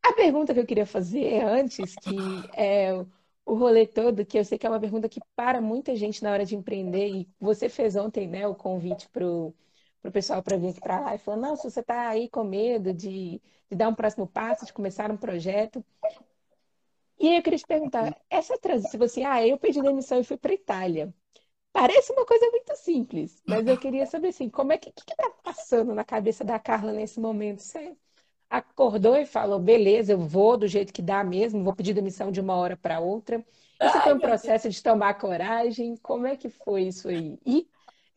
A 0.02 0.12
pergunta 0.14 0.54
que 0.54 0.60
eu 0.60 0.66
queria 0.66 0.86
fazer 0.86 1.42
antes, 1.42 1.94
que 1.96 2.16
é 2.56 2.94
o 3.44 3.54
rolê 3.54 3.86
todo, 3.86 4.24
que 4.24 4.38
eu 4.38 4.44
sei 4.44 4.58
que 4.58 4.66
é 4.66 4.70
uma 4.70 4.80
pergunta 4.80 5.08
que 5.08 5.20
para 5.34 5.60
muita 5.60 5.94
gente 5.96 6.22
na 6.22 6.32
hora 6.32 6.44
de 6.44 6.56
empreender, 6.56 7.08
e 7.08 7.28
você 7.40 7.68
fez 7.68 7.94
ontem, 7.96 8.26
né, 8.26 8.46
o 8.46 8.54
convite 8.54 9.08
para 9.08 9.26
o 9.26 9.54
pessoal 10.12 10.42
para 10.42 10.56
vir 10.56 10.68
aqui 10.68 10.80
para 10.80 11.00
lá 11.00 11.14
e 11.14 11.18
falou, 11.18 11.40
não, 11.40 11.56
se 11.56 11.70
você 11.70 11.80
está 11.80 12.08
aí 12.08 12.28
com 12.28 12.44
medo 12.44 12.92
de, 12.92 13.40
de 13.70 13.76
dar 13.76 13.88
um 13.88 13.94
próximo 13.94 14.26
passo, 14.26 14.66
de 14.66 14.72
começar 14.72 15.10
um 15.10 15.16
projeto. 15.16 15.84
E 17.18 17.28
aí 17.28 17.36
eu 17.36 17.42
queria 17.42 17.58
te 17.58 17.66
perguntar, 17.66 18.16
essa 18.28 18.58
transição, 18.58 18.90
se 18.90 18.98
você, 18.98 19.22
ah, 19.22 19.46
eu 19.46 19.58
pedi 19.58 19.80
demissão 19.80 20.20
e 20.20 20.24
fui 20.24 20.36
para 20.36 20.52
Itália. 20.52 21.12
Parece 21.72 22.12
uma 22.12 22.24
coisa 22.24 22.46
muito 22.50 22.74
simples, 22.76 23.42
mas 23.46 23.66
eu 23.66 23.76
queria 23.78 24.06
saber 24.06 24.28
assim, 24.28 24.48
como 24.48 24.72
é 24.72 24.78
que 24.78 24.88
está 24.88 25.30
passando 25.42 25.94
na 25.94 26.04
cabeça 26.04 26.42
da 26.44 26.58
Carla 26.58 26.92
nesse 26.92 27.20
momento? 27.20 27.60
Você 27.60 27.94
acordou 28.48 29.16
e 29.16 29.26
falou: 29.26 29.58
beleza, 29.58 30.12
eu 30.12 30.18
vou 30.18 30.56
do 30.56 30.66
jeito 30.66 30.92
que 30.92 31.02
dá 31.02 31.22
mesmo, 31.22 31.64
vou 31.64 31.74
pedir 31.74 31.94
demissão 31.94 32.30
de 32.30 32.40
uma 32.40 32.54
hora 32.56 32.76
para 32.76 33.00
outra. 33.00 33.44
Isso 33.80 34.00
foi 34.00 34.14
um 34.14 34.20
processo 34.20 34.70
de 34.70 34.82
tomar 34.82 35.14
coragem. 35.18 35.96
Como 35.98 36.26
é 36.26 36.36
que 36.36 36.48
foi 36.48 36.84
isso 36.84 37.08
aí? 37.08 37.38
E, 37.44 37.68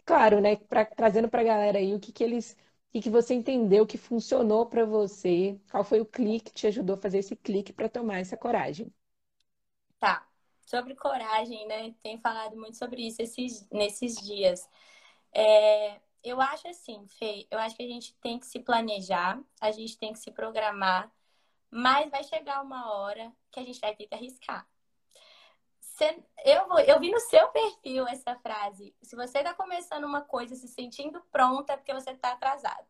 claro, 0.09 0.41
né, 0.41 0.55
pra, 0.55 0.83
trazendo 0.85 1.29
para 1.29 1.41
a 1.41 1.43
galera 1.43 1.77
aí 1.77 1.93
o 1.93 1.99
que, 1.99 2.11
que 2.11 2.23
eles. 2.23 2.57
O 2.91 2.99
que, 2.99 3.09
você 3.11 3.35
entendeu 3.35 3.85
que 3.85 3.95
funcionou 3.97 4.65
para 4.65 4.83
você? 4.83 5.59
Qual 5.69 5.83
foi 5.83 6.01
o 6.01 6.05
clique 6.05 6.45
que 6.45 6.53
te 6.53 6.65
ajudou 6.67 6.95
a 6.95 6.97
fazer 6.97 7.19
esse 7.19 7.35
clique 7.35 7.71
para 7.71 7.87
tomar 7.87 8.17
essa 8.17 8.35
coragem? 8.35 8.91
Tá. 9.99 10.27
Sobre 10.61 10.95
coragem, 10.95 11.67
né? 11.67 11.93
Tenho 12.01 12.19
falado 12.19 12.55
muito 12.57 12.77
sobre 12.77 13.05
isso 13.07 13.21
esses, 13.21 13.67
nesses 13.69 14.15
dias. 14.17 14.67
É, 15.31 15.99
eu 16.23 16.41
acho 16.41 16.67
assim, 16.67 17.05
Fê, 17.07 17.47
eu 17.51 17.59
acho 17.59 17.75
que 17.75 17.83
a 17.83 17.87
gente 17.87 18.15
tem 18.15 18.39
que 18.39 18.47
se 18.47 18.59
planejar, 18.59 19.39
a 19.61 19.71
gente 19.71 19.95
tem 19.97 20.11
que 20.13 20.19
se 20.19 20.31
programar, 20.31 21.11
mas 21.69 22.09
vai 22.09 22.23
chegar 22.23 22.63
uma 22.63 22.93
hora 22.93 23.31
que 23.51 23.59
a 23.59 23.63
gente 23.63 23.79
vai 23.79 23.95
ter 23.95 24.07
que 24.07 24.15
arriscar. 24.15 24.67
Eu, 26.45 26.77
eu 26.79 26.99
vi 26.99 27.12
no 27.12 27.19
seu 27.19 27.47
perfil 27.49 28.07
essa 28.07 28.35
frase. 28.39 28.95
Se 29.01 29.15
você 29.15 29.39
está 29.39 29.53
começando 29.53 30.05
uma 30.05 30.21
coisa 30.21 30.55
se 30.55 30.67
sentindo 30.67 31.21
pronta, 31.31 31.73
é 31.73 31.77
porque 31.77 31.93
você 31.93 32.12
está 32.12 32.31
atrasado. 32.31 32.88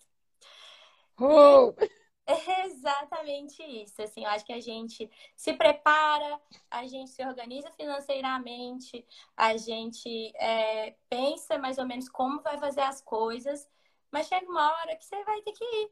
É 2.30 2.66
exatamente 2.68 3.64
isso. 3.64 4.00
Assim, 4.04 4.24
eu 4.24 4.30
acho 4.30 4.46
que 4.46 4.54
a 4.54 4.62
gente 4.62 5.10
se 5.36 5.52
prepara, 5.54 6.40
a 6.70 6.86
gente 6.86 7.10
se 7.10 7.26
organiza 7.26 7.72
financeiramente, 7.72 9.04
a 9.36 9.58
gente 9.58 10.32
é, 10.36 10.96
pensa 11.10 11.58
mais 11.58 11.80
ou 11.80 11.88
menos 11.88 12.08
como 12.08 12.42
vai 12.44 12.60
fazer 12.60 12.82
as 12.82 13.02
coisas, 13.02 13.68
mas 14.12 14.28
chega 14.28 14.48
uma 14.48 14.72
hora 14.74 14.96
que 14.96 15.06
você 15.06 15.24
vai 15.24 15.42
ter 15.42 15.54
que 15.54 15.64
ir 15.64 15.92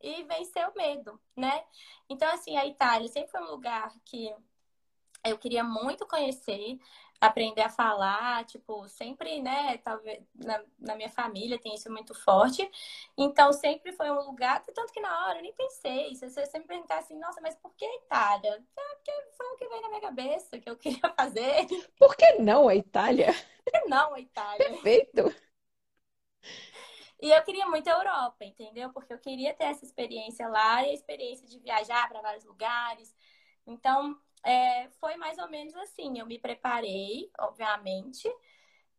e 0.00 0.24
vencer 0.24 0.68
o 0.68 0.74
medo, 0.76 1.20
né? 1.36 1.64
Então, 2.08 2.28
assim, 2.34 2.56
a 2.56 2.66
Itália 2.66 3.06
sempre 3.08 3.30
foi 3.30 3.42
um 3.42 3.50
lugar 3.50 3.92
que 4.04 4.34
eu 5.30 5.38
queria 5.38 5.64
muito 5.64 6.06
conhecer 6.06 6.78
aprender 7.20 7.62
a 7.62 7.68
falar, 7.68 8.44
tipo, 8.44 8.88
sempre, 8.88 9.40
né, 9.40 9.78
talvez 9.78 10.22
na, 10.34 10.62
na, 10.78 10.94
minha 10.96 11.08
família 11.08 11.58
tem 11.58 11.74
isso 11.74 11.90
muito 11.90 12.14
forte. 12.14 12.68
Então, 13.16 13.52
sempre 13.52 13.92
foi 13.92 14.10
um 14.10 14.26
lugar, 14.26 14.62
tanto 14.62 14.92
que 14.92 15.00
na 15.00 15.26
hora 15.26 15.38
eu 15.38 15.42
nem 15.42 15.52
pensei. 15.52 16.14
Se 16.14 16.28
você 16.28 16.46
sempre 16.46 16.68
perguntar 16.68 16.98
assim, 16.98 17.18
nossa, 17.18 17.40
mas 17.40 17.56
por 17.56 17.74
que 17.74 17.84
Itália? 17.84 18.50
É 18.50 18.94
porque 18.94 19.12
foi 19.36 19.46
o 19.46 19.56
que 19.56 19.68
veio 19.68 19.82
na 19.82 19.88
minha 19.88 20.00
cabeça, 20.00 20.58
que 20.58 20.68
eu 20.68 20.76
queria 20.76 21.14
fazer. 21.16 21.66
Por 21.98 22.16
que 22.16 22.34
não 22.34 22.68
a 22.68 22.74
Itália? 22.74 23.32
Por 23.64 23.72
que 23.72 23.88
não 23.88 24.14
a 24.14 24.20
Itália? 24.20 24.68
Perfeito! 24.68 25.34
E 27.20 27.30
eu 27.30 27.42
queria 27.42 27.66
muito 27.66 27.88
a 27.88 27.92
Europa, 27.94 28.44
entendeu? 28.44 28.92
Porque 28.92 29.12
eu 29.12 29.18
queria 29.18 29.54
ter 29.54 29.64
essa 29.64 29.84
experiência 29.84 30.46
lá 30.48 30.82
e 30.84 30.90
a 30.90 30.94
experiência 30.94 31.48
de 31.48 31.58
viajar 31.58 32.06
para 32.08 32.20
vários 32.20 32.44
lugares. 32.44 33.16
Então, 33.66 34.16
é, 34.46 34.88
foi 35.00 35.16
mais 35.16 35.38
ou 35.38 35.48
menos 35.48 35.74
assim. 35.74 36.18
Eu 36.18 36.26
me 36.26 36.38
preparei, 36.38 37.28
obviamente, 37.38 38.32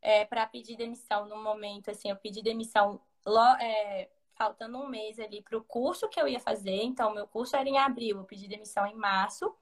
é, 0.02 0.26
para 0.26 0.46
pedir 0.46 0.76
demissão 0.76 1.26
no 1.28 1.42
momento, 1.42 1.90
assim, 1.90 2.10
eu 2.10 2.18
pedi 2.18 2.42
demissão 2.42 3.02
é, 3.62 4.10
faltando 4.36 4.78
um 4.78 4.88
mês 4.88 5.18
ali 5.20 5.42
para 5.42 5.58
o 5.58 5.64
curso 5.64 6.10
que 6.10 6.20
eu 6.20 6.28
ia 6.28 6.40
fazer. 6.40 6.84
Então, 6.84 7.14
meu 7.14 7.26
curso 7.26 7.56
era 7.56 7.68
em 7.68 7.78
abril, 7.78 8.18
eu 8.18 8.26
pedi 8.26 8.48
demissão 8.48 8.86
em 8.86 8.96
março. 8.96 9.56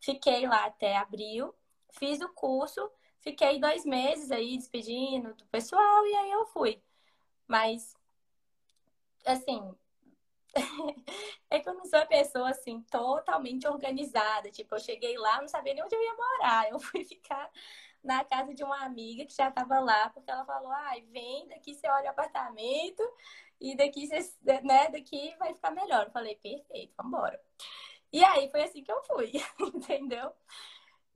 Fiquei 0.00 0.46
lá 0.46 0.66
até 0.66 0.96
abril, 0.96 1.52
fiz 1.90 2.20
o 2.20 2.28
curso, 2.28 2.88
fiquei 3.20 3.58
dois 3.58 3.84
meses 3.84 4.30
aí 4.30 4.56
despedindo 4.56 5.34
do 5.34 5.46
pessoal 5.46 6.06
e 6.06 6.14
aí 6.14 6.30
eu 6.30 6.46
fui. 6.46 6.80
Mas, 7.48 7.94
assim, 9.26 9.74
é 11.50 11.60
que 11.60 11.68
eu 11.68 11.74
não 11.74 11.84
sou 11.84 11.98
uma 11.98 12.06
pessoa 12.06 12.50
assim 12.50 12.80
totalmente 12.82 13.66
organizada. 13.66 14.50
Tipo, 14.50 14.74
eu 14.74 14.80
cheguei 14.80 15.16
lá, 15.16 15.40
não 15.40 15.48
sabia 15.48 15.74
nem 15.74 15.82
onde 15.82 15.94
eu 15.94 16.02
ia 16.02 16.14
morar. 16.14 16.70
Eu 16.70 16.78
fui 16.78 17.04
ficar 17.04 17.50
na 18.02 18.24
casa 18.24 18.52
de 18.54 18.64
uma 18.64 18.84
amiga 18.84 19.24
que 19.24 19.34
já 19.34 19.48
estava 19.48 19.78
lá, 19.78 20.10
porque 20.10 20.30
ela 20.30 20.44
falou: 20.44 20.70
ai, 20.72 21.00
ah, 21.00 21.10
vem 21.12 21.48
daqui, 21.48 21.74
você 21.74 21.88
olha 21.88 22.06
o 22.06 22.10
apartamento 22.10 23.02
e 23.60 23.76
daqui, 23.76 24.06
você, 24.06 24.34
né, 24.62 24.88
daqui 24.90 25.34
vai 25.38 25.54
ficar 25.54 25.70
melhor. 25.70 26.06
Eu 26.06 26.12
falei: 26.12 26.36
perfeito, 26.36 26.92
vamos 26.96 27.12
embora. 27.12 27.40
E 28.12 28.22
aí 28.24 28.50
foi 28.50 28.62
assim 28.62 28.82
que 28.82 28.92
eu 28.92 29.02
fui, 29.04 29.32
entendeu? 29.74 30.32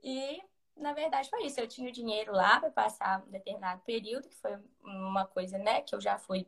E 0.03 0.43
na 0.77 0.93
verdade 0.93 1.29
foi 1.29 1.45
isso. 1.45 1.61
Eu 1.61 1.69
tinha 1.69 1.89
o 1.89 1.93
dinheiro 1.93 2.33
lá 2.33 2.61
para 2.61 2.71
passar 2.71 3.23
um 3.27 3.31
determinado 3.31 3.83
período, 3.83 4.29
que 4.29 4.37
foi 4.37 4.57
uma 4.83 5.27
coisa, 5.27 5.59
né, 5.59 5.83
que 5.83 5.95
eu 5.95 6.01
já 6.01 6.19
fui 6.19 6.47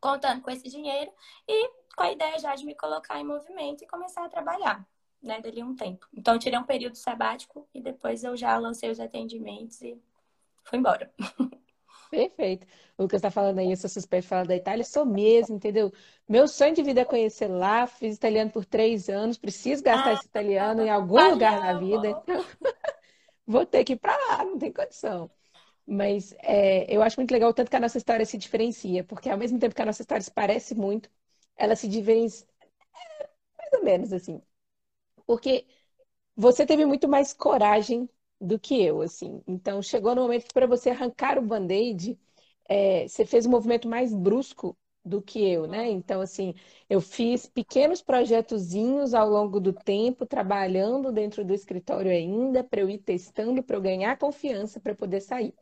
contando 0.00 0.40
com 0.40 0.50
esse 0.50 0.68
dinheiro 0.68 1.12
e 1.46 1.70
com 2.00 2.04
a 2.04 2.12
ideia 2.12 2.38
já 2.38 2.54
de 2.54 2.64
me 2.64 2.74
colocar 2.74 3.20
em 3.20 3.26
movimento 3.26 3.84
e 3.84 3.86
começar 3.86 4.24
a 4.24 4.28
trabalhar, 4.30 4.88
né, 5.22 5.38
dali 5.42 5.62
um 5.62 5.76
tempo. 5.76 6.06
Então, 6.14 6.32
eu 6.32 6.40
tirei 6.40 6.58
um 6.58 6.64
período 6.64 6.96
sabático 6.96 7.68
e 7.74 7.80
depois 7.82 8.24
eu 8.24 8.34
já 8.34 8.56
lancei 8.56 8.90
os 8.90 8.98
atendimentos 8.98 9.82
e 9.82 10.00
fui 10.64 10.78
embora. 10.78 11.12
Perfeito. 12.10 12.66
O 12.96 13.02
Lucas 13.02 13.18
está 13.18 13.30
falando 13.30 13.58
aí, 13.58 13.70
eu 13.70 13.76
sou 13.76 13.90
suspeito 13.90 14.22
de 14.22 14.28
falar 14.30 14.46
da 14.46 14.56
Itália, 14.56 14.82
sou 14.82 15.04
mesmo, 15.04 15.56
entendeu? 15.56 15.92
Meu 16.26 16.48
sonho 16.48 16.74
de 16.74 16.82
vida 16.82 17.02
é 17.02 17.04
conhecer 17.04 17.48
lá, 17.48 17.86
fiz 17.86 18.16
italiano 18.16 18.50
por 18.50 18.64
três 18.64 19.10
anos, 19.10 19.36
preciso 19.36 19.82
gastar 19.82 20.08
ah, 20.08 20.14
esse 20.14 20.24
italiano 20.24 20.80
em 20.80 20.88
algum 20.88 21.32
lugar 21.32 21.60
na 21.60 21.78
vida, 21.78 22.08
então 22.08 22.42
vou 23.46 23.66
ter 23.66 23.84
que 23.84 23.92
ir 23.92 23.98
para 23.98 24.16
lá, 24.16 24.42
não 24.42 24.58
tem 24.58 24.72
condição. 24.72 25.30
Mas 25.86 26.34
é, 26.38 26.86
eu 26.88 27.02
acho 27.02 27.20
muito 27.20 27.30
legal 27.30 27.50
o 27.50 27.54
tanto 27.54 27.70
que 27.70 27.76
a 27.76 27.80
nossa 27.80 27.98
história 27.98 28.24
se 28.24 28.38
diferencia, 28.38 29.04
porque 29.04 29.28
ao 29.28 29.36
mesmo 29.36 29.58
tempo 29.58 29.74
que 29.74 29.82
a 29.82 29.86
nossa 29.86 30.00
história 30.00 30.22
se 30.22 30.30
parece 30.30 30.74
muito, 30.74 31.10
ela 31.60 31.76
se 31.76 31.88
diferencia 31.88 32.46
é, 32.94 33.28
mais 33.58 33.72
ou 33.74 33.84
menos 33.84 34.12
assim. 34.12 34.40
Porque 35.26 35.66
você 36.36 36.66
teve 36.66 36.86
muito 36.86 37.08
mais 37.08 37.32
coragem 37.32 38.08
do 38.40 38.58
que 38.58 38.82
eu, 38.82 39.02
assim. 39.02 39.42
Então, 39.46 39.82
chegou 39.82 40.14
no 40.14 40.22
momento 40.22 40.46
que 40.46 40.54
para 40.54 40.66
você 40.66 40.90
arrancar 40.90 41.38
o 41.38 41.42
band-aid, 41.42 42.18
é, 42.68 43.08
você 43.08 43.26
fez 43.26 43.46
um 43.46 43.50
movimento 43.50 43.88
mais 43.88 44.14
brusco 44.14 44.76
do 45.04 45.22
que 45.22 45.40
eu, 45.42 45.66
né? 45.66 45.88
Então, 45.90 46.20
assim, 46.20 46.54
eu 46.88 47.00
fiz 47.00 47.46
pequenos 47.46 48.02
projetozinhos 48.02 49.14
ao 49.14 49.28
longo 49.30 49.60
do 49.60 49.72
tempo, 49.72 50.26
trabalhando 50.26 51.12
dentro 51.12 51.44
do 51.44 51.54
escritório 51.54 52.10
ainda, 52.12 52.64
para 52.64 52.80
eu 52.82 52.90
ir 52.90 52.98
testando, 52.98 53.62
para 53.62 53.76
eu 53.76 53.80
ganhar 53.82 54.18
confiança 54.18 54.80
para 54.80 54.94
poder 54.94 55.20
sair. 55.20 55.54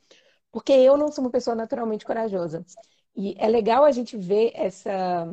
Porque 0.51 0.73
eu 0.73 0.97
não 0.97 1.11
sou 1.13 1.25
uma 1.25 1.31
pessoa 1.31 1.55
naturalmente 1.57 2.05
corajosa. 2.05 2.65
E 3.17 3.35
é 3.39 3.49
legal 3.49 3.85
a 3.85 3.91
gente 3.93 4.17
ver 4.17 4.53
essa. 4.55 5.27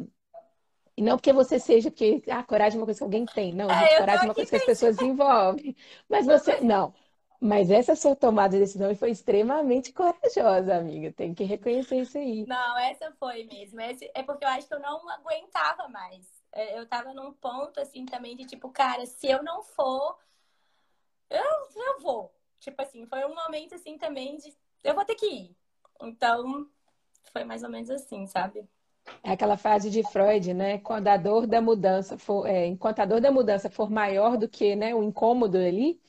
E 0.97 1.01
não 1.01 1.17
porque 1.17 1.33
você 1.33 1.59
seja, 1.59 1.91
porque 1.91 2.23
a 2.29 2.39
ah, 2.39 2.43
coragem 2.43 2.77
é 2.77 2.79
uma 2.79 2.85
coisa 2.85 2.99
que 2.99 3.03
alguém 3.03 3.25
tem. 3.25 3.53
Não, 3.53 3.69
gente, 3.69 3.93
é, 3.93 3.99
coragem 3.99 4.21
é 4.21 4.27
uma 4.27 4.33
coisa 4.33 4.49
que 4.49 4.55
as 4.55 4.65
pessoas 4.65 4.95
desenvolvem. 4.95 5.75
Mas 6.07 6.25
você. 6.25 6.61
Não. 6.61 6.93
Mas 7.39 7.69
essa 7.69 7.95
sua 7.95 8.15
tomada 8.15 8.53
de 8.53 8.59
decisão 8.59 8.95
foi 8.95 9.11
extremamente 9.11 9.91
corajosa, 9.91 10.77
amiga. 10.77 11.11
Tem 11.11 11.33
que 11.33 11.43
reconhecer 11.43 11.97
isso 11.97 12.17
aí. 12.17 12.45
Não, 12.47 12.77
essa 12.77 13.11
foi 13.19 13.43
mesmo. 13.43 13.79
Esse, 13.81 14.09
é 14.15 14.23
porque 14.23 14.45
eu 14.45 14.49
acho 14.49 14.67
que 14.67 14.73
eu 14.73 14.79
não 14.79 15.07
aguentava 15.09 15.87
mais. 15.89 16.25
É, 16.53 16.79
eu 16.79 16.87
tava 16.87 17.13
num 17.13 17.33
ponto, 17.33 17.79
assim, 17.79 18.05
também 18.05 18.37
de 18.37 18.45
tipo, 18.45 18.69
cara, 18.69 19.05
se 19.05 19.27
eu 19.27 19.43
não 19.43 19.61
for, 19.61 20.17
eu, 21.29 21.43
eu 21.75 21.99
vou. 21.99 22.33
Tipo 22.61 22.81
assim, 22.81 23.05
foi 23.05 23.25
um 23.25 23.35
momento, 23.35 23.75
assim, 23.75 23.97
também 23.97 24.37
de 24.37 24.55
eu 24.83 24.95
vou 24.95 25.03
ter 25.03 25.15
que 25.15 25.25
ir. 25.27 25.55
Então, 26.01 26.69
foi 27.33 27.43
mais 27.43 27.63
ou 27.63 27.69
menos 27.69 27.89
assim, 27.89 28.25
sabe? 28.27 28.67
É 29.23 29.31
aquela 29.31 29.57
frase 29.57 29.89
de 29.89 30.03
Freud, 30.03 30.53
né? 30.53 30.77
Quando 30.79 31.07
a 31.07 31.17
dor 31.17 31.47
da 31.47 31.61
mudança 31.61 32.17
for, 32.17 32.45
é, 32.47 32.67
enquanto 32.67 32.99
a 32.99 33.05
dor 33.05 33.19
da 33.21 33.31
mudança 33.31 33.69
for 33.69 33.89
maior 33.89 34.37
do 34.37 34.47
que 34.47 34.75
né, 34.75 34.93
o 34.93 35.03
incômodo 35.03 35.57
ali, 35.57 35.99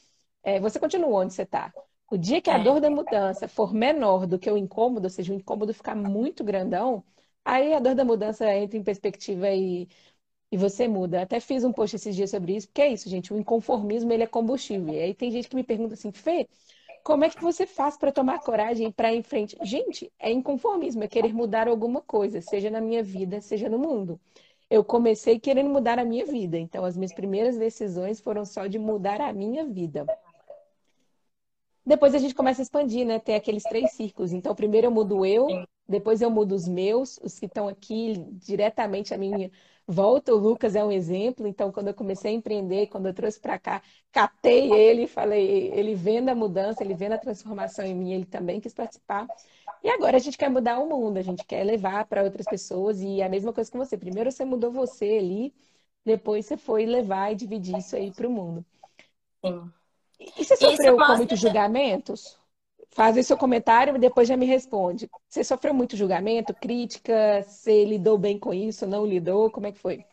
é, 0.42 0.60
você 0.60 0.78
continua 0.80 1.08
onde 1.22 1.32
você 1.34 1.42
está. 1.42 1.72
O 2.10 2.16
dia 2.18 2.40
que 2.42 2.50
a 2.50 2.58
é. 2.58 2.58
dor 2.58 2.80
da 2.80 2.90
mudança 2.90 3.48
for 3.48 3.72
menor 3.74 4.26
do 4.26 4.38
que 4.38 4.50
o 4.50 4.56
incômodo, 4.56 5.06
ou 5.06 5.10
seja, 5.10 5.32
o 5.32 5.36
incômodo 5.36 5.74
ficar 5.74 5.94
muito 5.96 6.44
grandão, 6.44 7.04
aí 7.44 7.72
a 7.74 7.80
dor 7.80 7.94
da 7.94 8.04
mudança 8.04 8.52
entra 8.54 8.78
em 8.78 8.84
perspectiva 8.84 9.50
e, 9.50 9.88
e 10.50 10.56
você 10.56 10.88
muda. 10.88 11.22
Até 11.22 11.40
fiz 11.40 11.64
um 11.64 11.72
post 11.72 11.96
esses 11.96 12.14
dias 12.16 12.30
sobre 12.30 12.56
isso, 12.56 12.68
porque 12.68 12.82
é 12.82 12.88
isso, 12.92 13.08
gente, 13.08 13.32
o 13.32 13.38
inconformismo 13.38 14.12
ele 14.12 14.22
é 14.24 14.26
combustível. 14.26 14.94
E 14.94 15.00
aí 15.00 15.14
tem 15.14 15.30
gente 15.30 15.48
que 15.48 15.56
me 15.56 15.64
pergunta 15.64 15.94
assim, 15.94 16.12
Fê, 16.12 16.48
como 17.06 17.24
é 17.24 17.30
que 17.30 17.40
você 17.40 17.68
faz 17.68 17.96
para 17.96 18.10
tomar 18.10 18.40
coragem 18.40 18.90
para 18.90 19.14
ir 19.14 19.18
em 19.18 19.22
frente? 19.22 19.56
Gente, 19.62 20.12
é 20.18 20.28
inconformismo, 20.28 21.04
é 21.04 21.06
querer 21.06 21.32
mudar 21.32 21.68
alguma 21.68 22.00
coisa, 22.00 22.40
seja 22.40 22.68
na 22.68 22.80
minha 22.80 23.00
vida, 23.00 23.40
seja 23.40 23.68
no 23.68 23.78
mundo. 23.78 24.18
Eu 24.68 24.82
comecei 24.82 25.38
querendo 25.38 25.70
mudar 25.70 26.00
a 26.00 26.04
minha 26.04 26.26
vida, 26.26 26.58
então 26.58 26.84
as 26.84 26.96
minhas 26.96 27.12
primeiras 27.12 27.56
decisões 27.56 28.18
foram 28.18 28.44
só 28.44 28.66
de 28.66 28.76
mudar 28.76 29.20
a 29.20 29.32
minha 29.32 29.64
vida. 29.64 30.04
Depois 31.86 32.12
a 32.12 32.18
gente 32.18 32.34
começa 32.34 32.60
a 32.60 32.64
expandir, 32.64 33.06
né? 33.06 33.20
Tem 33.20 33.36
aqueles 33.36 33.62
três 33.62 33.92
círculos. 33.92 34.32
Então, 34.32 34.52
primeiro 34.52 34.88
eu 34.88 34.90
mudo 34.90 35.24
eu, 35.24 35.46
depois 35.88 36.20
eu 36.20 36.28
mudo 36.28 36.56
os 36.56 36.66
meus, 36.66 37.20
os 37.22 37.38
que 37.38 37.46
estão 37.46 37.68
aqui 37.68 38.14
diretamente 38.32 39.14
a 39.14 39.16
minha 39.16 39.48
volta. 39.86 40.34
O 40.34 40.38
Lucas 40.38 40.74
é 40.74 40.84
um 40.84 40.90
exemplo. 40.90 41.46
Então, 41.46 41.70
quando 41.70 41.88
eu 41.88 41.94
comecei 41.94 42.32
a 42.32 42.34
empreender, 42.34 42.88
quando 42.88 43.06
eu 43.06 43.14
trouxe 43.14 43.38
para 43.40 43.58
cá, 43.58 43.82
catei 44.10 44.72
ele, 44.72 45.06
falei, 45.06 45.70
ele 45.72 45.94
vendo 45.94 46.28
a 46.28 46.34
mudança, 46.34 46.82
ele 46.82 46.94
vendo 46.94 47.12
a 47.12 47.18
transformação 47.18 47.84
em 47.84 47.94
mim, 47.94 48.12
ele 48.12 48.24
também 48.26 48.60
quis 48.60 48.74
participar. 48.74 49.26
E 49.82 49.88
agora 49.88 50.16
a 50.16 50.20
gente 50.20 50.36
quer 50.36 50.50
mudar 50.50 50.78
o 50.78 50.88
mundo, 50.88 51.18
a 51.18 51.22
gente 51.22 51.44
quer 51.44 51.62
levar 51.64 52.06
para 52.06 52.22
outras 52.22 52.46
pessoas 52.46 53.00
e 53.00 53.22
a 53.22 53.28
mesma 53.28 53.52
coisa 53.52 53.70
com 53.70 53.78
você. 53.78 53.96
Primeiro 53.96 54.32
você 54.32 54.44
mudou 54.44 54.72
você 54.72 55.18
ali, 55.18 55.54
depois 56.04 56.46
você 56.46 56.56
foi 56.56 56.86
levar 56.86 57.32
e 57.32 57.36
dividir 57.36 57.78
isso 57.78 57.94
aí 57.94 58.10
para 58.10 58.26
o 58.26 58.30
mundo. 58.30 58.64
Sim. 59.44 59.70
E 60.18 60.44
você 60.44 60.56
sofreu 60.56 60.96
com 60.96 61.16
muitos 61.16 61.38
julgamentos? 61.38 62.38
Faz 62.90 63.16
esse 63.16 63.28
seu 63.28 63.36
comentário 63.36 63.94
e 63.96 63.98
depois 63.98 64.26
já 64.26 64.36
me 64.36 64.46
responde. 64.46 65.08
Você 65.28 65.44
sofreu 65.44 65.74
muito 65.74 65.96
julgamento, 65.96 66.54
crítica? 66.54 67.42
Você 67.42 67.84
lidou 67.84 68.16
bem 68.16 68.38
com 68.38 68.54
isso? 68.54 68.86
Não 68.86 69.04
lidou? 69.04 69.50
Como 69.50 69.66
é 69.66 69.72
que 69.72 69.78
foi? 69.78 70.04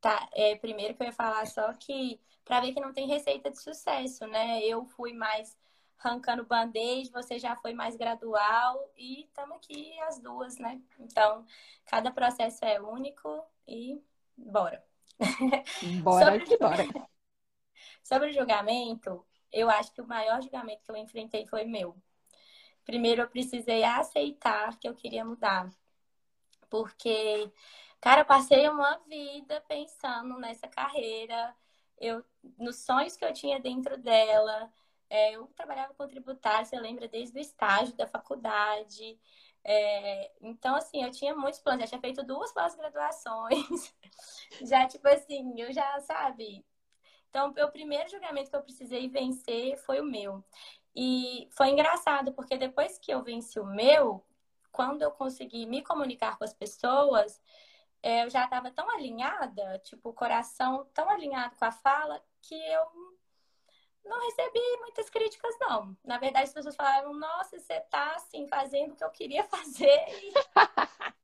Tá, 0.00 0.28
é, 0.32 0.56
primeiro 0.56 0.94
que 0.94 1.02
eu 1.02 1.06
ia 1.06 1.12
falar 1.12 1.46
só 1.46 1.72
que 1.74 2.20
para 2.44 2.60
ver 2.60 2.72
que 2.72 2.80
não 2.80 2.92
tem 2.92 3.06
receita 3.06 3.50
de 3.50 3.60
sucesso, 3.60 4.26
né? 4.26 4.60
Eu 4.62 4.86
fui 4.86 5.12
mais 5.12 5.56
arrancando 5.98 6.46
band-aid, 6.46 7.10
você 7.10 7.38
já 7.38 7.56
foi 7.56 7.74
mais 7.74 7.96
gradual 7.96 8.90
e 8.96 9.24
estamos 9.24 9.56
aqui 9.56 9.98
as 10.00 10.18
duas, 10.20 10.56
né? 10.58 10.80
Então, 10.98 11.44
cada 11.84 12.10
processo 12.10 12.64
é 12.64 12.80
único 12.80 13.44
e 13.66 14.00
bora. 14.36 14.82
Bora 16.02 16.24
Sobre... 16.32 16.46
que 16.46 16.56
bora. 16.56 16.84
Sobre 18.02 18.30
o 18.30 18.32
julgamento, 18.32 19.26
eu 19.52 19.70
acho 19.70 19.92
que 19.92 20.00
o 20.00 20.06
maior 20.06 20.40
julgamento 20.42 20.82
que 20.84 20.90
eu 20.90 20.96
enfrentei 20.96 21.46
foi 21.46 21.64
meu. 21.64 21.96
Primeiro, 22.84 23.22
eu 23.22 23.28
precisei 23.28 23.84
aceitar 23.84 24.78
que 24.78 24.88
eu 24.88 24.94
queria 24.94 25.24
mudar. 25.24 25.70
Porque, 26.70 27.50
cara, 28.00 28.22
eu 28.22 28.24
passei 28.24 28.68
uma 28.68 28.98
vida 29.06 29.62
pensando 29.68 30.38
nessa 30.38 30.68
carreira, 30.68 31.54
eu, 31.98 32.24
nos 32.58 32.76
sonhos 32.76 33.16
que 33.16 33.24
eu 33.24 33.32
tinha 33.32 33.60
dentro 33.60 33.98
dela. 33.98 34.72
É, 35.10 35.32
eu 35.32 35.46
trabalhava 35.56 35.94
com 35.94 36.06
tributário, 36.06 36.66
você 36.66 36.78
lembra, 36.78 37.08
desde 37.08 37.38
o 37.38 37.40
estágio 37.40 37.94
da 37.96 38.06
faculdade. 38.06 39.18
É, 39.64 40.32
então, 40.40 40.74
assim, 40.76 41.02
eu 41.02 41.10
tinha 41.10 41.34
muitos 41.34 41.60
planos, 41.60 41.82
já 41.82 41.88
tinha 41.88 42.00
feito 42.00 42.22
duas 42.24 42.52
pós-graduações. 42.52 43.94
já, 44.62 44.86
tipo 44.86 45.06
assim, 45.08 45.60
eu 45.60 45.72
já, 45.72 46.00
sabe, 46.00 46.64
então, 47.30 47.50
o 47.50 47.70
primeiro 47.70 48.08
julgamento 48.08 48.50
que 48.50 48.56
eu 48.56 48.62
precisei 48.62 49.08
vencer 49.08 49.76
foi 49.78 50.00
o 50.00 50.04
meu. 50.04 50.44
E 50.94 51.48
foi 51.52 51.68
engraçado, 51.68 52.32
porque 52.32 52.56
depois 52.56 52.98
que 52.98 53.12
eu 53.12 53.22
venci 53.22 53.60
o 53.60 53.66
meu, 53.66 54.24
quando 54.72 55.02
eu 55.02 55.10
consegui 55.10 55.66
me 55.66 55.82
comunicar 55.82 56.38
com 56.38 56.44
as 56.44 56.54
pessoas, 56.54 57.40
é, 58.02 58.24
eu 58.24 58.30
já 58.30 58.44
estava 58.44 58.70
tão 58.70 58.88
alinhada, 58.90 59.78
tipo, 59.80 60.10
o 60.10 60.14
coração 60.14 60.88
tão 60.94 61.08
alinhado 61.10 61.56
com 61.56 61.64
a 61.64 61.72
fala, 61.72 62.22
que 62.42 62.54
eu 62.54 62.86
não 64.04 64.20
recebi 64.26 64.60
muitas 64.80 65.10
críticas, 65.10 65.54
não. 65.60 65.96
Na 66.04 66.18
verdade, 66.18 66.46
as 66.46 66.54
pessoas 66.54 66.76
falaram, 66.76 67.12
nossa, 67.14 67.58
você 67.58 67.80
tá, 67.82 68.14
assim, 68.14 68.46
fazendo 68.48 68.92
o 68.92 68.96
que 68.96 69.04
eu 69.04 69.10
queria 69.10 69.44
fazer. 69.48 70.06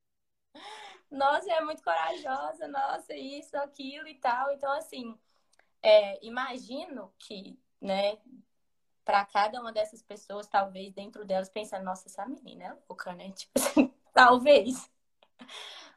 Nossa, 1.10 1.50
é 1.52 1.60
muito 1.60 1.82
corajosa, 1.82 2.66
nossa, 2.66 3.14
isso, 3.14 3.56
aquilo 3.56 4.08
e 4.08 4.16
tal. 4.16 4.50
Então, 4.50 4.72
assim, 4.72 5.16
é, 5.84 6.18
imagino 6.24 7.12
que, 7.18 7.58
né, 7.78 8.16
para 9.04 9.24
cada 9.26 9.60
uma 9.60 9.70
dessas 9.70 10.02
pessoas, 10.02 10.48
talvez 10.48 10.94
dentro 10.94 11.26
delas 11.26 11.50
pensando, 11.50 11.84
nossa, 11.84 12.08
essa 12.08 12.26
menina 12.26 12.64
é 12.64 12.76
louca, 12.88 13.12
né? 13.12 13.30
Tipo 13.36 13.52
assim, 13.56 13.94
talvez. 14.14 14.90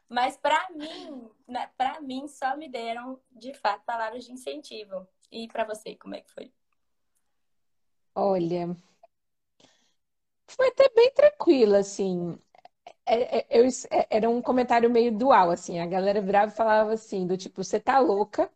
Mas 0.10 0.36
para 0.36 0.70
mim, 0.72 1.32
né, 1.48 1.72
para 1.78 2.02
mim 2.02 2.28
só 2.28 2.58
me 2.58 2.70
deram 2.70 3.20
de 3.32 3.54
fato 3.54 3.86
palavras 3.86 4.26
de 4.26 4.34
incentivo. 4.34 5.08
E 5.32 5.48
para 5.48 5.64
você, 5.64 5.96
como 5.96 6.16
é 6.16 6.22
que 6.22 6.32
foi? 6.32 6.52
Olha, 8.14 8.76
foi 10.48 10.68
até 10.70 10.90
bem 10.90 11.12
tranquilo, 11.14 11.76
assim. 11.76 12.38
É, 13.06 13.40
é, 13.40 13.48
eu, 13.50 13.66
é, 13.92 14.08
era 14.10 14.30
um 14.30 14.42
comentário 14.42 14.90
meio 14.90 15.18
dual, 15.18 15.50
assim. 15.52 15.80
A 15.80 15.86
galera 15.86 16.22
virava 16.22 16.52
e 16.52 16.56
falava 16.56 16.94
assim, 16.94 17.26
do 17.28 17.38
tipo, 17.38 17.64
você 17.64 17.80
tá 17.80 18.00
louca, 18.00 18.52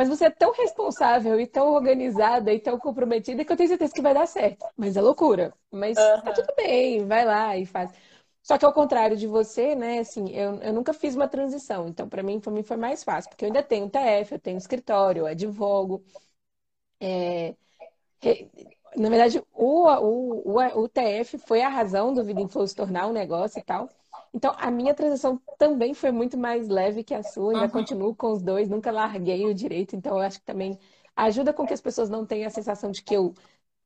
mas 0.00 0.08
você 0.08 0.24
é 0.24 0.30
tão 0.30 0.50
responsável 0.50 1.38
e 1.38 1.46
tão 1.46 1.74
organizada 1.74 2.50
e 2.54 2.58
tão 2.58 2.78
comprometida 2.78 3.44
que 3.44 3.52
eu 3.52 3.56
tenho 3.56 3.68
certeza 3.68 3.92
que 3.92 4.00
vai 4.00 4.14
dar 4.14 4.26
certo. 4.26 4.66
Mas 4.74 4.96
é 4.96 5.00
loucura. 5.02 5.52
Mas 5.70 5.98
uhum. 5.98 6.22
tá 6.22 6.32
tudo 6.32 6.54
bem, 6.56 7.04
vai 7.04 7.22
lá 7.22 7.54
e 7.54 7.66
faz. 7.66 7.92
Só 8.42 8.56
que 8.56 8.64
ao 8.64 8.72
contrário 8.72 9.14
de 9.14 9.26
você, 9.26 9.74
né, 9.74 9.98
assim, 9.98 10.30
eu, 10.30 10.54
eu 10.62 10.72
nunca 10.72 10.94
fiz 10.94 11.14
uma 11.14 11.28
transição. 11.28 11.86
Então, 11.86 12.08
para 12.08 12.22
mim, 12.22 12.40
para 12.40 12.50
mim 12.50 12.62
foi 12.62 12.78
mais 12.78 13.04
fácil, 13.04 13.28
porque 13.28 13.44
eu 13.44 13.48
ainda 13.48 13.62
tenho 13.62 13.90
TF, 13.90 14.32
eu 14.32 14.38
tenho 14.38 14.56
escritório, 14.56 15.20
eu 15.20 15.26
advogo. 15.26 16.02
É, 16.98 17.54
na 18.96 19.10
verdade, 19.10 19.44
o, 19.52 19.86
o, 19.86 20.58
o, 20.58 20.82
o 20.82 20.88
TF 20.88 21.36
foi 21.36 21.60
a 21.60 21.68
razão 21.68 22.14
do 22.14 22.24
Vida 22.24 22.40
Inflow 22.40 22.66
se 22.66 22.74
tornar 22.74 23.06
um 23.06 23.12
negócio 23.12 23.58
e 23.58 23.62
tal. 23.62 23.86
Então, 24.32 24.54
a 24.56 24.70
minha 24.70 24.94
transição 24.94 25.40
também 25.58 25.92
foi 25.92 26.12
muito 26.12 26.38
mais 26.38 26.68
leve 26.68 27.02
que 27.02 27.14
a 27.14 27.22
sua, 27.22 27.52
ainda 27.52 27.64
uhum. 27.64 27.70
continuo 27.70 28.14
com 28.14 28.32
os 28.32 28.42
dois, 28.42 28.68
nunca 28.68 28.90
larguei 28.90 29.44
o 29.46 29.54
direito, 29.54 29.96
então 29.96 30.16
eu 30.16 30.22
acho 30.22 30.38
que 30.38 30.44
também 30.46 30.78
ajuda 31.16 31.52
com 31.52 31.66
que 31.66 31.74
as 31.74 31.80
pessoas 31.80 32.08
não 32.08 32.24
tenham 32.24 32.46
a 32.46 32.50
sensação 32.50 32.90
de 32.90 33.02
que 33.02 33.14
eu 33.14 33.34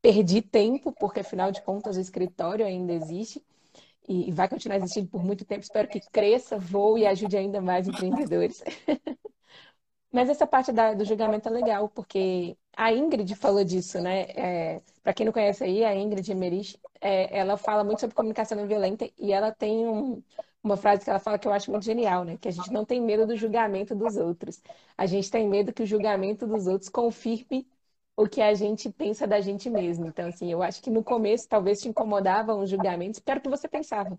perdi 0.02 0.42
tempo, 0.42 0.92
porque 0.92 1.20
afinal 1.20 1.50
de 1.50 1.62
contas 1.62 1.96
o 1.96 2.00
escritório 2.00 2.66
ainda 2.66 2.92
existe 2.92 3.42
e 4.08 4.30
vai 4.32 4.48
continuar 4.48 4.76
existindo 4.76 5.08
por 5.08 5.24
muito 5.24 5.44
tempo. 5.44 5.62
Espero 5.62 5.88
que 5.88 6.00
cresça, 6.10 6.58
voe 6.58 7.00
e 7.00 7.06
ajude 7.06 7.36
ainda 7.36 7.60
mais 7.60 7.88
empreendedores. 7.88 8.62
Mas 10.12 10.28
essa 10.28 10.46
parte 10.46 10.72
da, 10.72 10.94
do 10.94 11.04
julgamento 11.04 11.48
é 11.48 11.52
legal, 11.52 11.88
porque 11.88 12.56
a 12.76 12.92
Ingrid 12.92 13.34
falou 13.36 13.64
disso, 13.64 14.00
né? 14.00 14.22
É, 14.30 14.82
Para 15.02 15.14
quem 15.14 15.26
não 15.26 15.32
conhece 15.32 15.64
aí, 15.64 15.84
a 15.84 15.94
Ingrid 15.94 16.30
Emerich, 16.30 16.78
é, 17.00 17.36
ela 17.38 17.56
fala 17.56 17.84
muito 17.84 18.00
sobre 18.00 18.14
comunicação 18.16 18.56
não 18.58 18.66
violenta 18.66 19.08
e 19.18 19.32
ela 19.32 19.52
tem 19.52 19.86
um, 19.86 20.22
uma 20.62 20.76
frase 20.76 21.04
que 21.04 21.10
ela 21.10 21.18
fala 21.18 21.38
que 21.38 21.46
eu 21.48 21.52
acho 21.52 21.70
muito 21.70 21.84
genial, 21.84 22.24
né? 22.24 22.36
Que 22.38 22.48
a 22.48 22.50
gente 22.50 22.72
não 22.72 22.84
tem 22.84 23.00
medo 23.00 23.26
do 23.26 23.36
julgamento 23.36 23.94
dos 23.94 24.16
outros. 24.16 24.62
A 24.96 25.06
gente 25.06 25.30
tem 25.30 25.48
medo 25.48 25.72
que 25.72 25.82
o 25.82 25.86
julgamento 25.86 26.46
dos 26.46 26.66
outros 26.66 26.88
confirme 26.88 27.66
o 28.16 28.28
que 28.28 28.40
a 28.40 28.54
gente 28.54 28.90
pensa 28.90 29.26
da 29.26 29.40
gente 29.40 29.68
mesmo. 29.70 30.06
Então, 30.06 30.28
assim, 30.28 30.50
eu 30.50 30.62
acho 30.62 30.80
que 30.82 30.90
no 30.90 31.02
começo 31.04 31.48
talvez 31.48 31.80
te 31.80 31.88
incomodavam 31.88 32.60
os 32.60 32.70
julgamentos, 32.70 33.20
era 33.26 33.38
o 33.40 33.42
que 33.42 33.48
você 33.48 33.68
pensava 33.68 34.18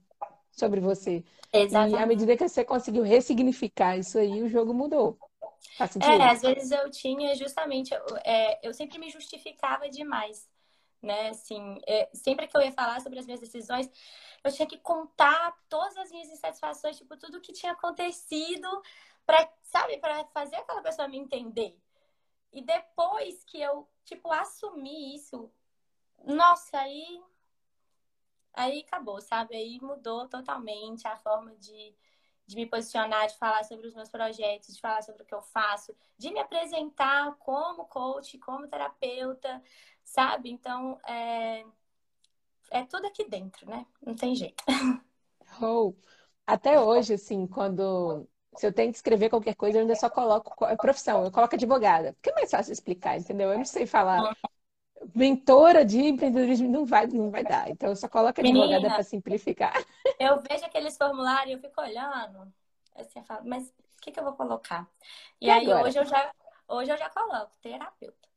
sobre 0.52 0.80
você. 0.80 1.24
Exatamente. 1.52 1.96
E 1.96 1.98
à 1.98 2.06
medida 2.06 2.38
que 2.38 2.48
você 2.48 2.63
conseguiu 2.65 3.04
ressignificar 3.04 3.98
isso 3.98 4.18
aí, 4.18 4.41
o 4.44 4.50
jogo 4.50 4.74
mudou. 4.74 5.20
Faz 5.78 5.91
sentido? 5.91 6.12
É, 6.12 6.30
às 6.30 6.41
vezes 6.41 6.72
eu 6.72 6.89
tinha 6.89 7.36
justamente, 7.36 7.94
é, 8.24 8.68
eu 8.68 8.74
sempre 8.74 8.98
me 8.98 9.10
justificava 9.10 9.89
demais, 9.89 10.50
né? 11.02 11.30
Assim, 11.30 11.80
é, 11.88 12.10
sempre 12.13 12.48
que 12.48 12.56
eu 12.56 12.62
ia 12.62 12.72
falar 12.72 13.02
sobre 13.02 13.20
as 13.20 13.26
minhas 13.26 13.39
decisões, 13.39 13.89
eu 14.44 14.52
tinha 14.52 14.68
que 14.68 14.78
contar 14.78 15.56
todas 15.70 15.98
as 15.98 16.12
minhas 16.12 16.30
insatisfações, 16.30 16.98
tipo, 16.98 17.18
tudo 17.18 17.41
que 17.41 17.54
tinha 17.54 17.72
acontecido, 17.72 18.68
para, 19.26 19.52
sabe, 19.63 19.98
para 19.98 20.26
fazer 20.26 20.58
aquela 20.58 20.82
pessoa 20.82 21.08
me 21.08 21.18
entender. 21.18 21.78
E 22.54 22.62
depois 22.62 23.44
que 23.44 23.60
eu, 23.62 23.88
tipo, 24.06 24.32
assumi 24.32 25.15
isso, 25.15 25.52
nossa, 26.24 26.80
aí 26.80 27.22
aí 28.56 28.80
acabou, 28.88 29.22
sabe? 29.22 29.56
Aí 29.56 29.80
mudou 29.82 30.28
totalmente 30.28 31.08
a 31.08 31.18
forma 31.18 31.54
de, 31.56 31.94
de 32.45 32.55
me 32.55 32.65
posicionar, 32.65 33.27
de 33.27 33.38
falar 33.38 33.63
sobre 33.63 33.88
os 33.88 33.95
meus 33.95 34.10
projetos, 34.10 34.75
de 34.75 34.81
falar 34.81 35.01
sobre 35.01 35.23
o 35.23 35.25
que 35.25 35.34
eu 35.34 35.41
faço, 35.41 35.95
de 36.17 36.31
me 36.31 36.39
apresentar 36.39 37.36
como 37.39 37.86
coach, 37.86 38.38
como 38.38 38.67
terapeuta, 38.67 39.62
sabe? 40.03 40.51
Então, 40.51 40.99
é, 41.08 41.65
é 42.71 42.86
tudo 42.86 43.08
aqui 43.08 43.27
dentro, 43.27 43.69
né? 43.69 43.86
Não 44.01 44.15
tem 44.15 44.36
jeito. 44.36 44.63
Oh. 45.62 45.93
Até 46.45 46.79
hoje, 46.79 47.13
assim, 47.13 47.47
quando 47.47 48.27
se 48.58 48.65
eu 48.65 48.73
tenho 48.73 48.91
que 48.91 48.97
escrever 48.97 49.29
qualquer 49.29 49.55
coisa, 49.55 49.77
eu 49.77 49.81
ainda 49.81 49.95
só 49.95 50.10
coloco 50.10 50.55
profissão, 50.77 51.23
eu 51.23 51.31
coloco 51.31 51.55
advogada, 51.55 52.13
porque 52.13 52.29
é 52.29 52.34
mais 52.34 52.51
fácil 52.51 52.71
explicar, 52.71 53.17
entendeu? 53.17 53.51
Eu 53.51 53.58
não 53.58 53.65
sei 53.65 53.86
falar 53.86 54.36
mentora 55.13 55.86
de 55.86 56.00
empreendedorismo 56.00 56.70
não 56.70 56.86
vai, 56.86 57.08
não 57.08 57.30
vai 57.30 57.44
dar. 57.44 57.70
Então 57.70 57.89
eu 57.89 57.96
só 57.96 58.08
coloco 58.08 58.39
advogada 58.39 58.88
para 58.89 59.04
simplificar. 59.04 59.74
Eu 60.20 60.39
vejo 60.39 60.65
aqueles 60.65 60.98
formulários, 60.98 61.54
eu 61.54 61.60
fico 61.60 61.82
olhando, 61.82 62.52
assim, 62.96 63.20
eu 63.20 63.26
falo, 63.26 63.41
mas 63.46 63.68
o 63.70 64.02
que, 64.02 64.12
que 64.12 64.20
eu 64.20 64.24
vou 64.24 64.34
colocar? 64.34 64.89
E, 65.39 65.48
e 65.48 65.50
aí 65.50 65.65
agora? 65.65 65.88
hoje 65.88 66.00
eu 66.00 66.06
já 66.06 66.32
hoje 66.68 66.91
eu 66.91 66.98
já 66.98 67.10
coloco 67.10 67.52
terapeuta. 67.62 68.30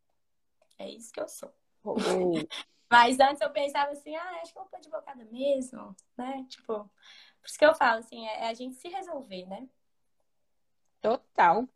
É 0.79 0.89
isso 0.89 1.13
que 1.13 1.21
eu 1.21 1.29
sou. 1.29 1.53
Oh. 1.85 1.95
mas 2.91 3.19
antes 3.21 3.41
eu 3.41 3.51
pensava 3.51 3.93
assim, 3.93 4.15
ah, 4.17 4.41
acho 4.43 4.53
que 4.53 4.59
eu 4.59 4.65
vou 4.65 4.79
advogada 4.79 5.25
mesmo, 5.27 5.95
né? 6.17 6.45
Tipo, 6.49 6.91
por 7.41 7.47
isso 7.47 7.59
que 7.59 7.65
eu 7.65 7.75
falo 7.75 7.99
assim, 7.99 8.27
é, 8.27 8.45
é 8.45 8.49
a 8.49 8.55
gente 8.55 8.77
se 8.77 8.89
resolver, 8.89 9.47
né? 9.47 9.69
Total. 11.01 11.67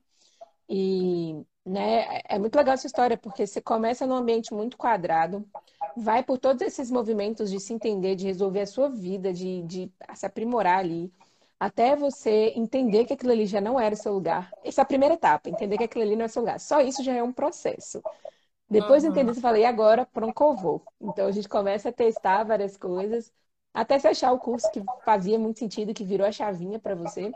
E 0.75 1.45
né, 1.67 2.23
é 2.25 2.39
muito 2.39 2.57
legal 2.57 2.73
essa 2.73 2.87
história, 2.87 3.19
porque 3.19 3.47
você 3.47 3.61
começa 3.61 4.07
num 4.07 4.15
ambiente 4.15 4.55
muito 4.55 4.79
quadrado, 4.79 5.47
vai 5.95 6.23
por 6.23 6.39
todos 6.39 6.63
esses 6.63 6.91
movimentos 6.91 7.51
de 7.51 7.61
se 7.61 7.75
entender, 7.75 8.17
de 8.17 8.25
resolver 8.25 8.63
a 8.63 8.67
sua 8.67 8.89
vida, 8.89 9.35
de, 9.35 9.61
de 9.65 9.93
se 10.15 10.25
aprimorar 10.25 10.79
ali, 10.79 11.13
até 11.61 11.95
você 11.95 12.55
entender 12.57 13.05
que 13.05 13.13
aquilo 13.13 13.33
ali 13.33 13.45
já 13.45 13.61
não 13.61 13.79
era 13.79 13.95
o 13.95 13.99
seu 13.99 14.15
lugar. 14.15 14.51
Essa 14.65 14.81
é 14.81 14.83
a 14.83 14.87
primeira 14.87 15.15
etapa, 15.15 15.51
entender 15.51 15.77
que 15.77 15.85
aquilo 15.85 16.05
ali 16.05 16.17
não 16.17 16.23
é 16.23 16.27
o 16.27 16.31
seu 16.31 16.41
lugar. 16.41 16.59
Só 16.59 16.81
isso 16.81 17.05
já 17.05 17.13
é 17.13 17.23
um 17.23 17.35
processo. 17.35 18.03
Depois 18.69 19.05
uhum. 19.05 19.13
de 19.13 19.19
entender, 19.19 19.35
você 19.35 19.43
fala, 19.43 19.59
e 19.59 19.67
agora, 19.67 20.07
para 20.07 20.27
onde 20.27 20.35
eu 20.41 20.57
vou? 20.57 20.83
Então 20.99 21.27
a 21.27 21.33
gente 21.33 21.51
começa 21.51 21.91
a 21.91 21.93
testar 21.93 22.45
várias 22.45 22.79
coisas, 22.79 23.31
até 23.75 23.97
achar 23.97 24.33
o 24.33 24.39
curso 24.39 24.71
que 24.71 24.83
fazia 25.05 25.39
muito 25.39 25.59
sentido, 25.59 25.93
que 25.93 26.03
virou 26.03 26.27
a 26.27 26.33
chavinha 26.33 26.79
para 26.79 26.95
você. 26.95 27.31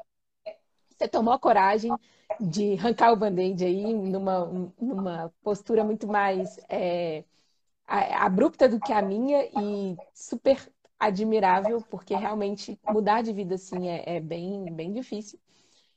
Você 0.96 1.07
tomou 1.07 1.35
a 1.35 1.38
coragem 1.38 1.92
de 2.41 2.75
arrancar 2.75 3.12
o 3.12 3.17
band-aid 3.17 3.65
aí 3.65 3.95
numa, 3.95 4.47
numa 4.81 5.33
postura 5.43 5.85
muito 5.85 6.07
mais 6.07 6.59
é, 6.69 7.25
abrupta 7.87 8.69
do 8.69 8.81
que 8.81 8.93
a 8.93 9.03
minha 9.03 9.45
e 9.55 9.97
super 10.15 10.59
admirável, 10.99 11.83
porque 11.83 12.15
realmente 12.15 12.79
mudar 12.89 13.23
de 13.23 13.33
vida 13.33 13.55
assim 13.57 13.89
é, 13.89 14.17
é 14.17 14.21
bem, 14.21 14.73
bem 14.75 14.93
difícil. 14.93 15.39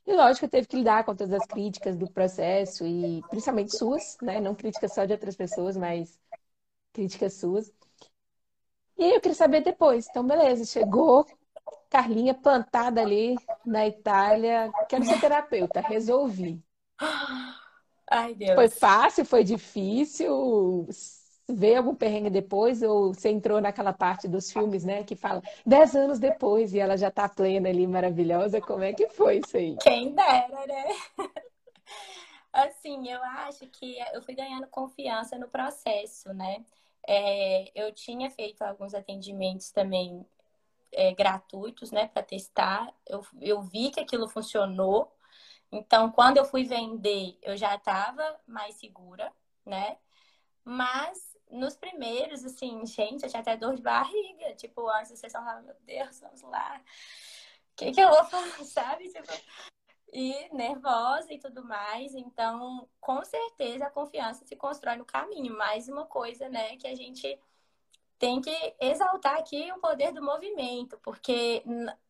E 0.06 0.12
lógico, 0.14 0.48
teve 0.48 0.66
que 0.66 0.76
lidar 0.76 1.04
com 1.04 1.14
todas 1.14 1.32
as 1.32 1.46
críticas 1.46 1.96
do 1.96 2.10
processo 2.10 2.86
e 2.86 3.22
principalmente 3.30 3.72
suas, 3.72 4.16
né? 4.22 4.40
Não 4.40 4.54
críticas 4.54 4.92
só 4.92 5.04
de 5.04 5.12
outras 5.12 5.36
pessoas, 5.36 5.76
mas 5.76 6.18
críticas 6.92 7.34
suas. 7.34 7.72
E 8.96 9.02
aí 9.04 9.14
eu 9.14 9.20
queria 9.20 9.34
saber 9.34 9.62
depois. 9.62 10.06
Então, 10.08 10.26
beleza, 10.26 10.64
chegou, 10.64 11.26
Carlinha 11.90 12.32
plantada 12.32 13.02
ali 13.02 13.34
na 13.66 13.86
Itália. 13.86 14.72
Quero 14.88 15.04
ser 15.04 15.20
terapeuta, 15.20 15.80
resolvi. 15.80 16.62
Ai, 18.08 18.34
Deus. 18.34 18.54
Foi 18.54 18.68
fácil, 18.68 19.24
foi 19.24 19.42
difícil? 19.42 20.86
Ver 21.48 21.76
algum 21.76 21.94
perrengue 21.96 22.30
depois? 22.30 22.80
Ou 22.80 23.12
você 23.12 23.28
entrou 23.28 23.60
naquela 23.60 23.92
parte 23.92 24.28
dos 24.28 24.52
filmes, 24.52 24.84
né? 24.84 25.02
Que 25.02 25.16
fala 25.16 25.42
dez 25.66 25.96
anos 25.96 26.20
depois 26.20 26.72
e 26.72 26.78
ela 26.78 26.96
já 26.96 27.10
tá 27.10 27.28
plena 27.28 27.68
ali, 27.68 27.86
maravilhosa. 27.88 28.60
Como 28.60 28.84
é 28.84 28.92
que 28.92 29.08
foi 29.08 29.38
isso 29.38 29.56
aí? 29.56 29.76
Quem 29.82 30.14
dera, 30.14 30.66
né? 30.66 30.84
Assim, 32.52 33.08
eu 33.08 33.22
acho 33.22 33.66
que 33.68 33.96
eu 34.12 34.22
fui 34.22 34.34
ganhando 34.34 34.66
confiança 34.68 35.38
no 35.38 35.48
processo, 35.48 36.32
né? 36.34 36.64
É, 37.06 37.70
eu 37.74 37.92
tinha 37.92 38.28
feito 38.30 38.62
alguns 38.62 38.92
atendimentos 38.92 39.70
também 39.70 40.24
é, 40.92 41.12
gratuitos, 41.14 41.90
né, 41.90 42.08
para 42.08 42.22
testar. 42.22 42.92
Eu, 43.06 43.24
eu 43.40 43.62
vi 43.62 43.90
que 43.90 44.00
aquilo 44.00 44.28
funcionou. 44.28 45.12
Então, 45.72 46.10
quando 46.10 46.38
eu 46.38 46.44
fui 46.44 46.64
vender, 46.64 47.38
eu 47.42 47.56
já 47.56 47.74
estava 47.76 48.40
mais 48.46 48.74
segura, 48.76 49.32
né? 49.64 49.98
Mas 50.64 51.36
nos 51.50 51.76
primeiros, 51.76 52.44
assim, 52.44 52.84
gente, 52.86 53.24
eu 53.24 53.28
tinha 53.30 53.40
até 53.40 53.56
dor 53.56 53.74
de 53.76 53.82
barriga. 53.82 54.54
Tipo, 54.54 54.88
antes 54.88 55.18
vocês 55.18 55.32
falavam, 55.32 55.62
meu 55.62 55.76
Deus, 55.82 56.20
vamos 56.20 56.42
lá. 56.42 56.80
O 57.72 57.76
que, 57.76 57.92
que 57.92 58.00
eu 58.00 58.10
vou 58.10 58.24
fazer, 58.24 58.64
sabe? 58.66 59.08
Tipo, 59.08 59.32
e 60.12 60.48
nervosa 60.54 61.32
e 61.32 61.38
tudo 61.38 61.64
mais. 61.64 62.14
Então, 62.14 62.88
com 63.00 63.24
certeza, 63.24 63.86
a 63.86 63.90
confiança 63.90 64.44
se 64.44 64.56
constrói 64.56 64.96
no 64.96 65.04
caminho. 65.04 65.56
Mais 65.56 65.88
uma 65.88 66.06
coisa, 66.06 66.48
né, 66.48 66.76
que 66.76 66.86
a 66.86 66.94
gente 66.94 67.38
tem 68.20 68.38
que 68.38 68.76
exaltar 68.78 69.38
aqui 69.38 69.72
o 69.72 69.80
poder 69.80 70.12
do 70.12 70.22
movimento, 70.22 71.00
porque 71.02 71.64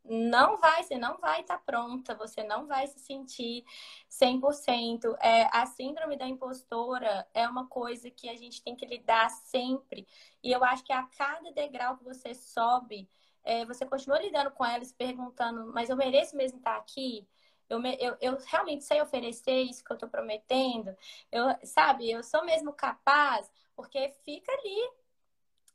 não 0.04 0.58
vai, 0.58 0.82
você 0.82 0.98
não 0.98 1.16
vai 1.18 1.40
estar 1.40 1.56
tá 1.56 1.62
pronta, 1.64 2.16
você 2.16 2.42
não 2.42 2.66
vai 2.66 2.88
se 2.88 2.98
sentir 2.98 3.64
100%. 4.10 5.16
É, 5.20 5.44
a 5.56 5.64
síndrome 5.66 6.16
da 6.16 6.26
impostora 6.26 7.28
é 7.32 7.46
uma 7.48 7.68
coisa 7.68 8.10
que 8.10 8.28
a 8.28 8.36
gente 8.36 8.60
tem 8.60 8.74
que 8.74 8.84
lidar 8.84 9.30
sempre. 9.30 10.04
E 10.42 10.50
eu 10.50 10.64
acho 10.64 10.82
que 10.82 10.92
a 10.92 11.04
cada 11.04 11.52
degrau 11.52 11.96
que 11.96 12.02
você 12.02 12.34
sobe, 12.34 13.08
é, 13.44 13.64
você 13.64 13.86
continua 13.86 14.20
lidando 14.20 14.50
com 14.50 14.64
ela, 14.64 14.84
se 14.84 14.94
perguntando, 14.94 15.72
mas 15.72 15.90
eu 15.90 15.96
mereço 15.96 16.36
mesmo 16.36 16.58
estar 16.58 16.76
aqui? 16.76 17.24
Eu, 17.68 17.80
eu, 18.00 18.16
eu 18.20 18.38
realmente 18.46 18.82
sei 18.82 19.00
oferecer 19.00 19.62
isso 19.62 19.84
que 19.84 19.92
eu 19.92 19.94
estou 19.94 20.08
prometendo? 20.08 20.92
Eu, 21.30 21.44
sabe, 21.62 22.10
eu 22.10 22.20
sou 22.24 22.44
mesmo 22.44 22.72
capaz? 22.72 23.48
Porque 23.76 24.08
fica 24.24 24.50
ali 24.50 24.99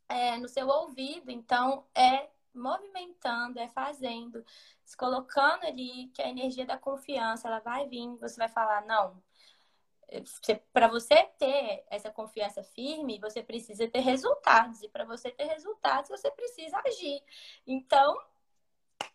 é, 0.10 0.38
no 0.38 0.48
seu 0.48 0.68
ouvido. 0.68 1.32
Então, 1.32 1.86
é 1.96 2.30
movimentando, 2.54 3.60
é 3.60 3.68
fazendo, 3.68 4.44
se 4.84 4.96
colocando 4.96 5.66
ali 5.66 6.08
que 6.14 6.22
a 6.22 6.30
energia 6.30 6.66
da 6.66 6.78
confiança 6.78 7.48
ela 7.48 7.60
vai 7.60 7.88
vir, 7.88 8.16
você 8.18 8.38
vai 8.38 8.48
falar, 8.48 8.86
não. 8.86 9.22
Para 10.72 10.88
você 10.88 11.24
ter 11.38 11.84
essa 11.90 12.12
confiança 12.12 12.64
firme, 12.64 13.20
você 13.20 13.44
precisa 13.44 13.88
ter 13.88 14.00
resultados. 14.00 14.82
E 14.84 14.90
para 14.90 15.04
você 15.04 15.32
ter 15.32 15.46
resultados, 15.46 16.10
você 16.10 16.32
precisa 16.32 16.80
agir. 16.86 17.22
Então, 17.66 18.16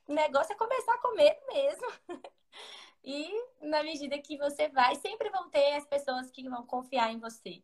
o 0.06 0.12
negócio 0.12 0.52
é 0.52 0.56
começar 0.56 0.94
a 0.94 0.98
comer 0.98 1.40
mesmo. 1.48 1.86
e 3.04 3.30
na 3.62 3.82
medida 3.82 4.18
que 4.18 4.36
você 4.36 4.68
vai, 4.68 4.96
sempre 4.96 5.30
vão 5.30 5.48
ter 5.48 5.74
as 5.74 5.86
pessoas 5.86 6.30
que 6.30 6.48
vão 6.48 6.66
confiar 6.66 7.12
em 7.12 7.20
você 7.20 7.62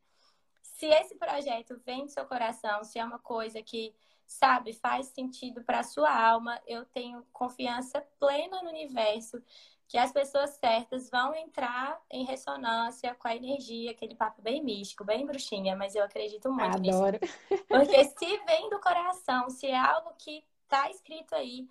se 0.77 0.87
esse 0.87 1.15
projeto 1.15 1.81
vem 1.85 2.05
do 2.05 2.11
seu 2.11 2.27
coração, 2.27 2.85
se 2.85 2.99
é 2.99 3.05
uma 3.05 3.19
coisa 3.19 3.63
que, 3.63 3.95
sabe, 4.27 4.75
faz 4.75 5.07
sentido 5.07 5.65
para 5.65 5.81
a 5.81 5.85
sua 5.85 6.11
alma, 6.11 6.61
eu 6.67 6.85
tenho 6.85 7.27
confiança 7.33 8.07
plena 8.19 8.63
no 8.63 8.69
universo 8.69 9.43
que 9.89 9.97
as 9.97 10.13
pessoas 10.13 10.51
certas 10.51 11.09
vão 11.09 11.35
entrar 11.35 11.99
em 12.11 12.25
ressonância 12.25 13.15
com 13.15 13.29
a 13.29 13.37
energia, 13.37 13.93
aquele 13.93 14.15
papo 14.15 14.43
bem 14.43 14.63
místico, 14.63 15.05
bem 15.05 15.25
bruxinha, 15.25 15.75
mas 15.77 15.95
eu 15.95 16.05
acredito 16.05 16.51
muito 16.53 16.77
Adoro. 16.77 17.19
nisso. 17.23 17.65
Porque 17.69 18.05
se 18.05 18.37
vem 18.45 18.69
do 18.69 18.81
coração, 18.81 19.49
se 19.49 19.69
é 19.69 19.79
algo 19.79 20.13
que 20.19 20.45
está 20.65 20.91
escrito 20.91 21.35
aí, 21.35 21.67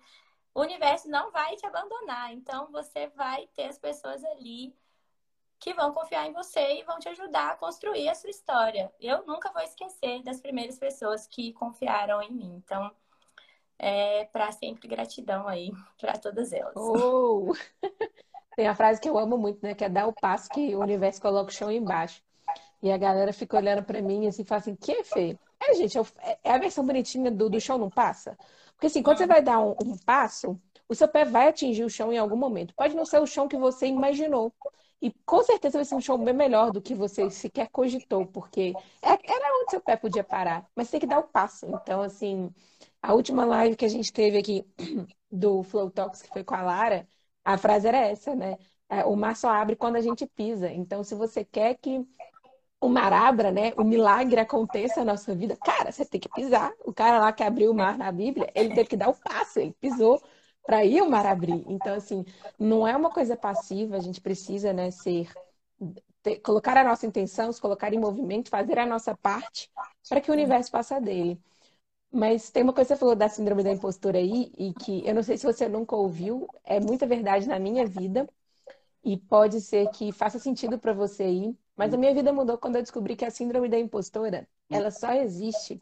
o 0.52 0.62
universo 0.62 1.08
não 1.08 1.30
vai 1.30 1.54
te 1.54 1.66
abandonar. 1.66 2.32
Então 2.32 2.72
você 2.72 3.06
vai 3.08 3.46
ter 3.54 3.66
as 3.66 3.78
pessoas 3.78 4.24
ali 4.24 4.74
que 5.58 5.72
vão 5.74 5.92
confiar 5.92 6.26
em 6.26 6.32
você 6.32 6.78
e 6.78 6.84
vão 6.84 6.98
te 6.98 7.08
ajudar 7.08 7.52
a 7.52 7.56
construir 7.56 8.08
a 8.08 8.14
sua 8.14 8.30
história. 8.30 8.92
Eu 9.00 9.24
nunca 9.26 9.52
vou 9.52 9.62
esquecer 9.62 10.22
das 10.22 10.40
primeiras 10.40 10.78
pessoas 10.78 11.26
que 11.26 11.52
confiaram 11.52 12.22
em 12.22 12.30
mim. 12.30 12.62
Então, 12.64 12.90
é 13.78 14.24
para 14.26 14.52
sempre 14.52 14.88
gratidão 14.88 15.48
aí 15.48 15.70
para 16.00 16.18
todas 16.18 16.52
elas. 16.52 16.74
Oh! 16.76 17.52
Tem 18.56 18.66
a 18.66 18.74
frase 18.74 19.00
que 19.00 19.08
eu 19.08 19.18
amo 19.18 19.36
muito, 19.36 19.62
né? 19.62 19.74
Que 19.74 19.84
é 19.84 19.88
dar 19.88 20.06
o 20.06 20.14
passo 20.14 20.48
que 20.48 20.74
o 20.74 20.80
universo 20.80 21.20
coloca 21.20 21.50
o 21.50 21.54
chão 21.54 21.70
embaixo. 21.70 22.22
E 22.82 22.90
a 22.90 22.96
galera 22.96 23.32
fica 23.32 23.56
olhando 23.56 23.82
para 23.82 24.00
mim 24.00 24.26
assim, 24.26 24.44
fala 24.44 24.60
assim, 24.60 24.74
que 24.74 25.04
Fê? 25.04 25.38
É, 25.60 25.74
gente, 25.74 25.98
é, 25.98 26.38
é 26.44 26.52
a 26.52 26.58
versão 26.58 26.84
bonitinha 26.84 27.30
do, 27.30 27.50
do 27.50 27.60
chão 27.60 27.76
não 27.76 27.90
passa? 27.90 28.36
Porque 28.72 28.86
assim, 28.86 29.02
quando 29.02 29.18
você 29.18 29.26
vai 29.26 29.42
dar 29.42 29.58
um, 29.60 29.74
um 29.82 29.96
passo, 29.98 30.58
o 30.88 30.94
seu 30.94 31.08
pé 31.08 31.24
vai 31.24 31.48
atingir 31.48 31.84
o 31.84 31.90
chão 31.90 32.12
em 32.12 32.18
algum 32.18 32.36
momento. 32.36 32.74
Pode 32.74 32.94
não 32.94 33.04
ser 33.04 33.20
o 33.20 33.26
chão 33.26 33.48
que 33.48 33.56
você 33.56 33.86
imaginou. 33.86 34.52
E 35.06 35.12
com 35.24 35.40
certeza 35.44 35.78
vai 35.78 35.84
ser 35.84 35.94
um 35.94 36.00
chão 36.00 36.18
bem 36.18 36.34
melhor 36.34 36.72
do 36.72 36.82
que 36.82 36.92
você 36.92 37.30
sequer 37.30 37.68
cogitou, 37.70 38.26
porque 38.26 38.72
é, 39.00 39.10
era 39.10 39.60
onde 39.60 39.70
seu 39.70 39.80
pé 39.80 39.96
podia 39.96 40.24
parar. 40.24 40.68
Mas 40.74 40.90
tem 40.90 40.98
que 40.98 41.06
dar 41.06 41.20
o 41.20 41.28
passo. 41.28 41.64
Então, 41.66 42.02
assim, 42.02 42.52
a 43.00 43.14
última 43.14 43.44
live 43.44 43.76
que 43.76 43.84
a 43.84 43.88
gente 43.88 44.12
teve 44.12 44.36
aqui 44.38 44.66
do 45.30 45.62
Flow 45.62 45.92
Talks, 45.92 46.22
que 46.22 46.28
foi 46.30 46.42
com 46.42 46.56
a 46.56 46.62
Lara, 46.62 47.08
a 47.44 47.56
frase 47.56 47.86
era 47.86 47.98
essa, 47.98 48.34
né? 48.34 48.58
É, 48.88 49.04
o 49.04 49.14
mar 49.14 49.36
só 49.36 49.48
abre 49.48 49.76
quando 49.76 49.94
a 49.94 50.00
gente 50.00 50.26
pisa. 50.26 50.72
Então, 50.72 51.04
se 51.04 51.14
você 51.14 51.44
quer 51.44 51.76
que 51.76 52.04
o 52.80 52.88
marabra, 52.88 53.52
né, 53.52 53.72
o 53.76 53.84
milagre 53.84 54.40
aconteça 54.40 55.00
na 55.04 55.12
nossa 55.12 55.34
vida, 55.36 55.56
cara, 55.56 55.92
você 55.92 56.04
tem 56.04 56.20
que 56.20 56.28
pisar. 56.30 56.72
O 56.84 56.92
cara 56.92 57.20
lá 57.20 57.32
que 57.32 57.44
abriu 57.44 57.70
o 57.70 57.74
mar 57.74 57.96
na 57.96 58.10
Bíblia, 58.10 58.50
ele 58.56 58.74
teve 58.74 58.88
que 58.88 58.96
dar 58.96 59.08
o 59.08 59.14
passo, 59.14 59.60
ele 59.60 59.72
pisou 59.80 60.20
para 60.66 60.84
ir 60.84 61.00
o 61.00 61.08
mar 61.08 61.24
abrir. 61.24 61.64
Então, 61.68 61.94
assim, 61.94 62.24
não 62.58 62.86
é 62.86 62.96
uma 62.96 63.10
coisa 63.10 63.36
passiva, 63.36 63.96
a 63.96 64.00
gente 64.00 64.20
precisa, 64.20 64.72
né, 64.72 64.90
ser 64.90 65.32
ter, 66.22 66.40
colocar 66.40 66.76
a 66.76 66.82
nossa 66.82 67.06
intenção, 67.06 67.52
se 67.52 67.60
colocar 67.60 67.94
em 67.94 68.00
movimento, 68.00 68.50
fazer 68.50 68.78
a 68.78 68.84
nossa 68.84 69.16
parte 69.16 69.70
para 70.08 70.20
que 70.20 70.30
o 70.30 70.34
universo 70.34 70.70
faça 70.70 71.00
dele. 71.00 71.40
Mas 72.10 72.50
tem 72.50 72.64
uma 72.64 72.72
coisa 72.72 72.88
que 72.88 72.94
você 72.94 73.00
falou 73.00 73.14
da 73.14 73.28
síndrome 73.28 73.62
da 73.62 73.70
impostora 73.70 74.18
aí, 74.18 74.52
e 74.58 74.72
que 74.74 75.06
eu 75.06 75.14
não 75.14 75.22
sei 75.22 75.36
se 75.36 75.46
você 75.46 75.68
nunca 75.68 75.94
ouviu, 75.94 76.48
é 76.64 76.80
muita 76.80 77.06
verdade 77.06 77.46
na 77.46 77.58
minha 77.58 77.86
vida, 77.86 78.28
e 79.04 79.16
pode 79.16 79.60
ser 79.60 79.88
que 79.90 80.10
faça 80.10 80.38
sentido 80.38 80.78
para 80.78 80.92
você 80.92 81.24
aí, 81.24 81.56
mas 81.76 81.94
a 81.94 81.96
minha 81.96 82.12
vida 82.12 82.32
mudou 82.32 82.58
quando 82.58 82.76
eu 82.76 82.82
descobri 82.82 83.14
que 83.14 83.24
a 83.24 83.30
síndrome 83.30 83.68
da 83.68 83.78
impostora, 83.78 84.48
ela 84.68 84.90
só 84.90 85.12
existe 85.12 85.78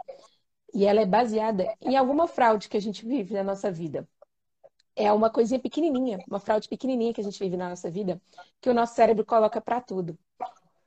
e 0.74 0.84
ela 0.84 1.00
é 1.00 1.06
baseada 1.06 1.72
em 1.80 1.96
alguma 1.96 2.26
fraude 2.26 2.68
que 2.68 2.76
a 2.76 2.80
gente 2.80 3.06
vive 3.06 3.32
na 3.32 3.44
nossa 3.44 3.70
vida 3.70 4.06
é 4.96 5.12
uma 5.12 5.30
coisinha 5.30 5.58
pequenininha, 5.58 6.18
uma 6.28 6.38
fraude 6.38 6.68
pequenininha 6.68 7.12
que 7.12 7.20
a 7.20 7.24
gente 7.24 7.38
vive 7.38 7.56
na 7.56 7.68
nossa 7.68 7.90
vida, 7.90 8.20
que 8.60 8.70
o 8.70 8.74
nosso 8.74 8.94
cérebro 8.94 9.24
coloca 9.24 9.60
para 9.60 9.80
tudo. 9.80 10.16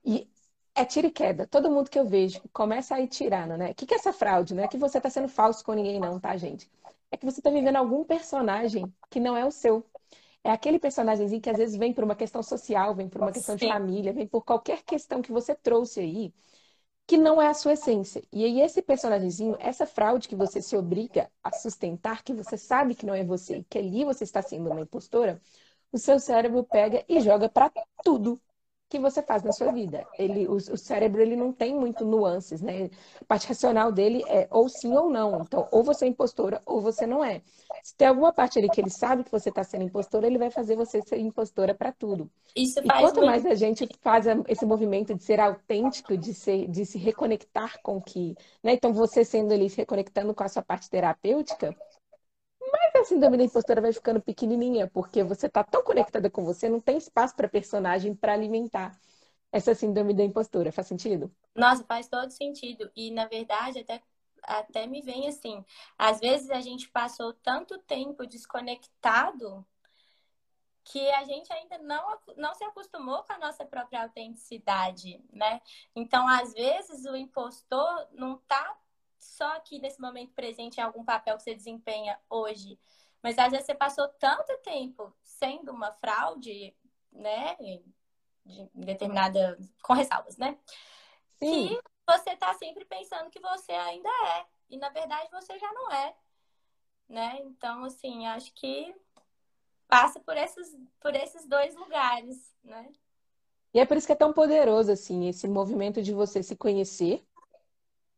E 0.03 0.27
é 0.73 0.85
tira 0.85 1.07
e 1.07 1.11
queda. 1.11 1.47
Todo 1.47 1.71
mundo 1.71 1.89
que 1.89 1.99
eu 1.99 2.05
vejo 2.05 2.41
começa 2.53 2.95
a 2.95 3.01
ir 3.01 3.07
tirando, 3.07 3.57
né? 3.57 3.71
O 3.71 3.75
que, 3.75 3.85
que 3.85 3.93
é 3.93 3.97
essa 3.97 4.13
fraude? 4.13 4.53
Não 4.53 4.63
é 4.63 4.67
que 4.67 4.77
você 4.77 4.97
está 4.99 5.09
sendo 5.09 5.27
falso 5.27 5.63
com 5.63 5.73
ninguém, 5.73 5.99
não, 5.99 6.19
tá, 6.19 6.37
gente? 6.37 6.69
É 7.11 7.17
que 7.17 7.25
você 7.25 7.39
está 7.39 7.49
vivendo 7.49 7.75
algum 7.77 8.03
personagem 8.03 8.91
que 9.09 9.19
não 9.19 9.35
é 9.35 9.45
o 9.45 9.51
seu. 9.51 9.83
É 10.43 10.51
aquele 10.51 10.79
personagemzinho 10.79 11.41
que 11.41 11.49
às 11.49 11.57
vezes 11.57 11.75
vem 11.75 11.93
por 11.93 12.03
uma 12.03 12.15
questão 12.15 12.41
social, 12.43 12.95
vem 12.95 13.09
por 13.09 13.21
uma 13.21 13.31
questão 13.31 13.57
Sim. 13.57 13.65
de 13.65 13.71
família, 13.71 14.13
vem 14.13 14.27
por 14.27 14.45
qualquer 14.45 14.83
questão 14.83 15.21
que 15.21 15.31
você 15.31 15.55
trouxe 15.55 15.99
aí 15.99 16.33
que 17.07 17.17
não 17.17 17.41
é 17.41 17.47
a 17.47 17.53
sua 17.53 17.73
essência. 17.73 18.23
E 18.31 18.43
aí 18.45 18.61
esse 18.61 18.81
personagemzinho, 18.81 19.55
essa 19.59 19.85
fraude 19.85 20.27
que 20.27 20.35
você 20.35 20.61
se 20.61 20.75
obriga 20.77 21.31
a 21.43 21.51
sustentar, 21.53 22.23
que 22.23 22.33
você 22.33 22.57
sabe 22.57 22.95
que 22.95 23.05
não 23.05 23.13
é 23.13 23.23
você, 23.23 23.65
que 23.69 23.77
ali 23.77 24.03
você 24.05 24.23
está 24.25 24.41
sendo 24.41 24.69
uma 24.69 24.81
impostora, 24.81 25.41
o 25.91 25.97
seu 25.97 26.19
cérebro 26.19 26.63
pega 26.65 27.05
e 27.09 27.19
joga 27.21 27.49
para 27.49 27.71
tudo 28.03 28.41
que 28.89 28.99
você 28.99 29.21
faz 29.21 29.43
na 29.43 29.51
sua 29.51 29.71
vida. 29.71 30.05
Ele, 30.17 30.47
o, 30.47 30.53
o, 30.53 30.77
cérebro 30.77 31.21
ele 31.21 31.35
não 31.35 31.51
tem 31.51 31.75
muito 31.75 32.05
nuances, 32.05 32.61
né? 32.61 32.89
A 33.21 33.25
parte 33.25 33.47
racional 33.47 33.91
dele 33.91 34.23
é 34.27 34.47
ou 34.49 34.69
sim 34.69 34.95
ou 34.95 35.09
não. 35.09 35.41
Então, 35.41 35.67
ou 35.71 35.83
você 35.83 36.05
é 36.05 36.07
impostora 36.07 36.61
ou 36.65 36.81
você 36.81 37.05
não 37.05 37.23
é. 37.23 37.41
Se 37.83 37.95
tem 37.95 38.07
alguma 38.07 38.31
parte 38.31 38.57
ali 38.57 38.69
que 38.69 38.79
ele 38.79 38.89
sabe 38.89 39.23
que 39.23 39.31
você 39.31 39.49
está 39.49 39.63
sendo 39.63 39.83
impostora, 39.83 40.25
ele 40.25 40.37
vai 40.37 40.49
fazer 40.49 40.75
você 40.75 41.01
ser 41.01 41.17
impostora 41.19 41.73
para 41.73 41.91
tudo. 41.91 42.29
Isso 42.55 42.79
e 42.79 42.83
quanto 42.83 43.15
muito... 43.15 43.25
mais 43.25 43.45
a 43.45 43.55
gente 43.55 43.87
faz 44.01 44.25
esse 44.47 44.65
movimento 44.65 45.13
de 45.13 45.23
ser 45.23 45.39
autêntico, 45.39 46.17
de, 46.17 46.33
ser, 46.33 46.67
de 46.67 46.85
se 46.85 46.97
reconectar 46.97 47.81
com 47.81 47.97
o 47.97 48.01
que. 48.01 48.35
Né? 48.63 48.73
Então, 48.73 48.93
você 48.93 49.25
sendo 49.25 49.53
ali, 49.53 49.69
se 49.69 49.77
reconectando 49.77 50.33
com 50.33 50.43
a 50.43 50.49
sua 50.49 50.61
parte 50.61 50.89
terapêutica, 50.89 51.75
mais 52.71 52.95
a 52.95 53.05
síndrome 53.05 53.37
da 53.37 53.43
impostora 53.43 53.81
vai 53.81 53.93
ficando 53.93 54.21
pequenininha, 54.21 54.87
porque 54.87 55.23
você 55.23 55.47
está 55.47 55.63
tão 55.63 55.83
conectada 55.83 56.29
com 56.29 56.43
você, 56.43 56.69
não 56.69 56.79
tem 56.79 56.97
espaço 56.97 57.35
para 57.35 57.47
personagem 57.47 58.15
para 58.15 58.33
alimentar 58.33 58.97
essa 59.51 59.73
síndrome 59.73 60.13
da 60.13 60.23
impostora. 60.23 60.71
Faz 60.71 60.87
sentido? 60.87 61.31
Nossa, 61.55 61.83
faz 61.83 62.07
todo 62.07 62.29
sentido. 62.31 62.91
E, 62.95 63.11
na 63.11 63.25
verdade, 63.25 63.79
até, 63.79 64.01
até 64.43 64.85
me 64.87 65.01
vem 65.01 65.27
assim: 65.27 65.63
às 65.97 66.19
vezes 66.19 66.49
a 66.49 66.61
gente 66.61 66.89
passou 66.89 67.33
tanto 67.33 67.77
tempo 67.79 68.25
desconectado 68.25 69.65
que 70.83 71.09
a 71.11 71.23
gente 71.25 71.51
ainda 71.51 71.77
não, 71.79 72.17
não 72.37 72.55
se 72.55 72.63
acostumou 72.63 73.21
com 73.23 73.33
a 73.33 73.39
nossa 73.39 73.65
própria 73.65 74.03
autenticidade, 74.03 75.21
né? 75.33 75.61
Então, 75.93 76.25
às 76.27 76.53
vezes, 76.53 77.05
o 77.05 77.15
impostor 77.15 78.07
não 78.13 78.35
está 78.35 78.77
só 79.19 79.55
aqui 79.55 79.79
nesse 79.79 79.99
momento 79.99 80.33
presente 80.33 80.77
em 80.77 80.83
algum 80.83 81.03
papel 81.03 81.37
que 81.37 81.43
você 81.43 81.55
desempenha 81.55 82.19
hoje. 82.29 82.79
Mas 83.21 83.37
às 83.37 83.51
vezes 83.51 83.65
você 83.65 83.75
passou 83.75 84.07
tanto 84.07 84.57
tempo 84.59 85.13
sendo 85.21 85.71
uma 85.71 85.91
fraude, 85.91 86.75
né? 87.11 87.55
De 88.45 88.69
determinada. 88.73 89.57
com 89.83 89.93
ressalvas, 89.93 90.37
né? 90.37 90.57
Sim. 91.37 91.69
Que 91.69 91.81
você 92.07 92.35
tá 92.37 92.53
sempre 92.53 92.85
pensando 92.85 93.29
que 93.29 93.39
você 93.39 93.71
ainda 93.71 94.09
é. 94.09 94.45
E 94.69 94.77
na 94.77 94.89
verdade 94.89 95.29
você 95.31 95.57
já 95.57 95.71
não 95.73 95.91
é. 95.91 96.15
Né? 97.09 97.39
Então, 97.41 97.85
assim, 97.85 98.27
acho 98.27 98.53
que 98.53 98.93
passa 99.87 100.19
por 100.19 100.35
esses, 100.35 100.75
por 100.99 101.15
esses 101.15 101.47
dois 101.47 101.73
lugares, 101.75 102.53
né? 102.63 102.91
E 103.73 103.79
é 103.79 103.85
por 103.85 103.95
isso 103.95 104.07
que 104.07 104.13
é 104.13 104.15
tão 104.15 104.33
poderoso, 104.33 104.91
assim, 104.91 105.27
esse 105.27 105.47
movimento 105.47 106.01
de 106.01 106.13
você 106.13 106.43
se 106.43 106.55
conhecer 106.55 107.25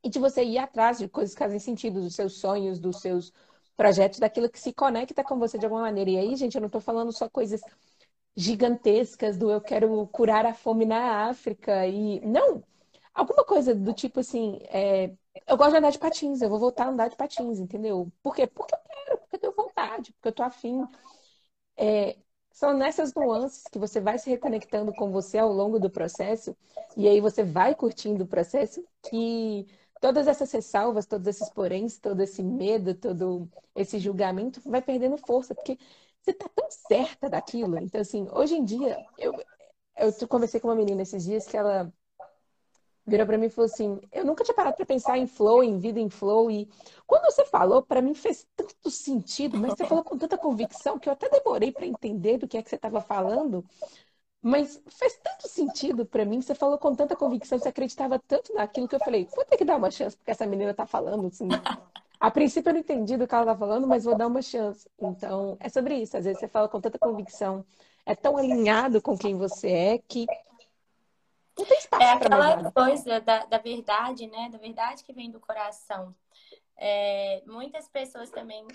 e 0.04 0.10
de 0.10 0.20
você 0.20 0.44
ir 0.44 0.58
atrás 0.58 0.98
de 1.00 1.08
coisas 1.08 1.34
que 1.36 1.40
fazem 1.40 1.60
sentido, 1.60 2.02
dos 2.02 2.16
seus 2.16 2.34
sonhos, 2.40 2.80
dos 2.80 3.02
seus 3.02 3.34
projetos, 3.78 4.20
daquilo 4.20 4.50
que 4.50 4.60
se 4.60 4.74
conecta 4.74 5.24
com 5.24 5.38
você 5.40 5.58
de 5.58 5.66
alguma 5.66 5.84
maneira. 5.84 6.10
E 6.10 6.18
aí, 6.18 6.36
gente, 6.36 6.56
eu 6.56 6.62
não 6.62 6.68
estou 6.68 6.82
falando 6.82 7.12
só 7.12 7.30
coisas 7.30 7.62
gigantescas 8.36 9.38
do 9.38 9.52
eu 9.52 9.62
quero 9.62 10.08
curar 10.08 10.46
a 10.46 10.54
fome 10.54 10.86
na 10.86 11.28
África 11.30 11.86
e 11.88 12.20
não 12.22 12.64
alguma 13.14 13.44
coisa 13.46 13.76
do 13.76 13.94
tipo 13.94 14.20
assim 14.22 14.60
é... 14.70 15.12
eu 15.48 15.58
gosto 15.58 15.72
de 15.72 15.78
andar 15.78 15.92
de 15.92 16.00
patins 16.00 16.42
eu 16.42 16.50
vou 16.50 16.60
voltar 16.60 16.86
a 16.86 16.90
andar 16.90 17.10
de 17.10 17.18
patins 17.18 17.60
entendeu? 17.60 18.12
Por 18.24 18.36
quê? 18.36 18.48
Porque 18.48 18.74
eu 18.76 18.80
quero 18.80 19.18
porque 19.20 19.36
eu 19.36 19.40
tenho 19.40 19.54
vontade 19.56 20.14
porque 20.14 20.28
eu 20.30 20.34
tô 20.34 20.44
afim. 20.44 20.88
É... 21.78 22.18
são 22.52 22.74
nessas 22.74 23.14
nuances 23.14 23.64
que 23.72 23.80
você 23.80 24.00
vai 24.02 24.18
se 24.20 24.30
reconectando 24.30 24.94
com 24.94 25.12
você 25.12 25.38
ao 25.38 25.52
longo 25.52 25.80
do 25.80 25.90
processo 25.90 26.56
e 26.98 27.08
aí 27.08 27.22
você 27.22 27.44
vai 27.44 27.76
curtindo 27.76 28.24
o 28.24 28.28
processo 28.28 28.84
que 29.10 29.66
todas 30.00 30.28
essas 30.28 30.52
ressalvas, 30.52 31.06
todos 31.06 31.28
esses 31.28 31.50
poréns, 31.50 31.98
todo 31.98 32.22
esse 32.22 32.42
medo, 32.42 32.96
todo 32.96 33.50
esse 33.76 34.00
julgamento 34.00 34.62
vai 34.66 34.82
perdendo 34.82 35.18
força, 35.18 35.54
porque 35.54 35.78
você 36.22 36.34
tá 36.34 36.50
tão 36.50 36.68
certa 36.70 37.30
daquilo. 37.30 37.78
Então, 37.78 38.02
assim, 38.02 38.28
hoje 38.32 38.56
em 38.56 38.64
dia, 38.64 38.98
eu, 39.18 39.34
eu 39.98 40.28
conversei 40.28 40.60
com 40.60 40.68
uma 40.68 40.76
menina 40.76 41.02
esses 41.02 41.24
dias 41.24 41.46
que 41.46 41.58
ela 41.58 41.92
virou 43.06 43.26
para 43.26 43.38
mim 43.38 43.48
e 43.48 43.50
falou 43.50 43.66
assim: 43.66 44.00
Eu 44.12 44.24
nunca 44.24 44.44
tinha 44.44 44.56
parado 44.56 44.78
para 44.78 44.86
pensar 44.86 45.18
em 45.18 45.28
flow, 45.28 45.64
em 45.64 45.80
vida 45.80 46.00
em 46.00 46.10
flow. 46.10 46.50
E 46.50 46.70
quando 47.06 47.26
você 47.26 47.46
falou, 47.46 47.82
para 47.82 48.02
mim 48.02 48.14
fez 48.14 48.48
tanto 48.56 48.90
sentido, 48.90 49.58
mas 49.58 49.74
você 49.74 49.86
falou 49.86 50.04
com 50.04 50.18
tanta 50.18 50.38
convicção 50.38 51.00
que 51.00 51.10
eu 51.10 51.14
até 51.14 51.30
demorei 51.30 51.72
para 51.72 51.86
entender 51.86 52.38
do 52.38 52.48
que 52.48 52.58
é 52.58 52.62
que 52.62 52.70
você 52.70 52.76
estava 52.76 53.02
falando. 53.02 53.66
Mas 54.42 54.82
faz 54.88 55.20
tanto 55.22 55.48
sentido 55.48 56.06
para 56.06 56.24
mim, 56.24 56.42
você 56.42 56.56
falou 56.56 56.78
com 56.78 56.96
tanta 56.96 57.16
convicção, 57.16 57.60
você 57.60 57.68
acreditava 57.68 58.18
tanto 58.20 58.54
naquilo 58.54 58.88
que 58.88 58.96
eu 58.96 59.00
falei, 59.00 59.28
vou 59.36 59.44
ter 59.44 59.58
que 59.58 59.66
dar 59.66 59.76
uma 59.76 59.92
chance, 59.92 60.16
porque 60.16 60.32
essa 60.32 60.46
menina 60.46 60.74
tá 60.74 60.86
falando 60.86 61.28
assim. 61.28 61.48
A 62.20 62.30
princípio 62.30 62.70
eu 62.70 62.74
não 62.74 62.82
entendi 62.82 63.16
do 63.16 63.26
que 63.26 63.34
ela 63.34 63.46
tá 63.46 63.56
falando, 63.56 63.88
mas 63.88 64.04
vou 64.04 64.14
dar 64.14 64.28
uma 64.28 64.42
chance. 64.42 64.90
Então, 65.00 65.56
é 65.58 65.70
sobre 65.70 65.96
isso. 65.96 66.18
Às 66.18 66.26
vezes 66.26 66.38
você 66.38 66.50
fala 66.50 66.68
com 66.68 66.82
tanta 66.82 67.00
convicção, 67.00 67.66
é 68.06 68.14
tão 68.14 68.36
alinhado 68.36 69.02
com 69.02 69.18
quem 69.18 69.38
você 69.38 69.70
é 69.70 69.98
que 69.98 70.28
não 71.58 71.66
tem 71.66 71.78
espaço 71.78 72.04
É 72.04 72.12
aquela 72.12 72.72
coisa 72.72 73.20
da, 73.22 73.46
da 73.46 73.58
verdade, 73.58 74.28
né? 74.28 74.50
Da 74.50 74.58
verdade 74.58 75.04
que 75.04 75.14
vem 75.14 75.30
do 75.30 75.40
coração. 75.40 76.16
É, 76.78 77.42
muitas 77.46 77.88
pessoas 77.90 78.30
também 78.30 78.66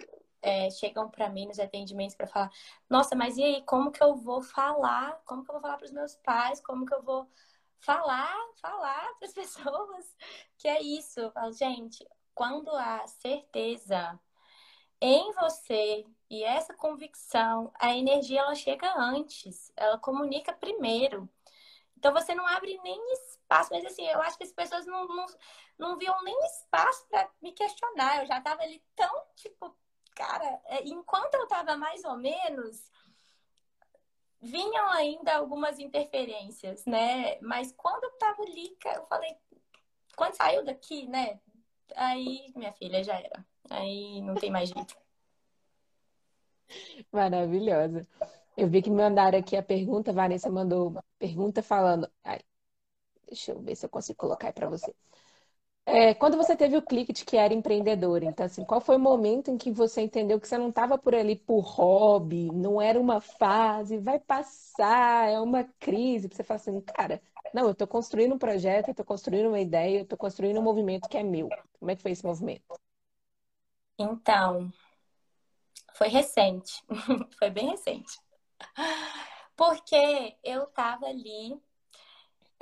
é, 0.44 0.70
chegam 0.70 1.10
para 1.10 1.30
mim 1.30 1.46
nos 1.46 1.58
atendimentos 1.58 2.14
para 2.14 2.26
falar: 2.26 2.50
nossa, 2.88 3.16
mas 3.16 3.36
e 3.38 3.42
aí, 3.42 3.62
como 3.62 3.90
que 3.90 4.02
eu 4.02 4.14
vou 4.14 4.42
falar? 4.42 5.20
Como 5.24 5.42
que 5.42 5.50
eu 5.50 5.54
vou 5.54 5.62
falar 5.62 5.78
para 5.78 5.86
os 5.86 5.92
meus 5.92 6.14
pais? 6.16 6.60
Como 6.60 6.84
que 6.86 6.94
eu 6.94 7.02
vou 7.02 7.28
falar, 7.80 8.36
falar 8.60 9.14
para 9.18 9.26
as 9.28 9.34
pessoas 9.34 10.16
que 10.58 10.68
é 10.68 10.80
isso? 10.82 11.20
Eu 11.20 11.32
falo, 11.32 11.52
gente, 11.52 12.06
quando 12.34 12.70
há 12.70 13.06
certeza 13.06 14.20
em 15.00 15.32
você 15.32 16.04
e 16.30 16.44
essa 16.44 16.74
convicção, 16.74 17.72
a 17.76 17.94
energia 17.94 18.40
ela 18.40 18.54
chega 18.54 18.92
antes, 18.98 19.72
ela 19.76 19.98
comunica 19.98 20.52
primeiro. 20.52 21.28
Então 21.96 22.12
você 22.12 22.34
não 22.34 22.46
abre 22.46 22.78
nem 22.82 23.12
espaço, 23.12 23.70
mas 23.72 23.84
assim, 23.86 24.06
eu 24.06 24.20
acho 24.20 24.36
que 24.36 24.44
as 24.44 24.52
pessoas 24.52 24.84
não, 24.86 25.06
não, 25.06 25.26
não 25.78 25.96
viam 25.96 26.22
nem 26.22 26.38
espaço 26.44 27.06
para 27.08 27.30
me 27.40 27.52
questionar. 27.52 28.20
Eu 28.20 28.26
já 28.26 28.38
estava 28.38 28.62
ali 28.62 28.82
tão, 28.94 29.24
tipo, 29.36 29.74
cara, 30.14 30.60
é, 30.66 30.84
enquanto 30.84 31.34
eu 31.34 31.46
tava 31.46 31.76
mais 31.76 32.04
ou 32.04 32.16
menos 32.16 32.90
vinham 34.40 34.90
ainda 34.90 35.36
algumas 35.36 35.78
interferências, 35.78 36.84
né? 36.84 37.40
Mas 37.40 37.72
quando 37.72 38.04
eu 38.04 38.10
tava 38.18 38.42
ali, 38.42 38.76
eu 38.94 39.06
falei, 39.06 39.34
quando 40.16 40.36
saiu 40.36 40.64
daqui, 40.64 41.06
né? 41.08 41.40
Aí, 41.96 42.52
minha 42.54 42.72
filha, 42.72 43.02
já 43.02 43.18
era. 43.18 43.44
Aí 43.70 44.20
não 44.22 44.34
tem 44.34 44.50
mais 44.50 44.68
jeito. 44.68 44.96
Maravilhosa. 47.10 48.06
Eu 48.56 48.68
vi 48.68 48.82
que 48.82 48.90
me 48.90 48.96
mandaram 48.96 49.38
aqui 49.38 49.56
a 49.56 49.62
pergunta, 49.62 50.12
Vanessa 50.12 50.50
mandou 50.50 51.02
pergunta 51.18 51.62
falando. 51.62 52.10
Ai, 52.22 52.40
deixa 53.26 53.52
eu 53.52 53.60
ver 53.60 53.74
se 53.74 53.86
eu 53.86 53.90
consigo 53.90 54.18
colocar 54.18 54.48
aí 54.48 54.52
para 54.52 54.68
você. 54.68 54.94
É, 55.86 56.14
quando 56.14 56.36
você 56.36 56.56
teve 56.56 56.76
o 56.76 56.82
clique 56.82 57.12
de 57.12 57.24
que 57.26 57.36
era 57.36 57.52
empreendedora, 57.52 58.24
então 58.24 58.46
assim, 58.46 58.64
qual 58.64 58.80
foi 58.80 58.96
o 58.96 59.00
momento 59.00 59.50
em 59.50 59.58
que 59.58 59.70
você 59.70 60.00
entendeu 60.00 60.40
que 60.40 60.48
você 60.48 60.56
não 60.56 60.70
estava 60.70 60.96
por 60.96 61.14
ali 61.14 61.36
por 61.36 61.60
hobby, 61.60 62.50
não 62.52 62.80
era 62.80 62.98
uma 62.98 63.20
fase, 63.20 63.98
vai 63.98 64.18
passar, 64.18 65.30
é 65.30 65.38
uma 65.38 65.62
crise, 65.78 66.28
você 66.28 66.42
fala 66.42 66.56
assim, 66.56 66.80
cara, 66.80 67.20
não, 67.52 67.64
eu 67.64 67.72
estou 67.72 67.86
construindo 67.86 68.34
um 68.34 68.38
projeto, 68.38 68.88
eu 68.88 68.92
estou 68.92 69.04
construindo 69.04 69.48
uma 69.48 69.60
ideia, 69.60 69.98
eu 69.98 70.02
estou 70.04 70.16
construindo 70.16 70.58
um 70.58 70.62
movimento 70.62 71.08
que 71.08 71.18
é 71.18 71.22
meu. 71.22 71.48
Como 71.78 71.90
é 71.90 71.96
que 71.96 72.02
foi 72.02 72.12
esse 72.12 72.24
movimento? 72.24 72.64
Então, 73.98 74.72
foi 75.94 76.08
recente, 76.08 76.82
foi 77.38 77.50
bem 77.50 77.70
recente. 77.70 78.18
Porque 79.54 80.36
eu 80.42 80.64
estava 80.64 81.06
ali 81.06 81.60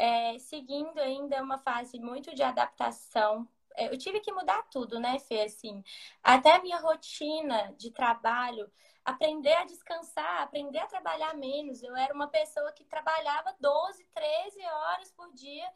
é, 0.03 0.37
seguindo 0.41 0.99
ainda 0.99 1.41
uma 1.41 1.59
fase 1.59 2.01
muito 2.01 2.35
de 2.35 2.43
adaptação. 2.43 3.49
É, 3.77 3.87
eu 3.87 3.97
tive 3.97 4.19
que 4.19 4.33
mudar 4.33 4.65
tudo, 4.65 4.99
né, 4.99 5.21
Fê? 5.21 5.43
Assim, 5.43 5.81
até 6.21 6.57
a 6.57 6.61
minha 6.61 6.81
rotina 6.81 7.73
de 7.79 7.89
trabalho, 7.93 8.69
aprender 9.05 9.53
a 9.53 9.65
descansar, 9.65 10.43
aprender 10.43 10.81
a 10.81 10.89
trabalhar 10.89 11.35
menos. 11.37 11.85
Eu 11.85 11.95
era 11.95 12.13
uma 12.13 12.27
pessoa 12.27 12.73
que 12.73 12.85
trabalhava 12.85 13.55
12, 13.61 14.05
13 14.13 14.61
horas 14.65 15.13
por 15.13 15.33
dia, 15.35 15.71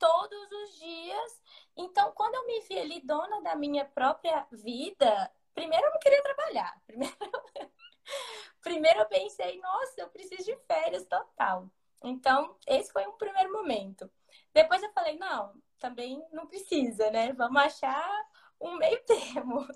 todos 0.00 0.50
os 0.50 0.76
dias. 0.80 1.42
Então, 1.76 2.10
quando 2.10 2.34
eu 2.34 2.46
me 2.48 2.60
vi 2.62 2.76
ali 2.76 3.00
dona 3.00 3.40
da 3.40 3.54
minha 3.54 3.84
própria 3.84 4.48
vida, 4.50 5.30
primeiro 5.54 5.86
eu 5.86 5.92
não 5.92 6.00
queria 6.00 6.22
trabalhar. 6.24 6.82
Primeiro, 6.88 7.16
primeiro 8.62 8.98
eu 9.00 9.06
pensei, 9.06 9.60
nossa, 9.60 10.00
eu 10.00 10.08
preciso 10.08 10.44
de 10.44 10.56
férias 10.66 11.04
total. 11.04 11.70
Então, 12.02 12.56
esse 12.66 12.92
foi 12.92 13.06
um 13.06 13.16
primeiro 13.16 13.52
momento. 13.52 14.10
Depois 14.52 14.82
eu 14.82 14.92
falei, 14.92 15.18
não, 15.18 15.52
também 15.78 16.22
não 16.32 16.46
precisa, 16.46 17.10
né? 17.10 17.32
Vamos 17.32 17.60
achar 17.60 18.26
um 18.60 18.76
meio 18.76 19.02
termo. 19.04 19.66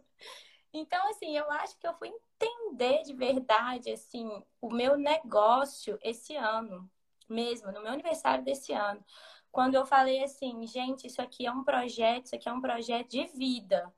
Então, 0.73 1.09
assim, 1.09 1.37
eu 1.37 1.51
acho 1.53 1.79
que 1.79 1.87
eu 1.87 1.95
fui 1.95 2.09
entender 2.09 3.03
de 3.03 3.15
verdade, 3.15 3.91
assim, 3.91 4.43
o 4.61 4.71
meu 4.71 4.97
negócio 4.97 5.99
esse 6.03 6.35
ano, 6.37 6.91
mesmo, 7.29 7.71
no 7.73 7.83
meu 7.83 7.93
aniversário 7.93 8.45
desse 8.45 8.73
ano. 8.73 9.05
Quando 9.51 9.77
eu 9.77 9.87
falei 9.87 10.23
assim, 10.23 10.67
gente, 10.67 11.07
isso 11.07 11.23
aqui 11.23 11.47
é 11.47 11.53
um 11.53 11.63
projeto, 11.63 12.27
isso 12.27 12.35
aqui 12.35 12.49
é 12.49 12.53
um 12.53 12.61
projeto 12.61 13.09
de 13.09 13.25
vida. 13.29 13.93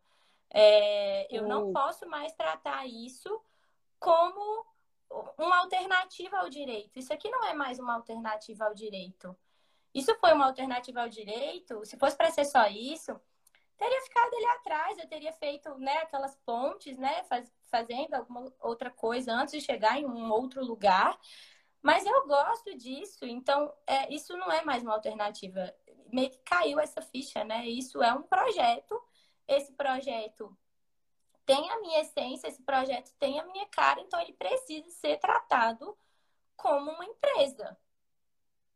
É, 0.51 1.35
eu 1.35 1.49
não 1.49 1.73
posso 1.73 2.07
mais 2.07 2.33
tratar 2.35 2.87
isso 2.87 3.43
como 3.99 4.67
uma 5.39 5.59
alternativa 5.61 6.39
ao 6.39 6.49
direito. 6.49 6.99
Isso 6.99 7.13
aqui 7.13 7.31
não 7.31 7.45
é 7.45 7.55
mais 7.55 7.79
uma 7.79 7.95
alternativa 7.95 8.65
ao 8.65 8.75
direito. 8.75 9.37
Isso 9.95 10.15
foi 10.21 10.33
uma 10.33 10.47
alternativa 10.47 11.03
ao 11.03 11.09
direito, 11.09 11.85
se 11.85 11.97
fosse 11.97 12.17
para 12.17 12.31
ser 12.31 12.45
só 12.45 12.67
isso, 12.67 13.19
teria 13.79 14.03
ficado 14.03 14.35
ali 14.35 14.47
atrás, 14.47 14.99
eu 14.99 15.09
teria 15.09 15.33
feito 15.33 15.75
né, 15.79 15.99
aquelas 15.99 16.37
pontes, 16.45 16.99
né, 16.99 17.23
faz, 17.25 17.51
fazendo 17.71 18.15
alguma 18.15 18.53
outra 18.61 18.91
coisa 18.91 19.33
antes 19.33 19.53
de 19.53 19.61
chegar 19.61 19.99
em 19.99 20.05
um 20.05 20.31
outro 20.31 20.65
lugar. 20.65 21.19
Mas 21.83 22.05
eu 22.05 22.27
gosto 22.27 22.77
disso, 22.77 23.25
então 23.25 23.73
é, 23.87 24.13
isso 24.13 24.37
não 24.37 24.51
é 24.51 24.63
mais 24.65 24.83
uma 24.83 24.95
alternativa. 24.95 25.73
Meio 26.13 26.31
que 26.31 26.39
caiu 26.39 26.81
essa 26.81 27.01
ficha, 27.01 27.45
né? 27.45 27.67
Isso 27.67 28.03
é 28.03 28.13
um 28.13 28.23
projeto. 28.23 29.01
Esse 29.47 29.73
projeto 29.73 30.57
tem 31.47 31.71
a 31.71 31.81
minha 31.81 32.01
essência, 32.01 32.49
esse 32.49 32.63
projeto 32.63 33.15
tem 33.19 33.39
a 33.39 33.47
minha 33.47 33.67
cara, 33.67 34.01
então 34.01 34.21
ele 34.21 34.33
precisa 34.33 34.91
ser 34.91 35.19
tratado 35.19 35.97
como 36.57 36.91
uma 36.91 37.05
empresa. 37.05 37.79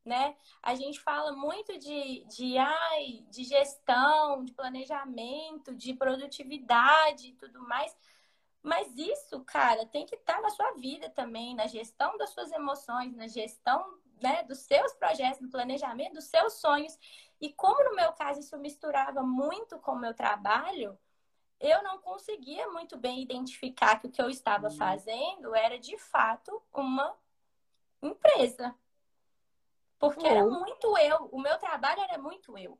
Né? 0.04 0.34
A 0.62 0.74
gente 0.74 0.98
fala 1.00 1.32
muito 1.32 1.76
de, 1.78 2.24
de, 2.24 2.56
ai, 2.56 3.26
de 3.28 3.44
gestão, 3.44 4.44
de 4.44 4.52
planejamento, 4.52 5.74
de 5.74 5.92
produtividade 5.92 7.28
e 7.28 7.34
tudo 7.34 7.60
mais. 7.68 7.94
Mas 8.62 8.94
isso, 8.96 9.40
cara, 9.44 9.84
tem 9.86 10.06
que 10.06 10.14
estar 10.14 10.40
na 10.40 10.50
sua 10.50 10.72
vida 10.72 11.10
também, 11.10 11.54
na 11.54 11.66
gestão 11.66 12.16
das 12.16 12.30
suas 12.30 12.50
emoções, 12.52 13.14
na 13.14 13.26
gestão 13.26 13.98
né, 14.22 14.42
dos 14.44 14.58
seus 14.60 14.92
projetos, 14.94 15.40
no 15.40 15.50
planejamento 15.50 16.14
dos 16.14 16.26
seus 16.26 16.54
sonhos. 16.54 16.98
E 17.40 17.52
como 17.52 17.82
no 17.84 17.96
meu 17.96 18.12
caso 18.12 18.40
isso 18.40 18.56
misturava 18.58 19.22
muito 19.22 19.78
com 19.78 19.92
o 19.92 19.98
meu 19.98 20.14
trabalho, 20.14 20.98
eu 21.60 21.82
não 21.82 21.98
conseguia 21.98 22.68
muito 22.70 22.96
bem 22.96 23.22
identificar 23.22 24.00
que 24.00 24.06
o 24.06 24.10
que 24.10 24.20
eu 24.20 24.30
estava 24.30 24.68
uhum. 24.68 24.76
fazendo 24.76 25.54
era 25.54 25.78
de 25.78 25.96
fato 25.98 26.62
uma 26.72 27.14
empresa. 28.02 28.74
Porque 29.98 30.26
era 30.26 30.42
uhum. 30.42 30.60
muito 30.60 30.96
eu, 30.96 31.28
o 31.30 31.38
meu 31.38 31.58
trabalho 31.58 32.00
era 32.00 32.16
muito 32.16 32.56
eu. 32.56 32.78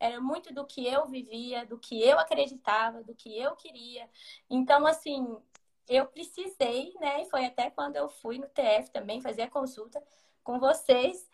Era 0.00 0.20
muito 0.20 0.52
do 0.52 0.66
que 0.66 0.86
eu 0.86 1.06
vivia, 1.06 1.66
do 1.66 1.78
que 1.78 2.02
eu 2.02 2.18
acreditava, 2.18 3.02
do 3.02 3.14
que 3.14 3.38
eu 3.38 3.54
queria. 3.54 4.08
Então, 4.48 4.86
assim, 4.86 5.38
eu 5.86 6.06
precisei, 6.06 6.94
né? 6.98 7.22
E 7.22 7.30
foi 7.30 7.44
até 7.44 7.70
quando 7.70 7.96
eu 7.96 8.08
fui 8.08 8.38
no 8.38 8.48
TF 8.48 8.90
também 8.90 9.20
fazer 9.20 9.42
a 9.42 9.50
consulta 9.50 10.02
com 10.42 10.58
vocês, 10.58 11.28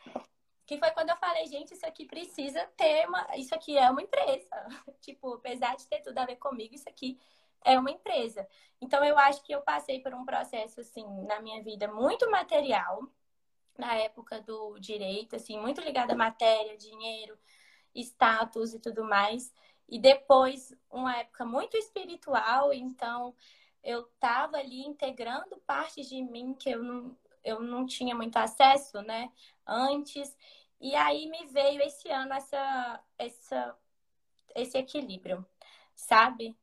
que 0.70 0.78
foi 0.78 0.92
quando 0.92 1.10
eu 1.10 1.16
falei, 1.16 1.44
gente, 1.46 1.74
isso 1.74 1.84
aqui 1.84 2.06
precisa 2.06 2.64
ter 2.76 3.04
uma. 3.08 3.26
Isso 3.36 3.52
aqui 3.52 3.76
é 3.76 3.90
uma 3.90 4.00
empresa. 4.00 4.48
tipo, 5.02 5.34
apesar 5.34 5.74
de 5.74 5.84
ter 5.88 6.00
tudo 6.00 6.16
a 6.16 6.24
ver 6.24 6.36
comigo, 6.36 6.72
isso 6.72 6.88
aqui 6.88 7.18
é 7.64 7.76
uma 7.76 7.90
empresa. 7.90 8.46
Então, 8.80 9.04
eu 9.04 9.18
acho 9.18 9.42
que 9.42 9.52
eu 9.52 9.62
passei 9.62 9.98
por 9.98 10.14
um 10.14 10.24
processo, 10.24 10.80
assim, 10.80 11.04
na 11.26 11.40
minha 11.40 11.60
vida 11.60 11.92
muito 11.92 12.30
material, 12.30 13.02
na 13.76 13.96
época 13.96 14.40
do 14.42 14.78
direito, 14.78 15.34
assim, 15.34 15.58
muito 15.58 15.80
ligado 15.80 16.12
à 16.12 16.14
matéria, 16.14 16.76
dinheiro, 16.76 17.36
status 17.92 18.72
e 18.72 18.78
tudo 18.78 19.02
mais. 19.02 19.52
E 19.88 19.98
depois, 19.98 20.72
uma 20.88 21.16
época 21.16 21.44
muito 21.44 21.76
espiritual, 21.76 22.72
então 22.72 23.34
eu 23.82 24.02
estava 24.02 24.58
ali 24.58 24.86
integrando 24.86 25.56
partes 25.66 26.08
de 26.08 26.22
mim 26.22 26.54
que 26.54 26.70
eu 26.70 26.80
não, 26.80 27.16
eu 27.42 27.60
não 27.60 27.84
tinha 27.84 28.14
muito 28.14 28.36
acesso, 28.36 29.02
né, 29.02 29.32
antes. 29.66 30.36
E 30.80 30.94
aí 30.96 31.28
me 31.28 31.46
veio 31.46 31.82
esse 31.82 32.08
ano 32.08 32.32
essa, 32.32 33.04
essa, 33.18 33.76
esse 34.54 34.78
equilíbrio, 34.78 35.46
sabe? 35.94 36.56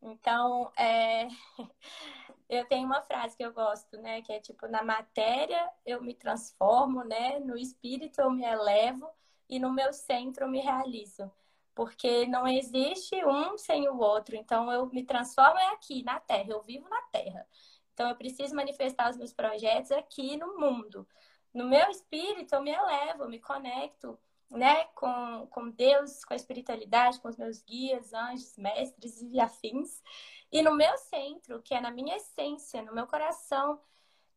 Então, 0.00 0.72
é... 0.76 1.28
eu 2.48 2.64
tenho 2.66 2.86
uma 2.86 3.02
frase 3.02 3.36
que 3.36 3.44
eu 3.44 3.52
gosto, 3.52 3.98
né? 3.98 4.22
Que 4.22 4.32
é 4.32 4.40
tipo, 4.40 4.66
na 4.68 4.82
matéria 4.82 5.70
eu 5.84 6.02
me 6.02 6.14
transformo, 6.14 7.04
né? 7.04 7.38
No 7.40 7.56
espírito 7.58 8.20
eu 8.20 8.30
me 8.30 8.44
elevo 8.44 9.10
e 9.48 9.58
no 9.58 9.72
meu 9.72 9.92
centro 9.92 10.44
eu 10.44 10.48
me 10.48 10.60
realizo. 10.60 11.30
Porque 11.74 12.26
não 12.26 12.46
existe 12.48 13.24
um 13.24 13.58
sem 13.58 13.88
o 13.88 13.98
outro. 13.98 14.34
Então, 14.34 14.72
eu 14.72 14.86
me 14.86 15.04
transformo 15.04 15.58
é 15.58 15.72
aqui, 15.72 16.02
na 16.02 16.18
Terra. 16.18 16.50
Eu 16.50 16.62
vivo 16.62 16.88
na 16.88 17.00
Terra. 17.12 17.46
Então, 17.92 18.08
eu 18.08 18.16
preciso 18.16 18.54
manifestar 18.54 19.10
os 19.10 19.16
meus 19.16 19.32
projetos 19.32 19.92
aqui 19.92 20.36
no 20.36 20.58
mundo 20.58 21.06
no 21.52 21.64
meu 21.64 21.90
espírito 21.90 22.54
eu 22.54 22.62
me 22.62 22.70
elevo, 22.70 23.24
eu 23.24 23.28
me 23.28 23.40
conecto, 23.40 24.18
né, 24.50 24.84
com, 24.94 25.46
com 25.50 25.70
Deus, 25.70 26.24
com 26.24 26.32
a 26.32 26.36
espiritualidade, 26.36 27.20
com 27.20 27.28
os 27.28 27.36
meus 27.36 27.60
guias, 27.62 28.12
anjos, 28.14 28.56
mestres 28.56 29.20
e 29.20 29.38
afins. 29.38 30.02
E 30.50 30.62
no 30.62 30.74
meu 30.74 30.96
centro, 30.96 31.60
que 31.62 31.74
é 31.74 31.80
na 31.80 31.90
minha 31.90 32.16
essência, 32.16 32.82
no 32.82 32.94
meu 32.94 33.06
coração, 33.06 33.80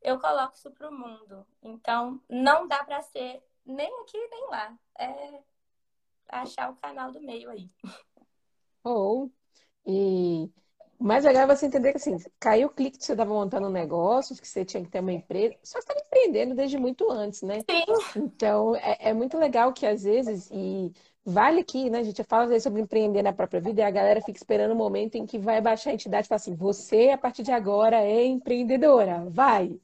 eu 0.02 0.20
coloco 0.20 0.56
isso 0.56 0.72
para 0.72 0.90
o 0.90 0.94
mundo. 0.94 1.46
Então, 1.62 2.22
não 2.30 2.68
dá 2.68 2.84
para 2.84 3.02
ser 3.02 3.42
nem 3.66 3.94
aqui 4.02 4.18
nem 4.28 4.48
lá. 4.50 4.78
É 4.98 5.42
achar 6.28 6.72
o 6.72 6.76
canal 6.76 7.12
do 7.12 7.22
meio 7.22 7.50
aí. 7.50 7.70
Ou, 8.84 9.26
oh, 9.26 9.32
e 9.86 10.52
o 11.02 11.04
mais 11.04 11.26
legal 11.26 11.50
é 11.50 11.56
você 11.56 11.66
entender 11.66 11.90
que 11.94 11.98
assim, 11.98 12.16
caiu 12.40 12.68
o 12.68 12.72
clique 12.72 13.00
que 13.00 13.04
você 13.04 13.14
estava 13.14 13.34
montando 13.34 13.66
um 13.66 13.72
negócio, 13.72 14.36
que 14.36 14.48
você 14.48 14.64
tinha 14.64 14.84
que 14.84 14.90
ter 14.92 15.00
uma 15.00 15.12
empresa, 15.12 15.56
só 15.64 15.80
estava 15.80 16.00
empreendendo 16.00 16.54
desde 16.54 16.78
muito 16.78 17.10
antes, 17.10 17.42
né? 17.42 17.62
Sim. 17.62 18.22
Então 18.22 18.76
é, 18.76 19.10
é, 19.10 19.14
muito 19.14 19.36
legal 19.36 19.74
que 19.74 19.88
às 19.88 20.04
vezes, 20.04 20.48
e 20.52 20.94
vale 21.26 21.62
aqui, 21.62 21.90
né? 21.90 21.98
A 21.98 22.04
gente 22.04 22.24
fala 22.24 22.44
às 22.44 22.50
vezes 22.50 22.64
sobre 22.64 22.84
empreender 22.84 23.24
na 23.24 23.34
própria 23.34 23.60
vida 23.60 23.82
e 23.82 23.84
a 23.84 23.90
galera 23.90 24.22
fica 24.22 24.38
esperando 24.38 24.74
o 24.74 24.76
momento 24.76 25.16
em 25.16 25.26
que 25.26 25.40
vai 25.40 25.60
baixar 25.60 25.90
a 25.90 25.94
entidade 25.96 26.28
e 26.28 26.30
fala 26.30 26.38
assim, 26.38 26.54
você 26.54 27.10
a 27.10 27.18
partir 27.18 27.42
de 27.42 27.52
agora 27.52 28.00
é 28.00 28.24
empreendedora, 28.24 29.26
vai. 29.28 29.80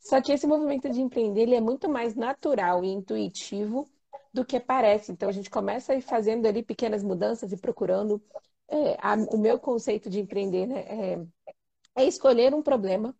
Só 0.00 0.20
que 0.20 0.32
esse 0.32 0.48
movimento 0.48 0.90
de 0.90 1.00
empreender 1.00 1.42
ele 1.42 1.54
é 1.54 1.60
muito 1.60 1.88
mais 1.88 2.16
natural 2.16 2.82
e 2.82 2.88
intuitivo 2.88 3.88
do 4.34 4.44
que 4.44 4.58
parece. 4.58 5.12
Então 5.12 5.28
a 5.28 5.32
gente 5.32 5.48
começa 5.48 5.92
a 5.92 5.96
ir 5.96 6.02
fazendo 6.02 6.46
ali 6.46 6.60
pequenas 6.60 7.04
mudanças 7.04 7.52
e 7.52 7.56
procurando 7.56 8.20
é, 8.70 8.96
a, 9.00 9.14
o 9.32 9.38
meu 9.38 9.58
conceito 9.58 10.08
de 10.08 10.20
empreender 10.20 10.66
né, 10.66 10.80
é, 10.80 11.18
é, 11.96 12.04
escolher 12.04 12.54
um 12.54 12.62
problema 12.62 13.14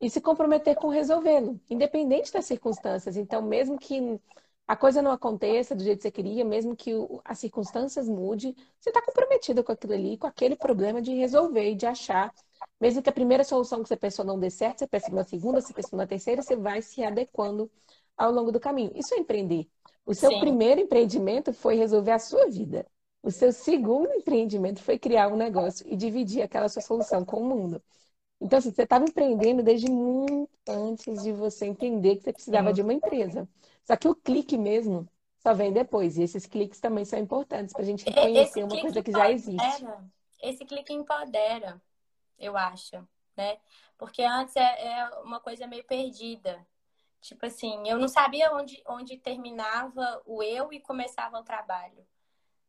e 0.00 0.10
se 0.10 0.20
comprometer 0.20 0.76
com 0.76 0.88
resolvê-lo, 0.88 1.60
independente 1.70 2.32
das 2.32 2.46
circunstâncias. 2.46 3.16
Então, 3.16 3.42
mesmo 3.42 3.78
que 3.78 4.20
a 4.66 4.76
coisa 4.76 5.00
não 5.00 5.12
aconteça 5.12 5.74
do 5.74 5.84
jeito 5.84 5.98
que 5.98 6.02
você 6.04 6.10
queria, 6.10 6.44
mesmo 6.44 6.74
que 6.74 6.92
as 7.24 7.38
circunstâncias 7.38 8.08
mudem, 8.08 8.54
você 8.80 8.90
está 8.90 9.00
comprometido 9.00 9.62
com 9.62 9.72
aquilo 9.72 9.92
ali, 9.92 10.18
com 10.18 10.26
aquele 10.26 10.56
problema 10.56 11.00
de 11.00 11.14
resolver 11.14 11.70
e 11.70 11.74
de 11.74 11.86
achar. 11.86 12.32
Mesmo 12.80 13.02
que 13.02 13.08
a 13.08 13.12
primeira 13.12 13.44
solução 13.44 13.82
que 13.82 13.88
você 13.88 13.96
pensou 13.96 14.24
não 14.24 14.38
dê 14.38 14.50
certo, 14.50 14.80
você 14.80 14.86
pensa 14.86 15.10
na 15.10 15.24
segunda, 15.24 15.60
você 15.60 15.72
pensa 15.72 15.96
na 15.96 16.06
terceira, 16.06 16.42
você 16.42 16.56
vai 16.56 16.82
se 16.82 17.02
adequando 17.04 17.70
ao 18.16 18.32
longo 18.32 18.50
do 18.50 18.58
caminho. 18.58 18.92
Isso 18.94 19.14
é 19.14 19.18
empreender. 19.18 19.68
O 20.04 20.14
seu 20.14 20.30
Sim. 20.30 20.40
primeiro 20.40 20.80
empreendimento 20.80 21.52
foi 21.52 21.76
resolver 21.76 22.12
a 22.12 22.18
sua 22.18 22.46
vida. 22.48 22.86
O 23.26 23.30
seu 23.32 23.52
segundo 23.52 24.08
empreendimento 24.14 24.80
foi 24.80 25.00
criar 25.00 25.26
um 25.26 25.36
negócio 25.36 25.84
e 25.88 25.96
dividir 25.96 26.42
aquela 26.42 26.68
sua 26.68 26.80
solução 26.80 27.24
com 27.24 27.40
o 27.40 27.44
mundo. 27.44 27.82
Então, 28.40 28.56
assim, 28.56 28.70
você 28.70 28.84
estava 28.84 29.04
empreendendo 29.04 29.64
desde 29.64 29.90
muito 29.90 30.48
antes 30.68 31.24
de 31.24 31.32
você 31.32 31.66
entender 31.66 32.14
que 32.14 32.22
você 32.22 32.32
precisava 32.32 32.72
de 32.72 32.82
uma 32.82 32.92
empresa. 32.92 33.48
Só 33.82 33.96
que 33.96 34.06
o 34.06 34.14
clique 34.14 34.56
mesmo 34.56 35.08
só 35.42 35.52
vem 35.52 35.72
depois. 35.72 36.16
E 36.16 36.22
esses 36.22 36.46
cliques 36.46 36.78
também 36.78 37.04
são 37.04 37.18
importantes 37.18 37.72
para 37.72 37.82
a 37.82 37.84
gente 37.84 38.08
reconhecer 38.08 38.62
uma 38.62 38.80
coisa 38.80 39.02
que 39.02 39.10
já 39.10 39.28
existe. 39.28 39.86
Esse 40.40 40.64
clique 40.64 40.92
empodera, 40.92 41.82
eu 42.38 42.56
acho, 42.56 43.04
né? 43.36 43.58
Porque 43.98 44.22
antes 44.22 44.54
é, 44.54 44.86
é 44.86 45.08
uma 45.24 45.40
coisa 45.40 45.66
meio 45.66 45.82
perdida. 45.82 46.64
Tipo 47.20 47.44
assim, 47.46 47.88
eu 47.88 47.98
não 47.98 48.06
sabia 48.06 48.54
onde, 48.54 48.80
onde 48.86 49.18
terminava 49.18 50.22
o 50.24 50.44
eu 50.44 50.72
e 50.72 50.78
começava 50.78 51.40
o 51.40 51.42
trabalho, 51.42 52.06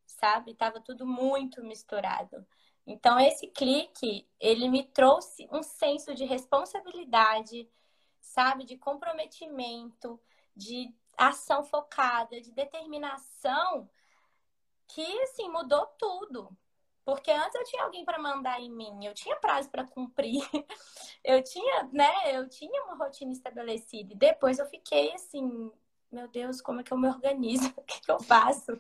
sabe? 0.08 0.56
Tava 0.56 0.82
tudo 0.82 1.06
muito 1.06 1.64
misturado. 1.64 2.46
Então, 2.86 3.20
esse 3.20 3.48
clique, 3.48 4.28
ele 4.40 4.70
me 4.70 4.84
trouxe 4.84 5.48
um 5.52 5.62
senso 5.62 6.16
de 6.16 6.24
responsabilidade, 6.24 7.70
sabe? 8.22 8.64
De 8.64 8.78
comprometimento, 8.78 10.20
de 10.56 10.94
ação 11.18 11.64
focada, 11.64 12.40
de 12.40 12.52
determinação, 12.52 13.90
que, 14.88 15.22
assim, 15.24 15.50
mudou 15.50 15.86
tudo. 16.00 16.58
Porque 17.04 17.32
antes 17.32 17.56
eu 17.56 17.64
tinha 17.64 17.84
alguém 17.84 18.04
para 18.04 18.20
mandar 18.20 18.60
em 18.60 18.70
mim, 18.70 19.06
eu 19.06 19.14
tinha 19.14 19.36
prazo 19.38 19.70
para 19.70 19.88
cumprir, 19.88 20.42
eu 21.24 21.42
tinha, 21.42 21.84
né, 21.92 22.38
eu 22.38 22.50
tinha 22.50 22.84
uma 22.84 22.96
rotina 22.96 23.32
estabelecida. 23.32 24.14
E 24.14 24.18
depois 24.18 24.60
eu 24.60 24.66
fiquei 24.66 25.14
assim, 25.14 25.72
meu 26.12 26.28
Deus, 26.28 26.62
como 26.62 26.82
é 26.82 26.84
que 26.84 26.92
eu 26.92 26.98
me 26.98 27.08
organizo? 27.08 27.74
O 27.78 27.82
que, 27.84 28.02
que 28.02 28.12
eu 28.12 28.20
faço? 28.20 28.78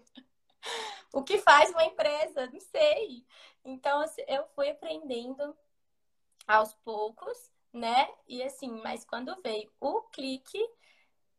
O 1.14 1.24
que 1.24 1.38
faz 1.40 1.70
uma 1.72 1.86
empresa? 1.86 2.48
Não 2.48 2.60
sei. 2.60 3.26
Então, 3.64 4.02
assim, 4.02 4.24
eu 4.28 4.46
fui 4.56 4.70
aprendendo 4.70 5.56
aos 6.48 6.74
poucos, 6.76 7.52
né? 7.74 8.08
E 8.28 8.42
assim, 8.44 8.82
mas 8.84 9.04
quando 9.04 9.40
veio 9.42 9.70
o 9.80 10.02
clique, 10.04 10.60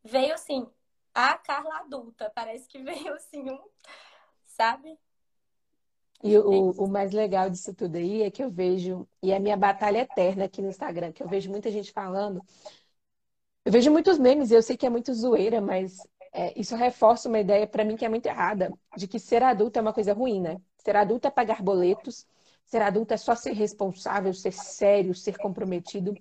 veio 0.04 0.34
assim, 0.34 0.68
a 1.14 1.36
Carla 1.36 1.78
adulta. 1.78 2.30
Parece 2.34 2.68
que 2.68 2.78
veio 2.82 3.14
assim, 3.14 3.50
um, 3.50 3.60
sabe? 4.44 4.98
E 6.22 6.36
o, 6.36 6.70
o, 6.72 6.88
mais 6.88 7.12
legal 7.12 7.48
disso 7.48 7.72
tudo 7.72 7.96
aí 7.96 8.22
é 8.22 8.30
que 8.30 8.42
eu 8.42 8.50
vejo, 8.50 9.08
e 9.22 9.30
é 9.30 9.36
a 9.36 9.40
minha 9.40 9.56
batalha 9.56 9.98
eterna 9.98 10.46
aqui 10.46 10.60
no 10.60 10.68
Instagram, 10.68 11.12
que 11.12 11.22
eu 11.22 11.28
vejo 11.28 11.48
muita 11.48 11.70
gente 11.70 11.92
falando. 11.92 12.42
Eu 13.64 13.70
vejo 13.70 13.90
muitos 13.92 14.18
memes 14.18 14.50
e 14.50 14.54
eu 14.54 14.62
sei 14.62 14.76
que 14.76 14.84
é 14.84 14.90
muito 14.90 15.14
zoeira, 15.14 15.60
mas 15.60 15.98
é, 16.32 16.58
isso 16.58 16.76
reforça 16.76 17.28
uma 17.28 17.38
ideia 17.38 17.66
para 17.66 17.84
mim 17.84 17.96
que 17.96 18.04
é 18.04 18.08
muito 18.08 18.26
errada, 18.26 18.72
de 18.96 19.06
que 19.08 19.18
ser 19.18 19.42
adulto 19.42 19.78
é 19.78 19.82
uma 19.82 19.92
coisa 19.92 20.12
ruim, 20.12 20.40
né? 20.40 20.56
Ser 20.78 20.96
adulto 20.96 21.26
é 21.26 21.30
pagar 21.30 21.62
boletos, 21.62 22.26
ser 22.64 22.82
adulto 22.82 23.14
é 23.14 23.16
só 23.16 23.34
ser 23.34 23.52
responsável, 23.52 24.32
ser 24.34 24.52
sério, 24.52 25.14
ser 25.14 25.38
comprometido. 25.38 26.14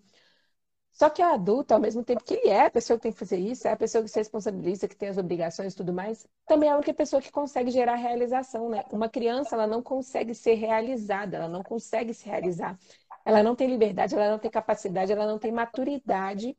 Só 0.92 1.12
que 1.12 1.22
o 1.22 1.26
adulto, 1.26 1.74
ao 1.76 1.80
mesmo 1.80 2.04
tempo 2.04 2.24
que 2.24 2.34
ele 2.34 2.50
é 2.50 2.66
a 2.66 2.72
pessoa 2.72 2.98
que 2.98 3.04
tem 3.04 3.12
que 3.12 3.20
fazer 3.20 3.38
isso, 3.38 3.68
é 3.68 3.72
a 3.72 3.78
pessoa 3.78 4.04
que 4.04 4.10
se 4.10 4.18
responsabiliza, 4.18 4.88
que 4.88 4.96
tem 4.96 5.10
as 5.10 5.18
obrigações 5.18 5.74
e 5.74 5.76
tudo 5.76 5.94
mais, 5.94 6.26
também 6.48 6.70
é 6.70 6.72
a 6.72 6.76
única 6.76 6.94
pessoa 6.94 7.22
que 7.22 7.32
consegue 7.32 7.70
gerar 7.70 7.96
realização, 7.96 8.68
né? 8.70 8.84
Uma 8.92 9.08
criança, 9.08 9.56
ela 9.56 9.68
não 9.68 9.84
consegue 9.84 10.34
ser 10.34 10.56
realizada, 10.56 11.38
ela 11.38 11.48
não 11.48 11.62
consegue 11.62 12.16
se 12.16 12.26
realizar. 12.28 12.80
Ela 13.24 13.44
não 13.44 13.56
tem 13.56 13.68
liberdade, 13.68 14.16
ela 14.16 14.32
não 14.32 14.40
tem 14.40 14.50
capacidade, 14.50 15.12
ela 15.12 15.28
não 15.28 15.38
tem 15.38 15.52
maturidade 15.52 16.58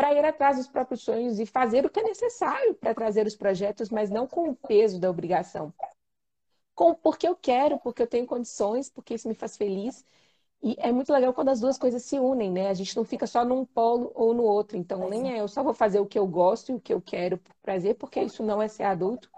para 0.00 0.14
ir 0.14 0.24
atrás 0.24 0.56
dos 0.56 0.66
próprios 0.66 1.02
sonhos 1.02 1.38
e 1.38 1.44
fazer 1.44 1.84
o 1.84 1.90
que 1.90 2.00
é 2.00 2.02
necessário 2.02 2.74
para 2.74 2.94
trazer 2.94 3.26
os 3.26 3.36
projetos, 3.36 3.90
mas 3.90 4.08
não 4.08 4.26
com 4.26 4.48
o 4.48 4.56
peso 4.56 4.98
da 4.98 5.10
obrigação. 5.10 5.74
Com, 6.74 6.94
porque 6.94 7.28
eu 7.28 7.36
quero, 7.36 7.78
porque 7.78 8.00
eu 8.00 8.06
tenho 8.06 8.26
condições, 8.26 8.88
porque 8.88 9.12
isso 9.12 9.28
me 9.28 9.34
faz 9.34 9.58
feliz 9.58 10.02
e 10.62 10.74
é 10.78 10.90
muito 10.90 11.12
legal 11.12 11.34
quando 11.34 11.50
as 11.50 11.60
duas 11.60 11.76
coisas 11.76 12.02
se 12.02 12.18
unem, 12.18 12.50
né? 12.50 12.68
A 12.70 12.74
gente 12.74 12.96
não 12.96 13.04
fica 13.04 13.26
só 13.26 13.44
num 13.44 13.66
polo 13.66 14.10
ou 14.14 14.32
no 14.32 14.42
outro. 14.42 14.78
Então, 14.78 15.06
nem 15.10 15.34
é 15.34 15.40
eu 15.42 15.48
só 15.48 15.62
vou 15.62 15.74
fazer 15.74 16.00
o 16.00 16.06
que 16.06 16.18
eu 16.18 16.26
gosto 16.26 16.72
e 16.72 16.74
o 16.74 16.80
que 16.80 16.94
eu 16.94 17.02
quero 17.02 17.36
por 17.36 17.54
prazer, 17.62 17.96
porque 17.96 18.22
isso 18.22 18.42
não 18.42 18.62
é 18.62 18.68
ser 18.68 18.84
adulto. 18.84 19.30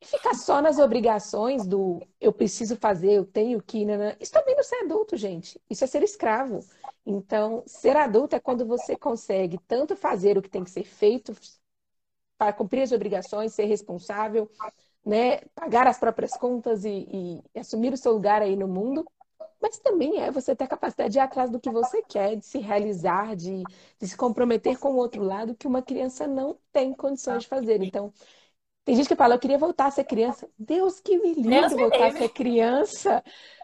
E 0.00 0.06
ficar 0.06 0.32
só 0.32 0.62
nas 0.62 0.78
obrigações 0.78 1.66
do 1.66 2.00
eu 2.18 2.32
preciso 2.32 2.76
fazer, 2.76 3.12
eu 3.12 3.26
tenho 3.26 3.62
que. 3.62 3.84
Né? 3.84 4.16
Isso 4.18 4.32
também 4.32 4.54
não 4.54 4.60
é 4.60 4.64
ser 4.64 4.84
adulto, 4.84 5.18
gente. 5.18 5.60
Isso 5.68 5.84
é 5.84 5.86
ser 5.86 6.02
escravo. 6.02 6.60
Então, 7.04 7.62
ser 7.66 7.96
adulto 7.96 8.36
é 8.36 8.40
quando 8.40 8.64
você 8.66 8.96
consegue 8.96 9.58
tanto 9.66 9.96
fazer 9.96 10.38
o 10.38 10.42
que 10.42 10.48
tem 10.48 10.64
que 10.64 10.70
ser 10.70 10.84
feito 10.84 11.34
para 12.38 12.52
cumprir 12.52 12.82
as 12.82 12.92
obrigações, 12.92 13.54
ser 13.54 13.64
responsável, 13.64 14.50
né? 15.04 15.40
Pagar 15.54 15.86
as 15.86 15.98
próprias 15.98 16.36
contas 16.36 16.84
e, 16.84 17.42
e 17.54 17.58
assumir 17.58 17.92
o 17.92 17.96
seu 17.96 18.12
lugar 18.12 18.42
aí 18.42 18.56
no 18.56 18.68
mundo 18.68 19.04
mas 19.62 19.78
também 19.78 20.20
é 20.20 20.28
você 20.28 20.56
ter 20.56 20.64
a 20.64 20.68
capacidade 20.68 21.12
de 21.12 21.18
ir 21.18 21.20
atrás 21.20 21.48
do 21.48 21.60
que 21.60 21.70
você 21.70 22.02
quer, 22.02 22.34
de 22.36 22.44
se 22.44 22.58
realizar, 22.58 23.36
de, 23.36 23.62
de 23.62 24.08
se 24.08 24.16
comprometer 24.16 24.76
com 24.76 24.90
o 24.90 24.96
outro 24.96 25.22
lado, 25.22 25.54
que 25.54 25.68
uma 25.68 25.80
criança 25.80 26.26
não 26.26 26.58
tem 26.72 26.92
condições 26.92 27.44
de 27.44 27.48
fazer. 27.48 27.80
Então, 27.80 28.12
tem 28.84 28.96
gente 28.96 29.06
que 29.06 29.14
fala, 29.14 29.36
eu 29.36 29.38
queria 29.38 29.56
voltar 29.58 29.86
a 29.86 29.90
ser 29.92 30.02
criança. 30.02 30.48
Deus 30.58 30.98
que 30.98 31.16
me 31.16 31.32
livre 31.34 31.76
voltar 31.76 32.08
a 32.08 32.10
ser 32.10 32.28
criança. 32.30 33.22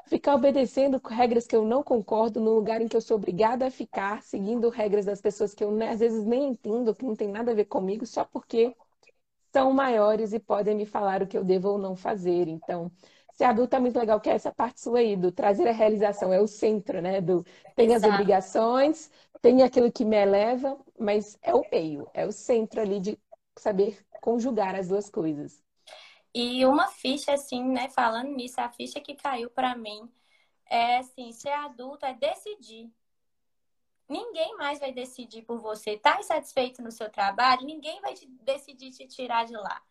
Ficar 0.09 0.35
obedecendo 0.35 1.01
regras 1.07 1.47
que 1.47 1.55
eu 1.57 1.65
não 1.65 1.83
concordo, 1.83 2.41
no 2.41 2.55
lugar 2.55 2.81
em 2.81 2.89
que 2.89 2.97
eu 2.97 3.01
sou 3.01 3.17
obrigada 3.17 3.67
a 3.67 3.71
ficar, 3.71 4.23
seguindo 4.23 4.69
regras 4.71 5.05
das 5.05 5.21
pessoas 5.21 5.55
que 5.55 5.63
eu 5.63 5.71
às 5.83 6.01
vezes 6.01 6.25
nem 6.25 6.49
entendo, 6.49 6.95
que 6.95 7.05
não 7.05 7.15
tem 7.15 7.29
nada 7.29 7.53
a 7.53 7.55
ver 7.55 7.67
comigo, 7.67 8.07
só 8.07 8.25
porque 8.25 8.75
são 9.53 9.73
maiores 9.73 10.33
e 10.33 10.39
podem 10.39 10.77
me 10.77 10.87
falar 10.87 11.23
o 11.23 11.27
que 11.27 11.37
eu 11.37 11.45
devo 11.45 11.71
ou 11.71 11.79
não 11.79 11.97
fazer. 11.97 12.49
Então, 12.49 12.91
Ser 13.33 13.45
adulto 13.45 13.77
é 13.77 13.79
muito 13.79 13.97
legal, 13.97 14.21
que 14.21 14.29
é 14.29 14.33
essa 14.35 14.53
parte 14.53 14.81
sua 14.81 14.99
aí, 14.99 15.17
do 15.17 15.31
trazer 15.31 15.69
a 15.69 15.73
realização, 15.73 16.33
é 16.33 16.41
o 16.41 16.49
centro, 16.49 17.01
né? 17.01 17.21
Do 17.21 17.45
tem 17.77 17.87
Exato. 17.87 17.95
as 17.95 18.05
obrigações, 18.05 19.11
tem 19.41 19.63
aquilo 19.63 19.93
que 19.93 20.05
me 20.05 20.17
eleva, 20.17 20.77
mas 20.99 21.39
é 21.41 21.55
o 21.55 21.65
meio, 21.71 22.11
é 22.13 22.27
o 22.27 22.33
centro 22.33 22.81
ali 22.81 22.99
de 22.99 23.17
saber 23.57 24.05
conjugar 24.21 24.75
as 24.75 24.89
duas 24.89 25.09
coisas. 25.09 25.63
E 26.35 26.65
uma 26.67 26.89
ficha, 26.89 27.33
assim, 27.35 27.63
né? 27.65 27.89
Falando 27.89 28.31
nisso, 28.31 28.61
a 28.61 28.69
ficha 28.69 29.01
que 29.01 29.15
caiu 29.15 29.51
para 29.51 29.75
mim 29.77 30.11
é 30.67 30.99
assim: 30.99 31.33
ser 31.33 31.53
adulto 31.53 32.07
é 32.07 32.15
decidir. 32.15 32.91
Ninguém 34.09 34.57
mais 34.57 34.79
vai 34.79 34.93
decidir 34.93 35.43
por 35.43 35.59
você. 35.59 35.99
Tá 35.99 36.19
insatisfeito 36.19 36.83
no 36.83 36.91
seu 36.91 37.11
trabalho? 37.11 37.67
Ninguém 37.67 38.01
vai 38.01 38.15
te 38.15 38.27
decidir 38.27 38.91
te 38.91 39.07
tirar 39.07 39.45
de 39.45 39.55
lá 39.55 39.83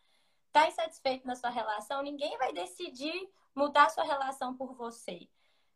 está 0.57 0.67
insatisfeito 0.67 1.27
na 1.27 1.35
sua 1.35 1.51
relação, 1.51 2.01
ninguém 2.01 2.35
vai 2.37 2.51
decidir 2.51 3.29
mudar 3.53 3.89
sua 3.89 4.03
relação 4.03 4.55
por 4.55 4.73
você. 4.73 5.27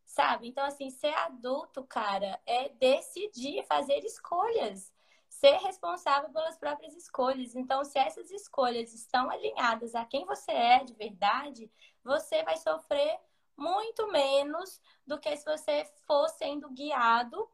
Sabe? 0.05 0.47
Então, 0.47 0.65
assim, 0.65 0.89
ser 0.89 1.13
adulto, 1.13 1.83
cara, 1.83 2.41
é 2.45 2.69
decidir 2.69 3.63
fazer 3.65 3.99
escolhas. 4.03 4.91
Ser 5.41 5.57
responsável 5.57 6.29
pelas 6.29 6.55
próprias 6.55 6.95
escolhas. 6.95 7.55
Então, 7.55 7.83
se 7.83 7.97
essas 7.97 8.29
escolhas 8.29 8.93
estão 8.93 9.27
alinhadas 9.27 9.95
a 9.95 10.05
quem 10.05 10.23
você 10.23 10.51
é 10.51 10.83
de 10.83 10.93
verdade, 10.93 11.67
você 12.03 12.43
vai 12.43 12.57
sofrer 12.57 13.19
muito 13.57 14.05
menos 14.11 14.79
do 15.05 15.17
que 15.17 15.35
se 15.35 15.43
você 15.43 15.83
for 16.05 16.29
sendo 16.29 16.69
guiado 16.69 17.49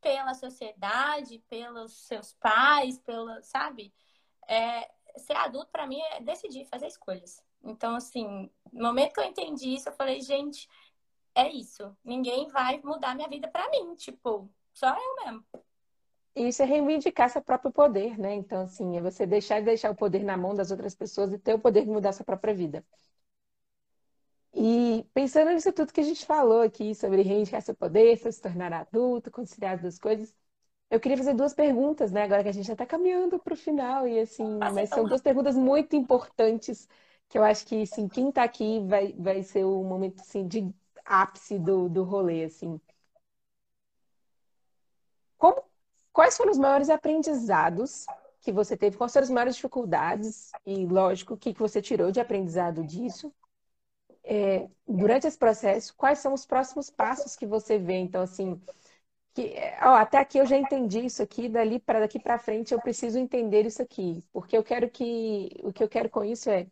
pela 0.00 0.32
sociedade, 0.32 1.44
pelos 1.50 1.92
seus 2.06 2.32
pais, 2.32 2.98
pela, 2.98 3.42
sabe? 3.42 3.92
É, 4.48 4.90
ser 5.18 5.36
adulto 5.36 5.70
para 5.70 5.86
mim 5.86 6.00
é 6.00 6.22
decidir 6.22 6.64
fazer 6.64 6.86
escolhas. 6.86 7.44
Então, 7.62 7.94
assim, 7.94 8.50
no 8.72 8.84
momento 8.84 9.12
que 9.12 9.20
eu 9.20 9.24
entendi 9.24 9.74
isso, 9.74 9.90
eu 9.90 9.92
falei, 9.92 10.22
gente, 10.22 10.66
é 11.34 11.46
isso. 11.50 11.94
Ninguém 12.02 12.48
vai 12.48 12.80
mudar 12.82 13.14
minha 13.14 13.28
vida 13.28 13.48
para 13.48 13.68
mim, 13.68 13.94
tipo, 13.96 14.48
só 14.72 14.88
eu 14.88 15.26
mesmo. 15.26 15.44
Isso 16.38 16.62
é 16.62 16.66
reivindicar 16.66 17.28
seu 17.30 17.42
próprio 17.42 17.72
poder, 17.72 18.18
né? 18.18 18.34
Então, 18.34 18.62
assim, 18.62 18.96
é 18.96 19.00
você 19.00 19.26
deixar 19.26 19.60
de 19.60 19.66
deixar 19.66 19.90
o 19.90 19.96
poder 19.96 20.22
na 20.24 20.36
mão 20.36 20.54
das 20.54 20.70
outras 20.70 20.94
pessoas 20.94 21.32
e 21.32 21.38
ter 21.38 21.54
o 21.54 21.58
poder 21.58 21.84
de 21.84 21.90
mudar 21.90 22.12
sua 22.12 22.24
própria 22.24 22.54
vida. 22.54 22.84
E 24.54 25.06
pensando 25.14 25.50
nisso 25.52 25.72
tudo 25.72 25.92
que 25.92 26.00
a 26.00 26.04
gente 26.04 26.24
falou 26.26 26.62
aqui 26.62 26.94
sobre 26.94 27.22
reivindicar 27.22 27.62
seu 27.62 27.74
poder, 27.74 28.16
se 28.16 28.40
tornar 28.40 28.72
adulto, 28.72 29.30
conciliar 29.30 29.74
as 29.74 29.80
duas 29.82 29.98
coisas, 29.98 30.34
eu 30.90 31.00
queria 31.00 31.16
fazer 31.18 31.34
duas 31.34 31.54
perguntas, 31.54 32.12
né? 32.12 32.22
Agora 32.24 32.42
que 32.42 32.48
a 32.48 32.52
gente 32.52 32.66
já 32.66 32.72
está 32.74 32.86
caminhando 32.86 33.38
para 33.38 33.54
o 33.54 33.56
final, 33.56 34.08
e 34.08 34.20
assim, 34.20 34.44
mas 34.58 34.90
são 34.90 35.04
duas 35.06 35.20
perguntas 35.20 35.56
muito 35.56 35.94
importantes 35.96 36.88
que 37.28 37.38
eu 37.38 37.44
acho 37.44 37.66
que 37.66 37.82
assim, 37.82 38.08
quem 38.08 38.30
está 38.30 38.42
aqui 38.44 38.80
vai, 38.86 39.12
vai 39.14 39.42
ser 39.42 39.64
o 39.64 39.82
momento 39.84 40.20
assim, 40.20 40.46
de 40.48 40.74
ápice 41.04 41.58
do, 41.58 41.88
do 41.88 42.04
rolê, 42.04 42.44
assim. 42.44 42.80
Como, 45.36 45.62
quais 46.18 46.36
foram 46.36 46.50
os 46.50 46.58
maiores 46.58 46.90
aprendizados 46.90 48.04
que 48.40 48.50
você 48.50 48.76
teve? 48.76 48.96
Quais 48.96 49.12
foram 49.12 49.22
as 49.22 49.30
maiores 49.30 49.54
dificuldades? 49.54 50.50
E, 50.66 50.84
lógico, 50.84 51.34
o 51.34 51.36
que 51.36 51.52
você 51.52 51.80
tirou 51.80 52.10
de 52.10 52.18
aprendizado 52.18 52.82
disso? 52.82 53.32
É, 54.24 54.68
durante 54.84 55.28
esse 55.28 55.38
processo, 55.38 55.94
quais 55.96 56.18
são 56.18 56.34
os 56.34 56.44
próximos 56.44 56.90
passos 56.90 57.36
que 57.36 57.46
você 57.46 57.78
vê? 57.78 57.98
Então, 57.98 58.20
assim, 58.20 58.60
que, 59.32 59.54
ó, 59.80 59.90
até 59.90 60.18
aqui 60.18 60.38
eu 60.38 60.44
já 60.44 60.58
entendi 60.58 61.06
isso 61.06 61.22
aqui, 61.22 61.48
dali 61.48 61.78
para 61.78 62.00
daqui 62.00 62.18
para 62.18 62.36
frente 62.36 62.74
eu 62.74 62.80
preciso 62.80 63.16
entender 63.16 63.64
isso 63.64 63.80
aqui, 63.80 64.24
porque 64.32 64.56
eu 64.56 64.64
quero 64.64 64.90
que 64.90 65.56
o 65.62 65.72
que 65.72 65.84
eu 65.84 65.88
quero 65.88 66.10
com 66.10 66.24
isso 66.24 66.50
é 66.50 66.66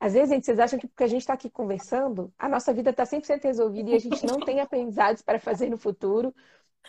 às 0.00 0.12
vezes, 0.12 0.28
gente, 0.28 0.44
vocês 0.44 0.58
acham 0.58 0.78
que 0.78 0.88
porque 0.88 1.04
a 1.04 1.08
gente 1.08 1.20
está 1.20 1.34
aqui 1.34 1.48
conversando, 1.48 2.32
a 2.36 2.48
nossa 2.48 2.74
vida 2.74 2.90
está 2.90 3.06
100% 3.06 3.44
resolvida 3.44 3.90
e 3.90 3.94
a 3.94 3.98
gente 4.00 4.26
não 4.26 4.40
tem 4.40 4.60
aprendizados 4.60 5.22
para 5.22 5.38
fazer 5.38 5.70
no 5.70 5.78
futuro 5.78 6.34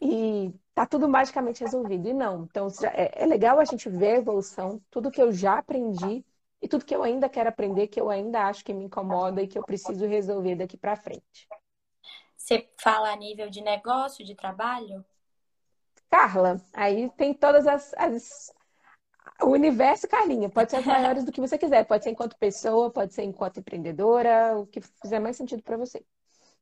e 0.01 0.51
tá 0.77 0.85
tudo 0.85 1.09
magicamente 1.09 1.63
resolvido. 1.63 2.07
E 2.07 2.13
não. 2.13 2.43
Então, 2.43 2.67
é, 2.93 3.23
é 3.23 3.25
legal 3.25 3.59
a 3.59 3.65
gente 3.65 3.89
ver 3.89 4.11
a 4.11 4.17
evolução, 4.17 4.79
tudo 4.91 5.09
que 5.09 5.19
eu 5.19 5.31
já 5.31 5.57
aprendi 5.57 6.23
e 6.61 6.67
tudo 6.67 6.85
que 6.85 6.95
eu 6.95 7.01
ainda 7.01 7.27
quero 7.27 7.49
aprender, 7.49 7.87
que 7.87 7.99
eu 7.99 8.11
ainda 8.11 8.43
acho 8.43 8.63
que 8.63 8.75
me 8.75 8.85
incomoda 8.85 9.41
e 9.41 9.47
que 9.47 9.57
eu 9.57 9.63
preciso 9.63 10.05
resolver 10.05 10.55
daqui 10.55 10.77
para 10.77 10.95
frente. 10.95 11.47
Você 12.37 12.69
fala 12.79 13.11
a 13.11 13.15
nível 13.15 13.49
de 13.49 13.59
negócio, 13.59 14.23
de 14.23 14.35
trabalho? 14.35 15.03
Carla, 16.11 16.61
aí 16.71 17.09
tem 17.17 17.33
todas 17.33 17.65
as, 17.65 17.91
as 17.95 18.53
o 19.41 19.47
universo, 19.47 20.07
Carlinha, 20.07 20.47
pode 20.47 20.69
ser 20.69 20.77
as 20.77 20.85
maiores 20.85 21.23
do 21.25 21.31
que 21.31 21.41
você 21.41 21.57
quiser. 21.57 21.85
Pode 21.85 22.03
ser 22.03 22.11
enquanto 22.11 22.37
pessoa, 22.37 22.91
pode 22.91 23.15
ser 23.15 23.23
enquanto 23.23 23.59
empreendedora, 23.59 24.59
o 24.59 24.67
que 24.67 24.79
fizer 24.79 25.19
mais 25.19 25.37
sentido 25.37 25.63
para 25.63 25.75
você. 25.75 26.05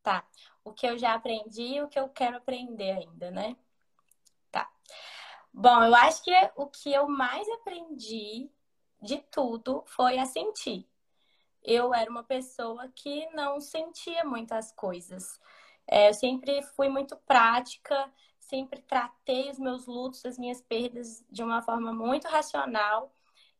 Tá. 0.02 0.26
O 0.64 0.72
que 0.72 0.88
eu 0.88 0.98
já 0.98 1.14
aprendi 1.16 1.76
e 1.76 1.82
o 1.82 1.90
que 1.90 2.00
eu 2.00 2.08
quero 2.08 2.38
aprender 2.38 2.92
ainda, 2.92 3.30
né? 3.30 3.58
Bom, 5.58 5.82
eu 5.86 5.96
acho 5.96 6.22
que 6.22 6.34
o 6.58 6.68
que 6.68 6.92
eu 6.92 7.08
mais 7.08 7.48
aprendi 7.48 8.52
de 9.02 9.20
tudo 9.32 9.86
foi 9.88 10.20
a 10.20 10.26
sentir. 10.26 10.86
Eu 11.64 11.94
era 11.94 12.12
uma 12.12 12.26
pessoa 12.26 12.92
que 12.94 13.26
não 13.28 13.62
sentia 13.62 14.26
muitas 14.26 14.74
coisas. 14.74 15.40
É, 15.88 16.10
eu 16.10 16.14
sempre 16.14 16.62
fui 16.76 16.90
muito 16.90 17.16
prática, 17.26 18.12
sempre 18.38 18.82
tratei 18.82 19.50
os 19.50 19.58
meus 19.58 19.88
lutos, 19.88 20.26
as 20.26 20.38
minhas 20.38 20.60
perdas 20.60 21.24
de 21.32 21.42
uma 21.42 21.62
forma 21.62 21.94
muito 21.94 22.28
racional. 22.28 23.16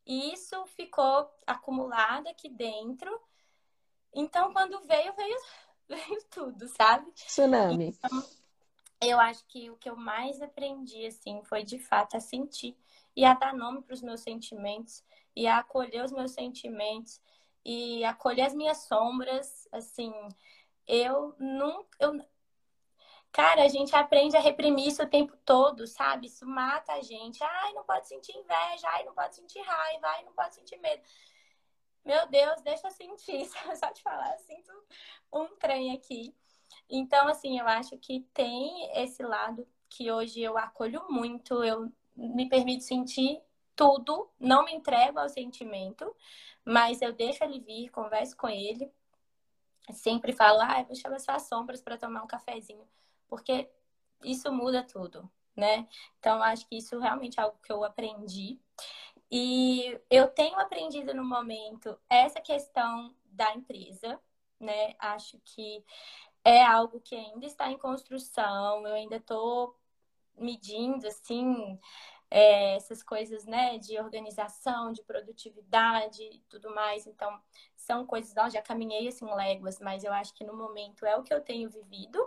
E 0.06 0.34
isso 0.34 0.66
ficou 0.66 1.34
acumulado 1.48 2.28
aqui 2.28 2.50
dentro. 2.50 3.10
Então, 4.14 4.52
quando 4.52 4.82
veio, 4.82 5.14
veio, 5.14 5.38
veio 5.88 6.24
tudo, 6.30 6.68
sabe? 6.68 7.10
Tsunami. 7.14 7.98
Então, 8.04 8.22
eu 9.10 9.20
acho 9.20 9.46
que 9.48 9.70
o 9.70 9.78
que 9.78 9.90
eu 9.90 9.96
mais 9.96 10.42
aprendi, 10.42 11.06
assim, 11.06 11.42
foi 11.44 11.64
de 11.64 11.80
fato 11.80 12.16
a 12.18 12.20
sentir 12.20 12.78
e 13.16 13.26
a 13.26 13.34
dar 13.34 13.54
nome 13.54 13.82
para 13.82 13.94
os 13.94 14.02
meus 14.02 14.22
sentimentos 14.22 15.04
e 15.36 15.48
a 15.48 15.60
acolher 15.60 16.04
os 16.04 16.12
meus 16.12 16.32
sentimentos 16.32 17.22
e 17.64 18.04
acolher 18.06 18.44
as 18.44 18.54
minhas 18.54 18.80
sombras, 18.88 19.68
assim, 19.72 20.14
eu 20.88 21.36
nunca, 21.40 21.98
eu, 22.00 22.20
Cara, 23.36 23.64
a 23.64 23.68
gente 23.68 23.94
aprende 23.94 24.38
a 24.38 24.40
reprimir 24.40 24.88
isso 24.88 25.04
o 25.04 25.10
tempo 25.10 25.36
todo, 25.44 25.86
sabe? 25.86 26.28
Isso 26.28 26.46
mata 26.48 26.94
a 26.94 27.02
gente. 27.02 27.44
Ai, 27.44 27.74
não 27.74 27.84
pode 27.84 28.08
sentir 28.08 28.32
inveja, 28.32 28.88
ai, 28.88 29.04
não 29.04 29.14
pode 29.14 29.36
sentir 29.36 29.60
raiva, 29.60 30.08
ai, 30.08 30.24
não 30.24 30.32
pode 30.32 30.56
sentir 30.56 30.78
medo. 30.78 31.04
Meu 32.06 32.26
Deus, 32.28 32.62
deixa 32.62 32.88
eu 32.88 32.92
sentir. 32.92 33.46
Só 33.76 33.92
te 33.92 34.02
falar, 34.02 34.38
sinto 34.40 34.72
um 35.34 35.48
trem 35.58 35.92
aqui. 35.92 36.34
Então, 36.90 37.28
assim, 37.28 37.60
eu 37.60 37.68
acho 37.68 37.98
que 37.98 38.22
tem 38.34 38.92
esse 39.02 39.24
lado 39.24 39.68
que 39.90 40.12
hoje 40.12 40.42
eu 40.42 40.58
acolho 40.58 41.04
muito, 41.10 41.64
eu 41.64 41.92
me 42.16 42.48
permito 42.50 42.84
sentir 42.84 43.42
tudo, 43.76 44.30
não 44.40 44.64
me 44.66 44.74
entrego 44.74 45.20
ao 45.20 45.30
sentimento, 45.30 46.16
mas 46.64 47.02
eu 47.02 47.14
deixo 47.14 47.44
ele 47.44 47.60
vir, 47.60 47.90
converso 47.90 48.36
com 48.38 48.48
ele. 48.48 48.92
Sempre 49.92 50.34
falo, 50.34 50.60
ah, 50.62 50.84
vou 50.84 50.96
chamar 50.96 51.20
suas 51.20 51.44
sombras 51.44 51.82
para 51.82 51.98
tomar 51.98 52.24
um 52.24 52.28
cafezinho 52.28 52.86
porque 53.28 53.70
isso 54.24 54.52
muda 54.52 54.84
tudo, 54.84 55.30
né? 55.56 55.88
Então, 56.20 56.42
acho 56.42 56.68
que 56.68 56.78
isso 56.78 56.98
realmente 57.00 57.40
é 57.40 57.44
algo 57.44 57.58
que 57.62 57.72
eu 57.72 57.84
aprendi. 57.84 58.60
E 59.30 60.00
eu 60.10 60.28
tenho 60.28 60.58
aprendido 60.60 61.14
no 61.14 61.24
momento 61.24 61.98
essa 62.10 62.40
questão 62.40 63.14
da 63.26 63.54
empresa, 63.54 64.20
né? 64.60 64.96
Acho 65.00 65.40
que 65.44 65.84
é 66.46 66.64
algo 66.64 67.02
que 67.02 67.16
ainda 67.16 67.46
está 67.46 67.70
em 67.72 67.78
construção, 67.78 68.88
eu 68.88 68.94
ainda 68.96 69.18
estou 69.18 69.78
medindo, 70.38 71.08
assim, 71.08 71.80
é, 72.32 72.76
essas 72.76 73.04
coisas, 73.04 73.46
né, 73.46 73.78
de 73.80 74.00
organização, 74.00 74.92
de 74.94 75.04
produtividade 75.04 76.24
e 76.24 76.40
tudo 76.50 76.74
mais. 76.74 77.08
Então, 77.08 77.42
são 77.76 78.06
coisas, 78.06 78.36
eu 78.36 78.50
já 78.50 78.62
caminhei, 78.62 79.08
assim, 79.08 79.26
léguas, 79.34 79.80
mas 79.80 80.04
eu 80.04 80.14
acho 80.14 80.34
que 80.34 80.46
no 80.46 80.56
momento 80.56 81.06
é 81.06 81.18
o 81.18 81.24
que 81.24 81.34
eu 81.34 81.42
tenho 81.42 81.70
vivido 81.70 82.20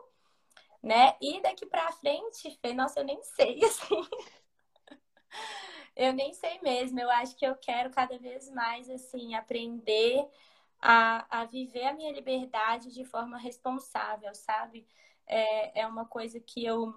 né? 0.83 1.17
E 1.21 1.41
daqui 1.41 1.67
para 1.67 1.91
frente, 1.93 2.57
Fê, 2.61 2.73
nossa, 2.73 3.01
eu 3.01 3.05
nem 3.05 3.23
sei, 3.23 3.61
assim. 3.65 4.09
eu 5.97 6.13
nem 6.13 6.33
sei 6.33 6.61
mesmo. 6.63 7.01
Eu 7.01 7.11
acho 7.11 7.37
que 7.37 7.47
eu 7.47 7.55
quero 7.57 7.91
cada 7.91 8.19
vez 8.19 8.51
mais, 8.51 8.89
assim, 8.89 9.35
aprender 9.35 10.27
a, 10.81 11.41
a 11.41 11.45
viver 11.45 11.85
a 11.87 11.95
minha 11.95 12.13
liberdade 12.13 12.93
de 12.93 13.05
forma 13.05 13.39
responsável, 13.39 14.35
sabe? 14.35 14.87
É, 15.27 15.81
é 15.83 15.87
uma 15.87 16.05
coisa 16.05 16.41
que 16.41 16.65
eu. 16.65 16.95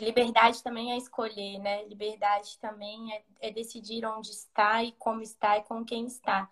Liberdade 0.00 0.62
também 0.62 0.92
é 0.92 0.96
escolher, 0.96 1.58
né? 1.58 1.84
Liberdade 1.84 2.58
também 2.58 3.14
é, 3.14 3.24
é 3.40 3.50
decidir 3.50 4.04
onde 4.04 4.30
está 4.30 4.82
e 4.82 4.92
como 4.92 5.22
está 5.22 5.58
e 5.58 5.62
com 5.64 5.84
quem 5.84 6.06
está. 6.06 6.50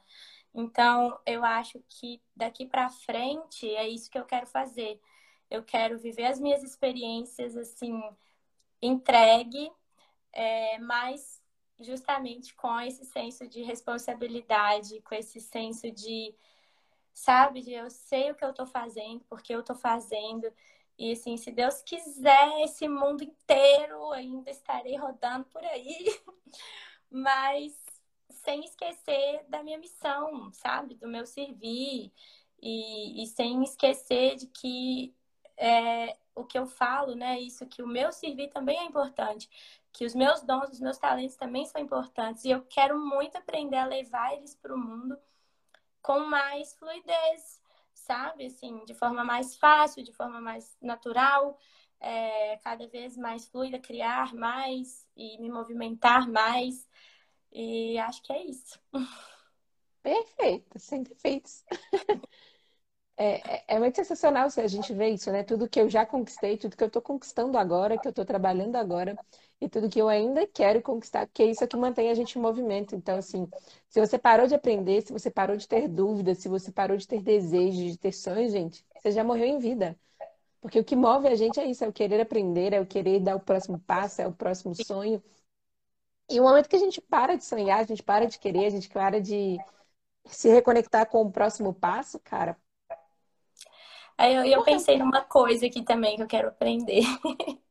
Então, 0.54 1.18
eu 1.26 1.44
acho 1.44 1.82
que 1.88 2.22
daqui 2.34 2.64
para 2.66 2.88
frente 2.88 3.68
é 3.74 3.88
isso 3.88 4.10
que 4.10 4.18
eu 4.18 4.24
quero 4.24 4.46
fazer 4.46 5.00
eu 5.50 5.62
quero 5.62 5.98
viver 5.98 6.26
as 6.26 6.40
minhas 6.40 6.62
experiências 6.62 7.56
assim, 7.56 8.02
entregue, 8.82 9.70
é, 10.32 10.78
mas 10.78 11.42
justamente 11.84 12.54
com 12.54 12.80
esse 12.80 13.04
senso 13.04 13.46
de 13.46 13.62
responsabilidade, 13.62 15.00
com 15.02 15.14
esse 15.14 15.40
senso 15.40 15.90
de, 15.90 16.34
sabe, 17.12 17.62
de 17.62 17.72
eu 17.72 17.90
sei 17.90 18.30
o 18.30 18.34
que 18.34 18.44
eu 18.44 18.50
estou 18.50 18.66
fazendo, 18.66 19.24
porque 19.28 19.54
eu 19.54 19.60
estou 19.60 19.76
fazendo. 19.76 20.52
E 20.98 21.12
assim, 21.12 21.36
se 21.36 21.50
Deus 21.50 21.82
quiser, 21.82 22.62
esse 22.62 22.88
mundo 22.88 23.22
inteiro 23.22 24.12
ainda 24.12 24.50
estarei 24.50 24.96
rodando 24.96 25.44
por 25.46 25.64
aí, 25.64 26.06
mas 27.10 27.74
sem 28.28 28.64
esquecer 28.64 29.44
da 29.48 29.62
minha 29.62 29.78
missão, 29.78 30.52
sabe? 30.52 30.94
Do 30.94 31.08
meu 31.08 31.26
servir. 31.26 32.12
E, 32.60 33.22
e 33.22 33.26
sem 33.26 33.62
esquecer 33.62 34.36
de 34.36 34.46
que 34.46 35.14
é, 35.56 36.16
o 36.34 36.44
que 36.44 36.58
eu 36.58 36.66
falo, 36.66 37.14
né? 37.14 37.38
Isso 37.40 37.66
que 37.66 37.82
o 37.82 37.86
meu 37.86 38.12
servir 38.12 38.48
também 38.48 38.78
é 38.78 38.84
importante, 38.84 39.48
que 39.94 40.04
os 40.04 40.14
meus 40.14 40.42
dons, 40.42 40.70
os 40.70 40.80
meus 40.80 40.98
talentos 40.98 41.36
também 41.36 41.64
são 41.66 41.80
importantes 41.80 42.44
e 42.44 42.50
eu 42.50 42.62
quero 42.62 42.98
muito 42.98 43.38
aprender 43.38 43.76
a 43.76 43.86
levar 43.86 44.34
eles 44.34 44.52
para 44.56 44.74
o 44.74 44.78
mundo 44.78 45.16
com 46.02 46.18
mais 46.26 46.74
fluidez, 46.74 47.62
sabe? 47.94 48.46
Assim, 48.46 48.84
de 48.84 48.92
forma 48.92 49.24
mais 49.24 49.56
fácil, 49.56 50.02
de 50.02 50.12
forma 50.12 50.40
mais 50.40 50.76
natural, 50.82 51.56
é, 52.00 52.56
cada 52.58 52.88
vez 52.88 53.16
mais 53.16 53.46
fluida, 53.46 53.78
criar 53.78 54.34
mais 54.34 55.08
e 55.16 55.38
me 55.40 55.48
movimentar 55.48 56.28
mais. 56.28 56.88
E 57.52 57.96
acho 57.98 58.20
que 58.20 58.32
é 58.32 58.44
isso. 58.44 58.80
Perfeito, 60.02 60.76
sem 60.80 61.04
defeitos. 61.04 61.64
É, 63.16 63.58
é, 63.58 63.64
é 63.76 63.78
muito 63.78 63.94
sensacional 63.96 64.50
se 64.50 64.60
a 64.60 64.66
gente 64.66 64.92
vê 64.92 65.10
isso, 65.10 65.30
né? 65.30 65.44
Tudo 65.44 65.68
que 65.68 65.80
eu 65.80 65.88
já 65.88 66.04
conquistei, 66.04 66.56
tudo 66.56 66.76
que 66.76 66.82
eu 66.82 66.88
estou 66.88 67.00
conquistando 67.02 67.56
agora, 67.56 67.96
que 67.96 68.08
eu 68.08 68.10
estou 68.10 68.24
trabalhando 68.24 68.74
agora, 68.76 69.16
e 69.60 69.68
tudo 69.68 69.88
que 69.88 70.00
eu 70.00 70.08
ainda 70.08 70.46
quero 70.46 70.82
conquistar, 70.82 71.26
porque 71.26 71.42
é 71.42 71.46
isso 71.46 71.66
que 71.66 71.76
mantém 71.76 72.10
a 72.10 72.14
gente 72.14 72.38
em 72.38 72.42
movimento. 72.42 72.94
Então, 72.96 73.16
assim, 73.16 73.48
se 73.88 74.00
você 74.00 74.18
parou 74.18 74.46
de 74.48 74.54
aprender, 74.54 75.02
se 75.02 75.12
você 75.12 75.30
parou 75.30 75.56
de 75.56 75.68
ter 75.68 75.88
dúvidas, 75.88 76.38
se 76.38 76.48
você 76.48 76.72
parou 76.72 76.96
de 76.96 77.06
ter 77.06 77.22
desejos, 77.22 77.92
de 77.92 77.98
ter 77.98 78.12
sonhos, 78.12 78.52
gente, 78.52 78.84
você 78.98 79.12
já 79.12 79.22
morreu 79.22 79.46
em 79.46 79.58
vida. 79.58 79.96
Porque 80.60 80.80
o 80.80 80.84
que 80.84 80.96
move 80.96 81.28
a 81.28 81.34
gente 81.36 81.60
é 81.60 81.66
isso, 81.66 81.84
é 81.84 81.88
o 81.88 81.92
querer 81.92 82.20
aprender, 82.20 82.72
é 82.74 82.80
o 82.80 82.86
querer 82.86 83.20
dar 83.20 83.36
o 83.36 83.40
próximo 83.40 83.78
passo, 83.80 84.22
é 84.22 84.26
o 84.28 84.32
próximo 84.34 84.74
sonho. 84.74 85.22
E 86.30 86.40
o 86.40 86.42
momento 86.42 86.68
que 86.68 86.76
a 86.76 86.78
gente 86.78 87.00
para 87.00 87.36
de 87.36 87.44
sonhar, 87.44 87.80
a 87.80 87.84
gente 87.84 88.02
para 88.02 88.26
de 88.26 88.38
querer, 88.38 88.66
a 88.66 88.70
gente 88.70 88.88
para 88.88 89.20
de 89.20 89.58
se 90.26 90.48
reconectar 90.50 91.08
com 91.08 91.22
o 91.22 91.32
próximo 91.32 91.74
passo, 91.74 92.18
cara, 92.20 92.58
Aí 94.16 94.34
eu, 94.34 94.44
eu 94.44 94.64
pensei 94.64 94.98
numa 94.98 95.20
coisa 95.22 95.66
aqui 95.66 95.82
também 95.82 96.16
que 96.16 96.22
eu 96.22 96.28
quero 96.28 96.48
aprender. 96.48 97.02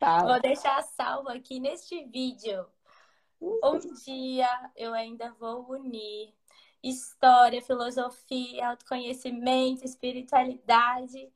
Tá. 0.00 0.24
Vou 0.24 0.40
deixar 0.40 0.82
salvo 0.82 1.28
aqui 1.28 1.60
neste 1.60 2.04
vídeo. 2.04 2.66
Um 3.40 3.78
dia 4.04 4.48
eu 4.76 4.92
ainda 4.92 5.32
vou 5.34 5.70
unir 5.70 6.34
história, 6.82 7.62
filosofia, 7.62 8.68
autoconhecimento, 8.68 9.84
espiritualidade, 9.84 11.32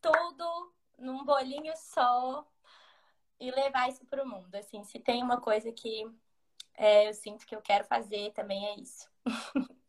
tudo 0.00 0.72
num 0.98 1.24
bolinho 1.24 1.72
só. 1.76 2.46
e 3.40 3.50
levar 3.50 3.88
isso 3.88 4.04
para 4.06 4.22
o 4.22 4.28
mundo. 4.28 4.54
Assim, 4.54 4.84
se 4.84 4.98
tem 5.00 5.22
uma 5.22 5.40
coisa 5.40 5.72
que 5.72 6.04
é, 6.74 7.08
eu 7.08 7.14
sinto 7.14 7.46
que 7.46 7.54
eu 7.54 7.62
quero 7.62 7.84
fazer, 7.84 8.32
também 8.32 8.66
é 8.66 8.76
isso. 8.80 9.08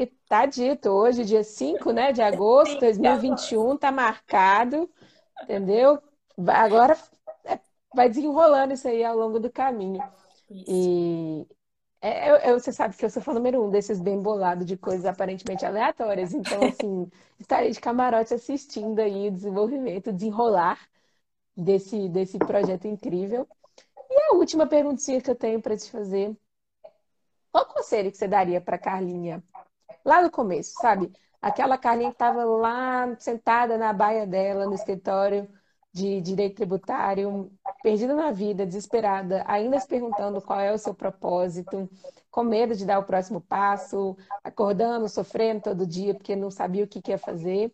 E 0.00 0.06
tá 0.06 0.46
dito, 0.46 0.88
hoje, 0.88 1.26
dia 1.26 1.44
5 1.44 1.92
né, 1.92 2.10
de 2.10 2.22
agosto 2.22 2.72
de 2.72 2.80
2021, 2.80 3.76
tá 3.76 3.92
marcado, 3.92 4.88
entendeu? 5.42 6.02
Agora 6.48 6.96
é, 7.44 7.60
vai 7.94 8.08
desenrolando 8.08 8.72
isso 8.72 8.88
aí 8.88 9.04
ao 9.04 9.14
longo 9.14 9.38
do 9.38 9.50
caminho. 9.50 10.02
Isso. 10.48 10.64
E 10.66 11.46
é, 12.00 12.30
eu, 12.30 12.36
eu, 12.36 12.58
você 12.58 12.72
sabe 12.72 12.96
que 12.96 13.04
eu 13.04 13.10
sou 13.10 13.20
fã 13.20 13.34
número 13.34 13.62
um 13.62 13.68
desses 13.68 14.00
bem 14.00 14.18
bolados 14.22 14.64
de 14.64 14.74
coisas 14.74 15.04
aparentemente 15.04 15.66
aleatórias. 15.66 16.32
Então, 16.32 16.64
assim, 16.64 17.06
estarei 17.38 17.70
de 17.70 17.78
camarote 17.78 18.32
assistindo 18.32 19.00
aí 19.00 19.28
o 19.28 19.32
desenvolvimento, 19.32 20.08
o 20.08 20.12
desenrolar 20.14 20.80
desse, 21.54 22.08
desse 22.08 22.38
projeto 22.38 22.86
incrível. 22.86 23.46
E 24.10 24.32
a 24.32 24.36
última 24.36 24.66
perguntinha 24.66 25.20
que 25.20 25.30
eu 25.30 25.36
tenho 25.36 25.60
para 25.60 25.76
te 25.76 25.90
fazer. 25.90 26.34
Qual 27.52 27.66
conselho 27.66 28.10
que 28.10 28.16
você 28.16 28.26
daria 28.26 28.62
para 28.62 28.78
Carlinha 28.78 29.42
lá 30.04 30.22
no 30.22 30.30
começo, 30.30 30.72
sabe? 30.80 31.12
Aquela 31.40 31.78
Carlinha 31.78 32.10
que 32.10 32.14
estava 32.14 32.44
lá 32.44 33.16
sentada 33.18 33.78
na 33.78 33.92
baia 33.92 34.26
dela, 34.26 34.66
no 34.66 34.74
escritório 34.74 35.48
de 35.92 36.20
direito 36.20 36.56
tributário, 36.56 37.50
perdida 37.82 38.14
na 38.14 38.30
vida, 38.30 38.66
desesperada, 38.66 39.44
ainda 39.46 39.80
se 39.80 39.88
perguntando 39.88 40.40
qual 40.40 40.60
é 40.60 40.72
o 40.72 40.78
seu 40.78 40.94
propósito, 40.94 41.88
com 42.30 42.44
medo 42.44 42.76
de 42.76 42.86
dar 42.86 42.98
o 42.98 43.04
próximo 43.04 43.40
passo, 43.40 44.16
acordando, 44.44 45.08
sofrendo 45.08 45.62
todo 45.62 45.86
dia 45.86 46.14
porque 46.14 46.36
não 46.36 46.50
sabia 46.50 46.84
o 46.84 46.86
que 46.86 47.02
ia 47.08 47.18
fazer. 47.18 47.72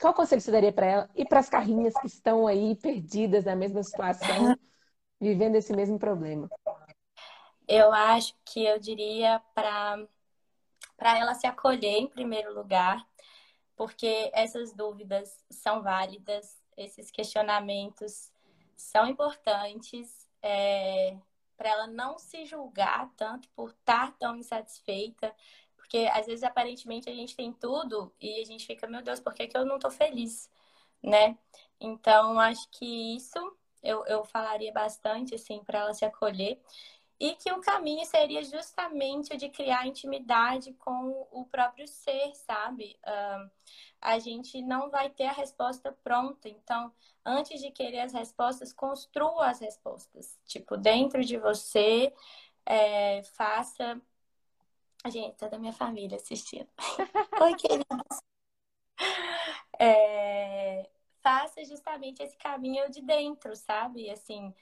Qual 0.00 0.14
conselho 0.14 0.40
você 0.40 0.52
daria 0.52 0.72
para 0.72 0.86
ela 0.86 1.10
e 1.16 1.24
para 1.24 1.40
as 1.40 1.48
carrinhas 1.48 1.94
que 1.94 2.06
estão 2.06 2.46
aí 2.46 2.76
perdidas 2.76 3.44
na 3.44 3.56
mesma 3.56 3.82
situação, 3.82 4.56
vivendo 5.20 5.56
esse 5.56 5.74
mesmo 5.74 5.98
problema? 5.98 6.48
Eu 7.66 7.92
acho 7.92 8.34
que 8.44 8.64
eu 8.64 8.78
diria 8.78 9.42
para 9.54 10.06
para 11.00 11.18
ela 11.18 11.34
se 11.34 11.46
acolher 11.46 11.96
em 11.96 12.06
primeiro 12.06 12.52
lugar, 12.54 13.08
porque 13.74 14.30
essas 14.34 14.70
dúvidas 14.74 15.42
são 15.48 15.82
válidas, 15.82 16.62
esses 16.76 17.10
questionamentos 17.10 18.30
são 18.76 19.06
importantes 19.06 20.28
é, 20.42 21.16
para 21.56 21.70
ela 21.70 21.86
não 21.86 22.18
se 22.18 22.44
julgar 22.44 23.10
tanto 23.16 23.48
por 23.56 23.70
estar 23.70 24.12
tão 24.18 24.36
insatisfeita, 24.36 25.34
porque 25.74 26.06
às 26.12 26.26
vezes 26.26 26.42
aparentemente 26.42 27.08
a 27.08 27.14
gente 27.14 27.34
tem 27.34 27.50
tudo 27.50 28.14
e 28.20 28.38
a 28.38 28.44
gente 28.44 28.66
fica, 28.66 28.86
meu 28.86 29.00
Deus, 29.00 29.20
por 29.20 29.32
que, 29.32 29.46
que 29.46 29.56
eu 29.56 29.64
não 29.64 29.76
estou 29.76 29.90
feliz, 29.90 30.50
né? 31.02 31.38
Então 31.80 32.38
acho 32.38 32.68
que 32.72 33.16
isso 33.16 33.38
eu, 33.82 34.04
eu 34.04 34.22
falaria 34.22 34.70
bastante 34.70 35.34
assim 35.34 35.64
para 35.64 35.78
ela 35.78 35.94
se 35.94 36.04
acolher 36.04 36.60
e 37.20 37.34
que 37.34 37.52
o 37.52 37.60
caminho 37.60 38.04
seria 38.06 38.42
justamente 38.42 39.34
o 39.34 39.36
de 39.36 39.50
criar 39.50 39.86
intimidade 39.86 40.72
com 40.72 41.28
o 41.30 41.44
próprio 41.44 41.86
ser, 41.86 42.34
sabe? 42.34 42.98
Uh, 43.04 43.50
a 44.00 44.18
gente 44.18 44.62
não 44.62 44.88
vai 44.88 45.10
ter 45.10 45.26
a 45.26 45.32
resposta 45.32 45.92
pronta, 46.02 46.48
então, 46.48 46.90
antes 47.22 47.60
de 47.60 47.70
querer 47.70 48.00
as 48.00 48.14
respostas, 48.14 48.72
construa 48.72 49.50
as 49.50 49.60
respostas. 49.60 50.38
Tipo, 50.46 50.78
dentro 50.78 51.22
de 51.22 51.36
você, 51.36 52.10
é, 52.64 53.22
faça. 53.22 54.00
A 55.04 55.10
gente, 55.10 55.36
toda 55.36 55.56
a 55.56 55.58
minha 55.58 55.72
família 55.74 56.16
assistindo. 56.16 56.68
Oi, 57.42 57.54
queridos. 57.56 58.20
É, 59.78 60.88
faça 61.22 61.62
justamente 61.64 62.22
esse 62.22 62.36
caminho 62.38 62.90
de 62.90 63.02
dentro, 63.02 63.54
sabe? 63.56 64.10
Assim, 64.10 64.54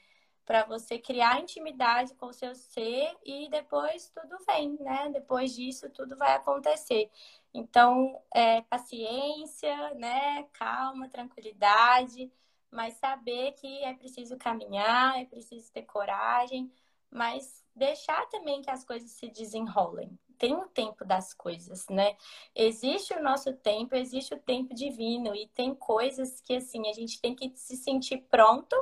para 0.49 0.65
você 0.65 0.99
criar 0.99 1.43
intimidade 1.43 2.15
com 2.15 2.29
o 2.29 2.33
seu 2.33 2.55
ser 2.55 3.15
e 3.23 3.51
depois 3.51 4.09
tudo 4.09 4.39
vem, 4.47 4.79
né? 4.81 5.11
Depois 5.13 5.55
disso 5.55 5.91
tudo 5.91 6.17
vai 6.17 6.33
acontecer. 6.33 7.11
Então, 7.53 8.19
é, 8.35 8.63
paciência, 8.63 9.93
né? 9.97 10.45
Calma, 10.55 11.07
tranquilidade, 11.11 12.33
mas 12.71 12.95
saber 12.95 13.53
que 13.61 13.85
é 13.85 13.93
preciso 13.93 14.39
caminhar, 14.39 15.21
é 15.21 15.27
preciso 15.27 15.71
ter 15.71 15.83
coragem, 15.83 16.73
mas 17.11 17.63
deixar 17.77 18.27
também 18.31 18.63
que 18.63 18.71
as 18.71 18.83
coisas 18.83 19.11
se 19.11 19.29
desenrolem. 19.29 20.19
Tem 20.39 20.55
o 20.55 20.67
tempo 20.67 21.05
das 21.05 21.35
coisas, 21.35 21.87
né? 21.91 22.17
Existe 22.55 23.13
o 23.13 23.23
nosso 23.23 23.53
tempo, 23.53 23.95
existe 23.95 24.33
o 24.33 24.41
tempo 24.41 24.75
divino 24.75 25.35
e 25.35 25.47
tem 25.49 25.75
coisas 25.75 26.41
que 26.41 26.57
assim 26.57 26.89
a 26.89 26.95
gente 26.95 27.21
tem 27.21 27.35
que 27.35 27.53
se 27.55 27.77
sentir 27.77 28.25
pronto 28.31 28.75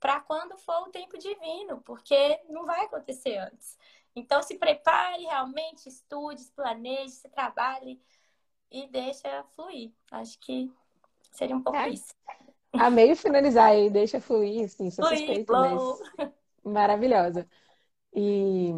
para 0.00 0.20
quando 0.20 0.56
for 0.58 0.88
o 0.88 0.90
tempo 0.90 1.18
divino, 1.18 1.80
porque 1.84 2.40
não 2.48 2.64
vai 2.64 2.84
acontecer 2.84 3.36
antes. 3.38 3.76
Então, 4.14 4.42
se 4.42 4.56
prepare 4.56 5.22
realmente, 5.22 5.88
estude, 5.88 6.42
planeje, 6.54 7.10
se 7.10 7.28
trabalhe 7.28 8.00
e 8.70 8.86
deixa 8.88 9.44
fluir. 9.54 9.92
Acho 10.10 10.38
que 10.40 10.72
seria 11.32 11.56
um 11.56 11.62
pouco 11.62 11.78
é. 11.78 11.90
isso. 11.90 12.14
Amei 12.72 13.14
finalizar 13.14 13.70
aí, 13.70 13.88
deixa 13.88 14.20
fluir, 14.20 14.64
assim, 14.64 14.90
sou 14.90 15.06
fluir, 15.06 15.18
suspeita, 15.18 15.52
mas 15.52 15.82
maravilhosa. 16.62 17.48
E 18.14 18.72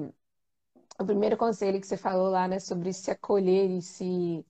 o 0.98 1.04
primeiro 1.04 1.36
conselho 1.36 1.80
que 1.80 1.86
você 1.86 1.96
falou 1.96 2.30
lá, 2.30 2.46
né, 2.46 2.60
sobre 2.60 2.92
se 2.92 3.10
acolher 3.10 3.70
e 3.70 3.82
se... 3.82 4.46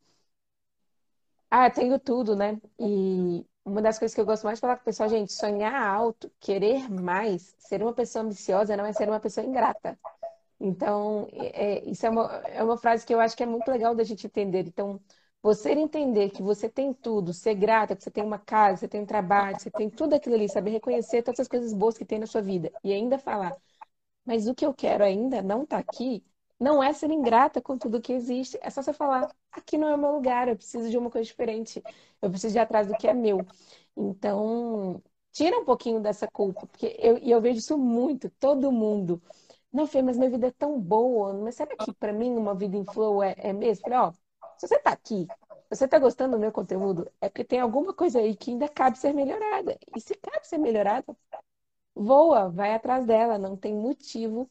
Ah, 1.50 1.70
tenho 1.70 1.98
tudo, 1.98 2.36
né? 2.36 2.60
E 2.78 3.44
uma 3.64 3.82
das 3.82 3.98
coisas 3.98 4.14
que 4.14 4.20
eu 4.20 4.26
gosto 4.26 4.44
mais 4.44 4.58
de 4.58 4.60
falar 4.60 4.76
com 4.76 4.82
o 4.82 4.84
pessoal, 4.84 5.08
gente, 5.08 5.32
sonhar 5.32 5.74
alto, 5.74 6.30
querer 6.40 6.90
mais, 6.90 7.54
ser 7.58 7.82
uma 7.82 7.92
pessoa 7.92 8.24
ambiciosa 8.24 8.76
não 8.76 8.84
é 8.86 8.92
ser 8.92 9.08
uma 9.08 9.20
pessoa 9.20 9.46
ingrata. 9.46 9.98
Então, 10.60 11.28
é, 11.32 11.82
isso 11.88 12.04
é 12.06 12.10
uma, 12.10 12.26
é 12.48 12.62
uma 12.62 12.76
frase 12.76 13.06
que 13.06 13.14
eu 13.14 13.20
acho 13.20 13.36
que 13.36 13.42
é 13.42 13.46
muito 13.46 13.70
legal 13.70 13.94
da 13.94 14.04
gente 14.04 14.26
entender. 14.26 14.66
Então, 14.66 15.00
você 15.42 15.70
entender 15.72 16.30
que 16.30 16.42
você 16.42 16.68
tem 16.68 16.92
tudo, 16.92 17.32
ser 17.32 17.54
grata, 17.54 17.96
que 17.96 18.02
você 18.02 18.10
tem 18.10 18.22
uma 18.22 18.38
casa, 18.38 18.78
você 18.78 18.88
tem 18.88 19.00
um 19.00 19.06
trabalho, 19.06 19.58
você 19.58 19.70
tem 19.70 19.88
tudo 19.88 20.14
aquilo 20.14 20.34
ali, 20.34 20.48
saber 20.48 20.70
reconhecer 20.70 21.22
todas 21.22 21.40
as 21.40 21.48
coisas 21.48 21.72
boas 21.72 21.96
que 21.96 22.04
tem 22.04 22.18
na 22.18 22.26
sua 22.26 22.42
vida 22.42 22.70
e 22.84 22.92
ainda 22.92 23.18
falar, 23.18 23.56
mas 24.24 24.46
o 24.48 24.54
que 24.54 24.66
eu 24.66 24.74
quero 24.74 25.04
ainda 25.04 25.42
não 25.42 25.62
está 25.64 25.78
aqui, 25.78 26.24
não 26.60 26.82
é 26.82 26.92
ser 26.92 27.10
ingrata 27.10 27.60
com 27.62 27.78
tudo 27.78 28.00
que 28.00 28.12
existe. 28.12 28.58
É 28.62 28.70
só 28.70 28.82
você 28.82 28.92
falar: 28.92 29.34
aqui 29.50 29.78
não 29.78 29.88
é 29.88 29.94
o 29.94 29.98
meu 29.98 30.12
lugar, 30.12 30.48
eu 30.48 30.56
preciso 30.56 30.90
de 30.90 30.98
uma 30.98 31.10
coisa 31.10 31.26
diferente, 31.26 31.82
eu 32.20 32.30
preciso 32.30 32.52
de 32.52 32.58
atrás 32.58 32.86
do 32.86 32.96
que 32.96 33.08
é 33.08 33.14
meu. 33.14 33.46
Então, 33.96 35.02
tira 35.32 35.58
um 35.58 35.64
pouquinho 35.64 36.00
dessa 36.00 36.28
culpa, 36.28 36.66
porque 36.66 36.96
eu, 36.98 37.18
eu 37.18 37.40
vejo 37.40 37.58
isso 37.58 37.78
muito, 37.78 38.30
todo 38.38 38.70
mundo. 38.70 39.22
Não, 39.72 39.86
Fê, 39.86 40.02
mas 40.02 40.18
minha 40.18 40.30
vida 40.30 40.48
é 40.48 40.50
tão 40.50 40.80
boa, 40.80 41.32
mas 41.32 41.54
será 41.54 41.76
que 41.76 41.92
para 41.94 42.12
mim 42.12 42.36
uma 42.36 42.54
vida 42.54 42.76
em 42.76 42.84
flow 42.84 43.22
é, 43.22 43.34
é 43.38 43.52
mesmo? 43.52 43.84
Falei, 43.84 43.98
ó, 43.98 44.12
se 44.58 44.66
você 44.68 44.78
tá 44.78 44.90
aqui, 44.90 45.26
você 45.70 45.86
tá 45.88 45.98
gostando 45.98 46.36
do 46.36 46.40
meu 46.40 46.52
conteúdo, 46.52 47.10
é 47.20 47.28
porque 47.28 47.44
tem 47.44 47.60
alguma 47.60 47.94
coisa 47.94 48.18
aí 48.18 48.36
que 48.36 48.50
ainda 48.50 48.68
cabe 48.68 48.98
ser 48.98 49.12
melhorada. 49.14 49.78
E 49.96 50.00
se 50.00 50.14
cabe 50.16 50.46
ser 50.46 50.58
melhorada, 50.58 51.16
voa, 51.94 52.48
vai 52.50 52.74
atrás 52.74 53.06
dela, 53.06 53.38
não 53.38 53.56
tem 53.56 53.74
motivo 53.74 54.50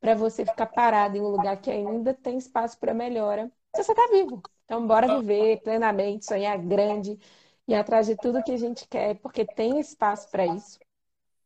para 0.00 0.14
você 0.14 0.44
ficar 0.44 0.66
parado 0.66 1.16
em 1.16 1.20
um 1.20 1.28
lugar 1.28 1.56
que 1.60 1.70
ainda 1.70 2.14
tem 2.14 2.38
espaço 2.38 2.78
para 2.78 2.94
melhora, 2.94 3.50
se 3.74 3.82
você 3.82 3.92
está 3.92 4.06
vivo. 4.08 4.42
Então, 4.64 4.86
bora 4.86 5.18
viver 5.20 5.60
plenamente, 5.62 6.26
sonhar 6.26 6.58
grande 6.58 7.18
e 7.66 7.74
atrás 7.74 8.06
de 8.06 8.16
tudo 8.16 8.42
que 8.42 8.52
a 8.52 8.56
gente 8.56 8.86
quer, 8.88 9.16
porque 9.16 9.44
tem 9.44 9.78
espaço 9.80 10.30
para 10.30 10.46
isso. 10.46 10.78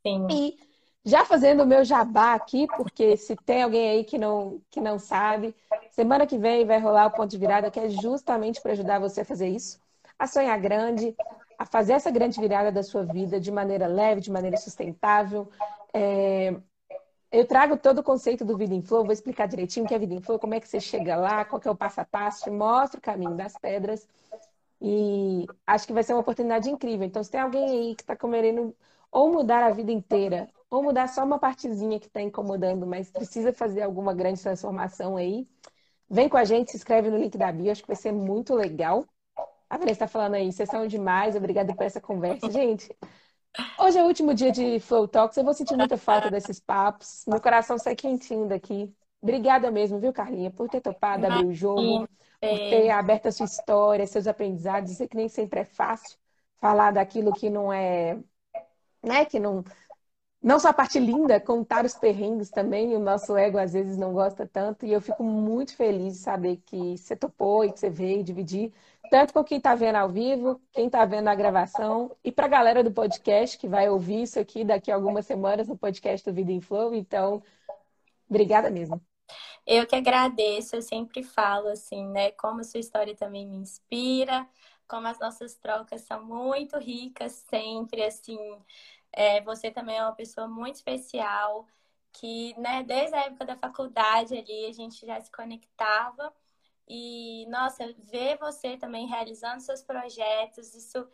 Sim. 0.04 0.26
E 0.30 0.56
já 1.04 1.24
fazendo 1.24 1.62
o 1.62 1.66
meu 1.66 1.84
jabá 1.84 2.34
aqui, 2.34 2.66
porque 2.76 3.16
se 3.16 3.34
tem 3.36 3.62
alguém 3.62 3.90
aí 3.90 4.04
que 4.04 4.18
não, 4.18 4.60
que 4.70 4.80
não 4.80 4.98
sabe, 4.98 5.54
semana 5.90 6.26
que 6.26 6.38
vem 6.38 6.64
vai 6.64 6.78
rolar 6.78 7.06
o 7.06 7.10
ponto 7.10 7.30
de 7.30 7.38
virada, 7.38 7.70
que 7.70 7.80
é 7.80 7.88
justamente 7.88 8.60
para 8.60 8.72
ajudar 8.72 9.00
você 9.00 9.22
a 9.22 9.24
fazer 9.24 9.48
isso, 9.48 9.80
a 10.18 10.26
sonhar 10.26 10.60
grande, 10.60 11.14
a 11.58 11.66
fazer 11.66 11.94
essa 11.94 12.10
grande 12.10 12.40
virada 12.40 12.70
da 12.70 12.82
sua 12.82 13.04
vida 13.04 13.40
de 13.40 13.50
maneira 13.50 13.86
leve, 13.86 14.20
de 14.20 14.30
maneira 14.30 14.56
sustentável. 14.56 15.50
É, 15.92 16.54
eu 17.32 17.46
trago 17.46 17.78
todo 17.78 17.98
o 17.98 18.02
conceito 18.02 18.44
do 18.44 18.56
Vida 18.56 18.74
em 18.74 18.82
Flow, 18.82 19.04
vou 19.04 19.12
explicar 19.12 19.48
direitinho 19.48 19.86
o 19.86 19.88
que 19.88 19.94
é 19.94 19.98
Vida 19.98 20.14
em 20.14 20.20
Flow, 20.20 20.38
como 20.38 20.54
é 20.54 20.60
que 20.60 20.68
você 20.68 20.78
chega 20.78 21.16
lá, 21.16 21.44
qual 21.44 21.60
é 21.64 21.70
o 21.70 21.74
passo 21.74 22.00
a 22.02 22.04
passo, 22.04 22.44
te 22.44 22.50
mostro 22.50 22.98
o 22.98 23.02
caminho 23.02 23.34
das 23.34 23.56
pedras. 23.56 24.06
E 24.80 25.46
acho 25.66 25.86
que 25.86 25.92
vai 25.92 26.02
ser 26.02 26.12
uma 26.12 26.20
oportunidade 26.20 26.68
incrível. 26.68 27.06
Então, 27.06 27.24
se 27.24 27.30
tem 27.30 27.40
alguém 27.40 27.64
aí 27.64 27.94
que 27.94 28.02
está 28.02 28.14
querendo 28.14 28.74
ou 29.10 29.32
mudar 29.32 29.62
a 29.62 29.70
vida 29.70 29.90
inteira, 29.90 30.48
ou 30.68 30.82
mudar 30.82 31.08
só 31.08 31.24
uma 31.24 31.38
partezinha 31.38 32.00
que 32.00 32.06
está 32.06 32.20
incomodando, 32.20 32.86
mas 32.86 33.10
precisa 33.10 33.52
fazer 33.52 33.82
alguma 33.82 34.12
grande 34.12 34.42
transformação 34.42 35.16
aí, 35.16 35.46
vem 36.10 36.28
com 36.28 36.36
a 36.36 36.44
gente, 36.44 36.70
se 36.70 36.76
inscreve 36.76 37.10
no 37.10 37.18
link 37.18 37.38
da 37.38 37.50
bio, 37.52 37.70
acho 37.70 37.82
que 37.82 37.88
vai 37.88 37.96
ser 37.96 38.12
muito 38.12 38.54
legal. 38.54 39.06
A 39.70 39.78
Vanessa 39.78 40.04
está 40.04 40.06
falando 40.06 40.34
aí, 40.34 40.52
vocês 40.52 40.68
são 40.68 40.86
demais, 40.86 41.36
obrigada 41.36 41.74
por 41.74 41.84
essa 41.84 42.00
conversa. 42.00 42.50
Gente, 42.50 42.94
Hoje 43.78 43.98
é 43.98 44.02
o 44.02 44.06
último 44.06 44.34
dia 44.34 44.50
de 44.50 44.80
Flow 44.80 45.06
Talks. 45.06 45.36
Eu 45.36 45.44
vou 45.44 45.52
sentir 45.52 45.76
muita 45.76 45.96
falta 45.96 46.30
desses 46.30 46.58
papos. 46.58 47.24
Meu 47.26 47.40
coração 47.40 47.78
sai 47.78 47.94
quentinho 47.94 48.48
daqui. 48.48 48.94
Obrigada 49.20 49.70
mesmo, 49.70 50.00
viu, 50.00 50.12
Carlinha, 50.12 50.50
por 50.50 50.68
ter 50.68 50.80
topado 50.80 51.26
abrir 51.26 51.46
o 51.46 51.52
jogo, 51.52 52.08
por 52.40 52.58
ter 52.58 52.90
aberto 52.90 53.26
a 53.26 53.32
sua 53.32 53.46
história, 53.46 54.06
seus 54.06 54.26
aprendizados. 54.26 54.92
Sei 54.92 55.06
que 55.06 55.16
nem 55.16 55.28
sempre 55.28 55.60
é 55.60 55.64
fácil 55.64 56.18
falar 56.60 56.92
daquilo 56.92 57.32
que 57.32 57.50
não 57.50 57.72
é 57.72 58.18
né, 59.02 59.24
que 59.24 59.38
não 59.38 59.64
não 60.42 60.58
só 60.58 60.70
a 60.70 60.72
parte 60.72 60.98
linda, 60.98 61.40
contar 61.40 61.84
os 61.84 61.94
perrengues 61.94 62.50
também, 62.50 62.96
o 62.96 62.98
nosso 62.98 63.36
ego 63.36 63.58
às 63.58 63.72
vezes 63.72 63.96
não 63.96 64.12
gosta 64.12 64.44
tanto, 64.46 64.84
e 64.84 64.92
eu 64.92 65.00
fico 65.00 65.22
muito 65.22 65.76
feliz 65.76 66.14
de 66.14 66.18
saber 66.18 66.56
que 66.66 66.98
você 66.98 67.14
topou 67.14 67.64
e 67.64 67.72
que 67.72 67.78
você 67.78 67.88
veio 67.88 68.24
dividir, 68.24 68.72
tanto 69.10 69.32
com 69.32 69.44
quem 69.44 69.58
está 69.58 69.74
vendo 69.74 69.96
ao 69.96 70.08
vivo, 70.08 70.60
quem 70.72 70.86
está 70.86 71.04
vendo 71.04 71.24
na 71.24 71.34
gravação, 71.34 72.14
e 72.24 72.32
para 72.32 72.46
a 72.46 72.48
galera 72.48 72.82
do 72.82 72.90
podcast 72.90 73.58
que 73.58 73.68
vai 73.68 73.88
ouvir 73.88 74.22
isso 74.22 74.38
aqui 74.38 74.64
daqui 74.64 74.90
a 74.90 74.94
algumas 74.94 75.26
semanas 75.26 75.68
no 75.68 75.76
podcast 75.76 76.28
do 76.28 76.34
Vida 76.34 76.52
em 76.52 76.60
Flow. 76.60 76.94
Então, 76.94 77.42
obrigada 78.28 78.70
mesmo. 78.70 79.00
Eu 79.66 79.86
que 79.86 79.94
agradeço, 79.94 80.76
eu 80.76 80.82
sempre 80.82 81.22
falo 81.22 81.68
assim, 81.68 82.06
né, 82.08 82.32
como 82.32 82.60
a 82.60 82.64
sua 82.64 82.80
história 82.80 83.14
também 83.14 83.46
me 83.46 83.56
inspira, 83.56 84.46
como 84.88 85.06
as 85.06 85.18
nossas 85.18 85.54
trocas 85.54 86.02
são 86.02 86.24
muito 86.24 86.76
ricas 86.78 87.32
sempre, 87.48 88.02
assim, 88.02 88.38
é, 89.12 89.40
você 89.42 89.70
também 89.70 89.96
é 89.96 90.02
uma 90.02 90.14
pessoa 90.14 90.48
muito 90.48 90.76
especial, 90.76 91.66
que 92.12 92.58
né, 92.58 92.82
desde 92.82 93.14
a 93.16 93.26
época 93.26 93.44
da 93.44 93.56
faculdade 93.56 94.36
ali 94.36 94.66
a 94.66 94.72
gente 94.72 95.06
já 95.06 95.20
se 95.20 95.30
conectava. 95.30 96.32
E, 96.94 97.46
nossa, 97.46 97.90
ver 98.00 98.36
você 98.36 98.76
também 98.76 99.06
realizando 99.06 99.62
seus 99.62 99.82
projetos, 99.82 100.74
isso, 100.74 101.08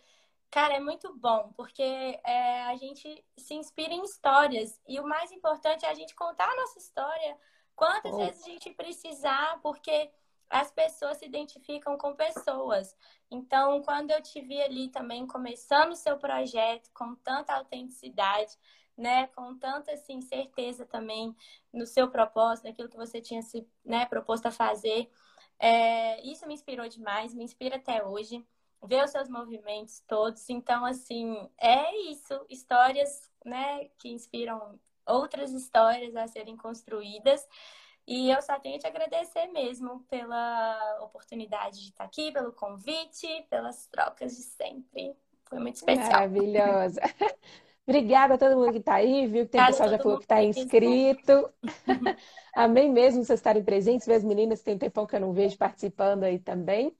cara, 0.50 0.74
é 0.74 0.80
muito 0.80 1.16
bom, 1.16 1.52
porque 1.56 1.80
é, 2.24 2.64
a 2.64 2.74
gente 2.74 3.24
se 3.36 3.54
inspira 3.54 3.94
em 3.94 4.02
histórias. 4.02 4.80
E 4.88 4.98
o 4.98 5.06
mais 5.06 5.30
importante 5.30 5.86
é 5.86 5.88
a 5.88 5.94
gente 5.94 6.16
contar 6.16 6.50
a 6.50 6.56
nossa 6.56 6.80
história 6.80 7.38
quantas 7.76 8.12
oh. 8.12 8.16
vezes 8.16 8.42
a 8.42 8.46
gente 8.46 8.70
precisar, 8.70 9.60
porque 9.62 10.10
as 10.50 10.68
pessoas 10.72 11.18
se 11.18 11.26
identificam 11.26 11.96
com 11.96 12.12
pessoas. 12.16 12.96
Então, 13.30 13.80
quando 13.82 14.10
eu 14.10 14.20
te 14.20 14.40
vi 14.40 14.60
ali 14.60 14.88
também 14.88 15.28
começando 15.28 15.92
o 15.92 15.96
seu 15.96 16.18
projeto 16.18 16.90
com 16.92 17.14
tanta 17.14 17.54
autenticidade, 17.54 18.58
né, 18.96 19.28
com 19.28 19.56
tanta 19.56 19.92
assim 19.92 20.20
certeza 20.22 20.84
também 20.84 21.36
no 21.72 21.86
seu 21.86 22.10
propósito, 22.10 22.64
naquilo 22.64 22.88
que 22.88 22.96
você 22.96 23.20
tinha 23.20 23.42
se 23.42 23.64
né, 23.84 24.06
proposto 24.06 24.46
a 24.46 24.50
fazer, 24.50 25.08
é, 25.58 26.20
isso 26.26 26.46
me 26.46 26.54
inspirou 26.54 26.88
demais, 26.88 27.34
me 27.34 27.44
inspira 27.44 27.76
até 27.76 28.04
hoje. 28.04 28.44
Ver 28.82 29.04
os 29.04 29.10
seus 29.10 29.28
movimentos 29.28 30.00
todos. 30.06 30.48
Então, 30.48 30.84
assim, 30.84 31.48
é 31.60 31.96
isso. 32.10 32.46
Histórias, 32.48 33.28
né, 33.44 33.88
que 33.98 34.08
inspiram 34.08 34.78
outras 35.04 35.52
histórias 35.52 36.14
a 36.14 36.28
serem 36.28 36.56
construídas. 36.56 37.44
E 38.06 38.30
eu 38.30 38.40
só 38.40 38.58
tenho 38.58 38.78
te 38.78 38.86
agradecer 38.86 39.48
mesmo 39.48 40.00
pela 40.08 40.98
oportunidade 41.02 41.80
de 41.80 41.90
estar 41.90 42.04
aqui, 42.04 42.32
pelo 42.32 42.52
convite, 42.52 43.26
pelas 43.50 43.86
trocas 43.88 44.36
de 44.36 44.42
sempre. 44.42 45.14
Foi 45.44 45.58
muito 45.58 45.76
especial. 45.76 46.10
Maravilhosa. 46.10 47.00
Obrigada 47.88 48.34
a 48.34 48.38
todo 48.38 48.54
mundo 48.54 48.70
que 48.70 48.78
está 48.80 48.96
aí, 48.96 49.26
viu? 49.26 49.46
Que 49.46 49.52
tem 49.52 49.64
pessoal 49.64 49.88
já 49.88 49.96
falou 49.96 50.18
que 50.18 50.24
está 50.24 50.42
inscrito. 50.42 51.50
Amém 52.54 52.92
mesmo 52.92 53.24
vocês 53.24 53.38
estarem 53.38 53.64
presentes, 53.64 54.06
ver 54.06 54.16
as 54.16 54.24
meninas 54.24 54.58
que 54.58 54.66
tem 54.66 54.74
um 54.74 54.78
tempão 54.78 55.06
que 55.06 55.16
eu 55.16 55.20
não 55.20 55.32
vejo 55.32 55.56
participando 55.56 56.24
aí 56.24 56.38
também. 56.38 56.94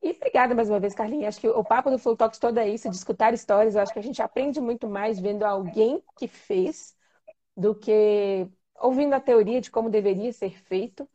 E 0.00 0.12
obrigada 0.12 0.54
mais 0.54 0.70
uma 0.70 0.78
vez, 0.78 0.94
Carlinhos. 0.94 1.26
Acho 1.26 1.40
que 1.40 1.48
o 1.48 1.64
papo 1.64 1.90
do 1.90 1.98
Flow 1.98 2.16
Talks 2.16 2.38
todo 2.38 2.56
é 2.58 2.68
isso, 2.68 2.88
de 2.88 2.94
escutar 2.94 3.34
histórias. 3.34 3.74
Eu 3.74 3.82
acho 3.82 3.92
que 3.92 3.98
a 3.98 4.02
gente 4.02 4.22
aprende 4.22 4.60
muito 4.60 4.88
mais 4.88 5.18
vendo 5.18 5.42
alguém 5.42 6.00
que 6.16 6.28
fez 6.28 6.94
do 7.56 7.74
que 7.74 8.46
ouvindo 8.78 9.12
a 9.12 9.18
teoria 9.18 9.60
de 9.60 9.72
como 9.72 9.90
deveria 9.90 10.32
ser 10.32 10.56
feito. 10.62 11.08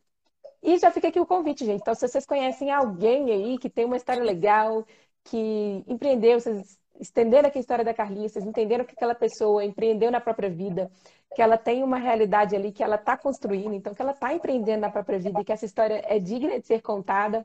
E 0.62 0.76
já 0.78 0.90
fica 0.90 1.08
aqui 1.08 1.18
o 1.18 1.24
convite, 1.24 1.64
gente. 1.64 1.80
Então, 1.80 1.94
se 1.94 2.06
vocês 2.06 2.26
conhecem 2.26 2.70
alguém 2.70 3.30
aí 3.30 3.58
que 3.58 3.70
tem 3.70 3.86
uma 3.86 3.96
história 3.96 4.22
legal, 4.22 4.84
que 5.24 5.82
empreendeu, 5.88 6.38
vocês 6.38 6.78
estenderam 7.00 7.48
aqui 7.48 7.58
a 7.58 7.60
história 7.60 7.84
da 7.84 7.94
Carlinha, 7.94 8.28
vocês 8.28 8.44
entenderam 8.44 8.84
que 8.84 8.92
aquela 8.92 9.14
pessoa 9.14 9.64
empreendeu 9.64 10.10
na 10.10 10.20
própria 10.20 10.50
vida, 10.50 10.90
que 11.34 11.42
ela 11.42 11.56
tem 11.56 11.82
uma 11.82 11.98
realidade 11.98 12.54
ali 12.54 12.72
que 12.72 12.82
ela 12.82 12.96
está 12.96 13.16
construindo, 13.16 13.74
então 13.74 13.94
que 13.94 14.02
ela 14.02 14.12
está 14.12 14.32
empreendendo 14.32 14.82
na 14.82 14.90
própria 14.90 15.18
vida 15.18 15.40
e 15.40 15.44
que 15.44 15.52
essa 15.52 15.64
história 15.64 16.02
é 16.06 16.18
digna 16.18 16.60
de 16.60 16.66
ser 16.66 16.82
contada. 16.82 17.42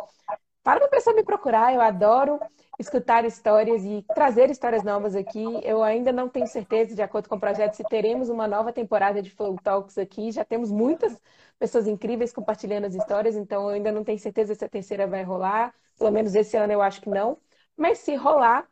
Para 0.64 0.84
a 0.84 0.90
pessoa 0.90 1.16
me 1.16 1.24
procurar, 1.24 1.74
eu 1.74 1.80
adoro 1.80 2.40
escutar 2.78 3.26
histórias 3.26 3.84
e 3.84 4.06
trazer 4.14 4.50
histórias 4.50 4.84
novas 4.84 5.16
aqui. 5.16 5.46
Eu 5.64 5.82
ainda 5.82 6.12
não 6.12 6.28
tenho 6.28 6.46
certeza, 6.46 6.94
de 6.94 7.02
acordo 7.02 7.30
com 7.30 7.36
o 7.36 7.40
projeto, 7.40 7.76
se 7.76 7.84
teremos 7.84 8.30
uma 8.30 8.48
nova 8.48 8.74
temporada 8.74 9.22
de 9.22 9.32
Flow 9.32 9.56
Talks 9.64 9.98
aqui. 9.98 10.32
Já 10.32 10.44
temos 10.44 10.70
muitas 10.70 11.18
pessoas 11.58 11.88
incríveis 11.88 12.34
compartilhando 12.34 12.86
as 12.86 12.96
histórias, 12.96 13.36
então 13.36 13.64
eu 13.64 13.70
ainda 13.70 13.92
não 13.92 14.04
tenho 14.04 14.20
certeza 14.20 14.54
se 14.54 14.66
a 14.66 14.70
terceira 14.70 15.08
vai 15.08 15.24
rolar. 15.24 15.74
Pelo 15.98 16.12
menos 16.12 16.36
esse 16.36 16.56
ano 16.58 16.74
eu 16.74 16.82
acho 16.82 17.02
que 17.02 17.10
não. 17.10 17.38
Mas 17.76 18.00
se 18.00 18.16
rolar, 18.16 18.68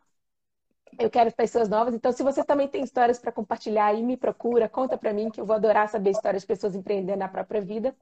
eu 1.00 1.10
quero 1.10 1.34
pessoas 1.34 1.70
novas. 1.70 1.94
Então, 1.94 2.12
se 2.12 2.24
você 2.24 2.44
também 2.44 2.68
tem 2.68 2.84
histórias 2.84 3.20
para 3.20 3.32
compartilhar 3.32 3.88
aí, 3.88 4.04
me 4.04 4.18
procura, 4.18 4.70
conta 4.70 4.98
para 4.98 5.14
mim, 5.14 5.30
que 5.30 5.40
eu 5.40 5.46
vou 5.46 5.56
adorar 5.56 5.90
saber 5.90 6.12
histórias 6.12 6.44
de 6.44 6.48
pessoas 6.48 6.76
empreendendo 6.76 7.20
na 7.20 7.28
própria 7.28 7.62
vida. 7.62 7.96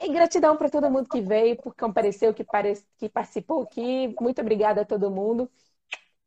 E 0.00 0.08
gratidão 0.12 0.56
para 0.56 0.70
todo 0.70 0.90
mundo 0.90 1.08
que 1.08 1.20
veio, 1.20 1.56
por 1.56 1.74
compareceu, 1.74 2.32
que, 2.32 2.42
pare... 2.42 2.72
que 2.96 3.08
participou 3.08 3.62
aqui. 3.62 4.14
Muito 4.20 4.40
obrigada 4.40 4.80
a 4.80 4.84
todo 4.84 5.10
mundo. 5.10 5.50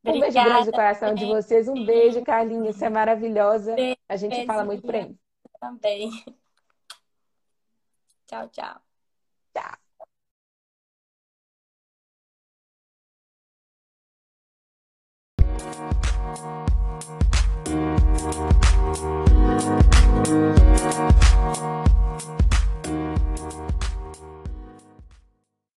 Um 0.06 0.10
obrigada, 0.10 0.32
beijo 0.34 0.50
grande 0.50 0.66
no 0.68 0.74
coração 0.74 1.14
de 1.14 1.26
vocês. 1.26 1.68
Um 1.68 1.86
beijo, 1.86 2.24
Carlinha. 2.24 2.72
Você 2.72 2.86
é 2.86 2.90
maravilhosa. 2.90 3.76
A 4.08 4.16
gente 4.16 4.46
fala 4.46 4.64
muito 4.64 4.84
por 4.84 4.96
aí. 4.96 5.16
Também. 5.60 6.12
Tchau, 8.28 8.50
tchau. 8.50 8.82
Tchau. 9.54 9.83
Thank 21.56 21.93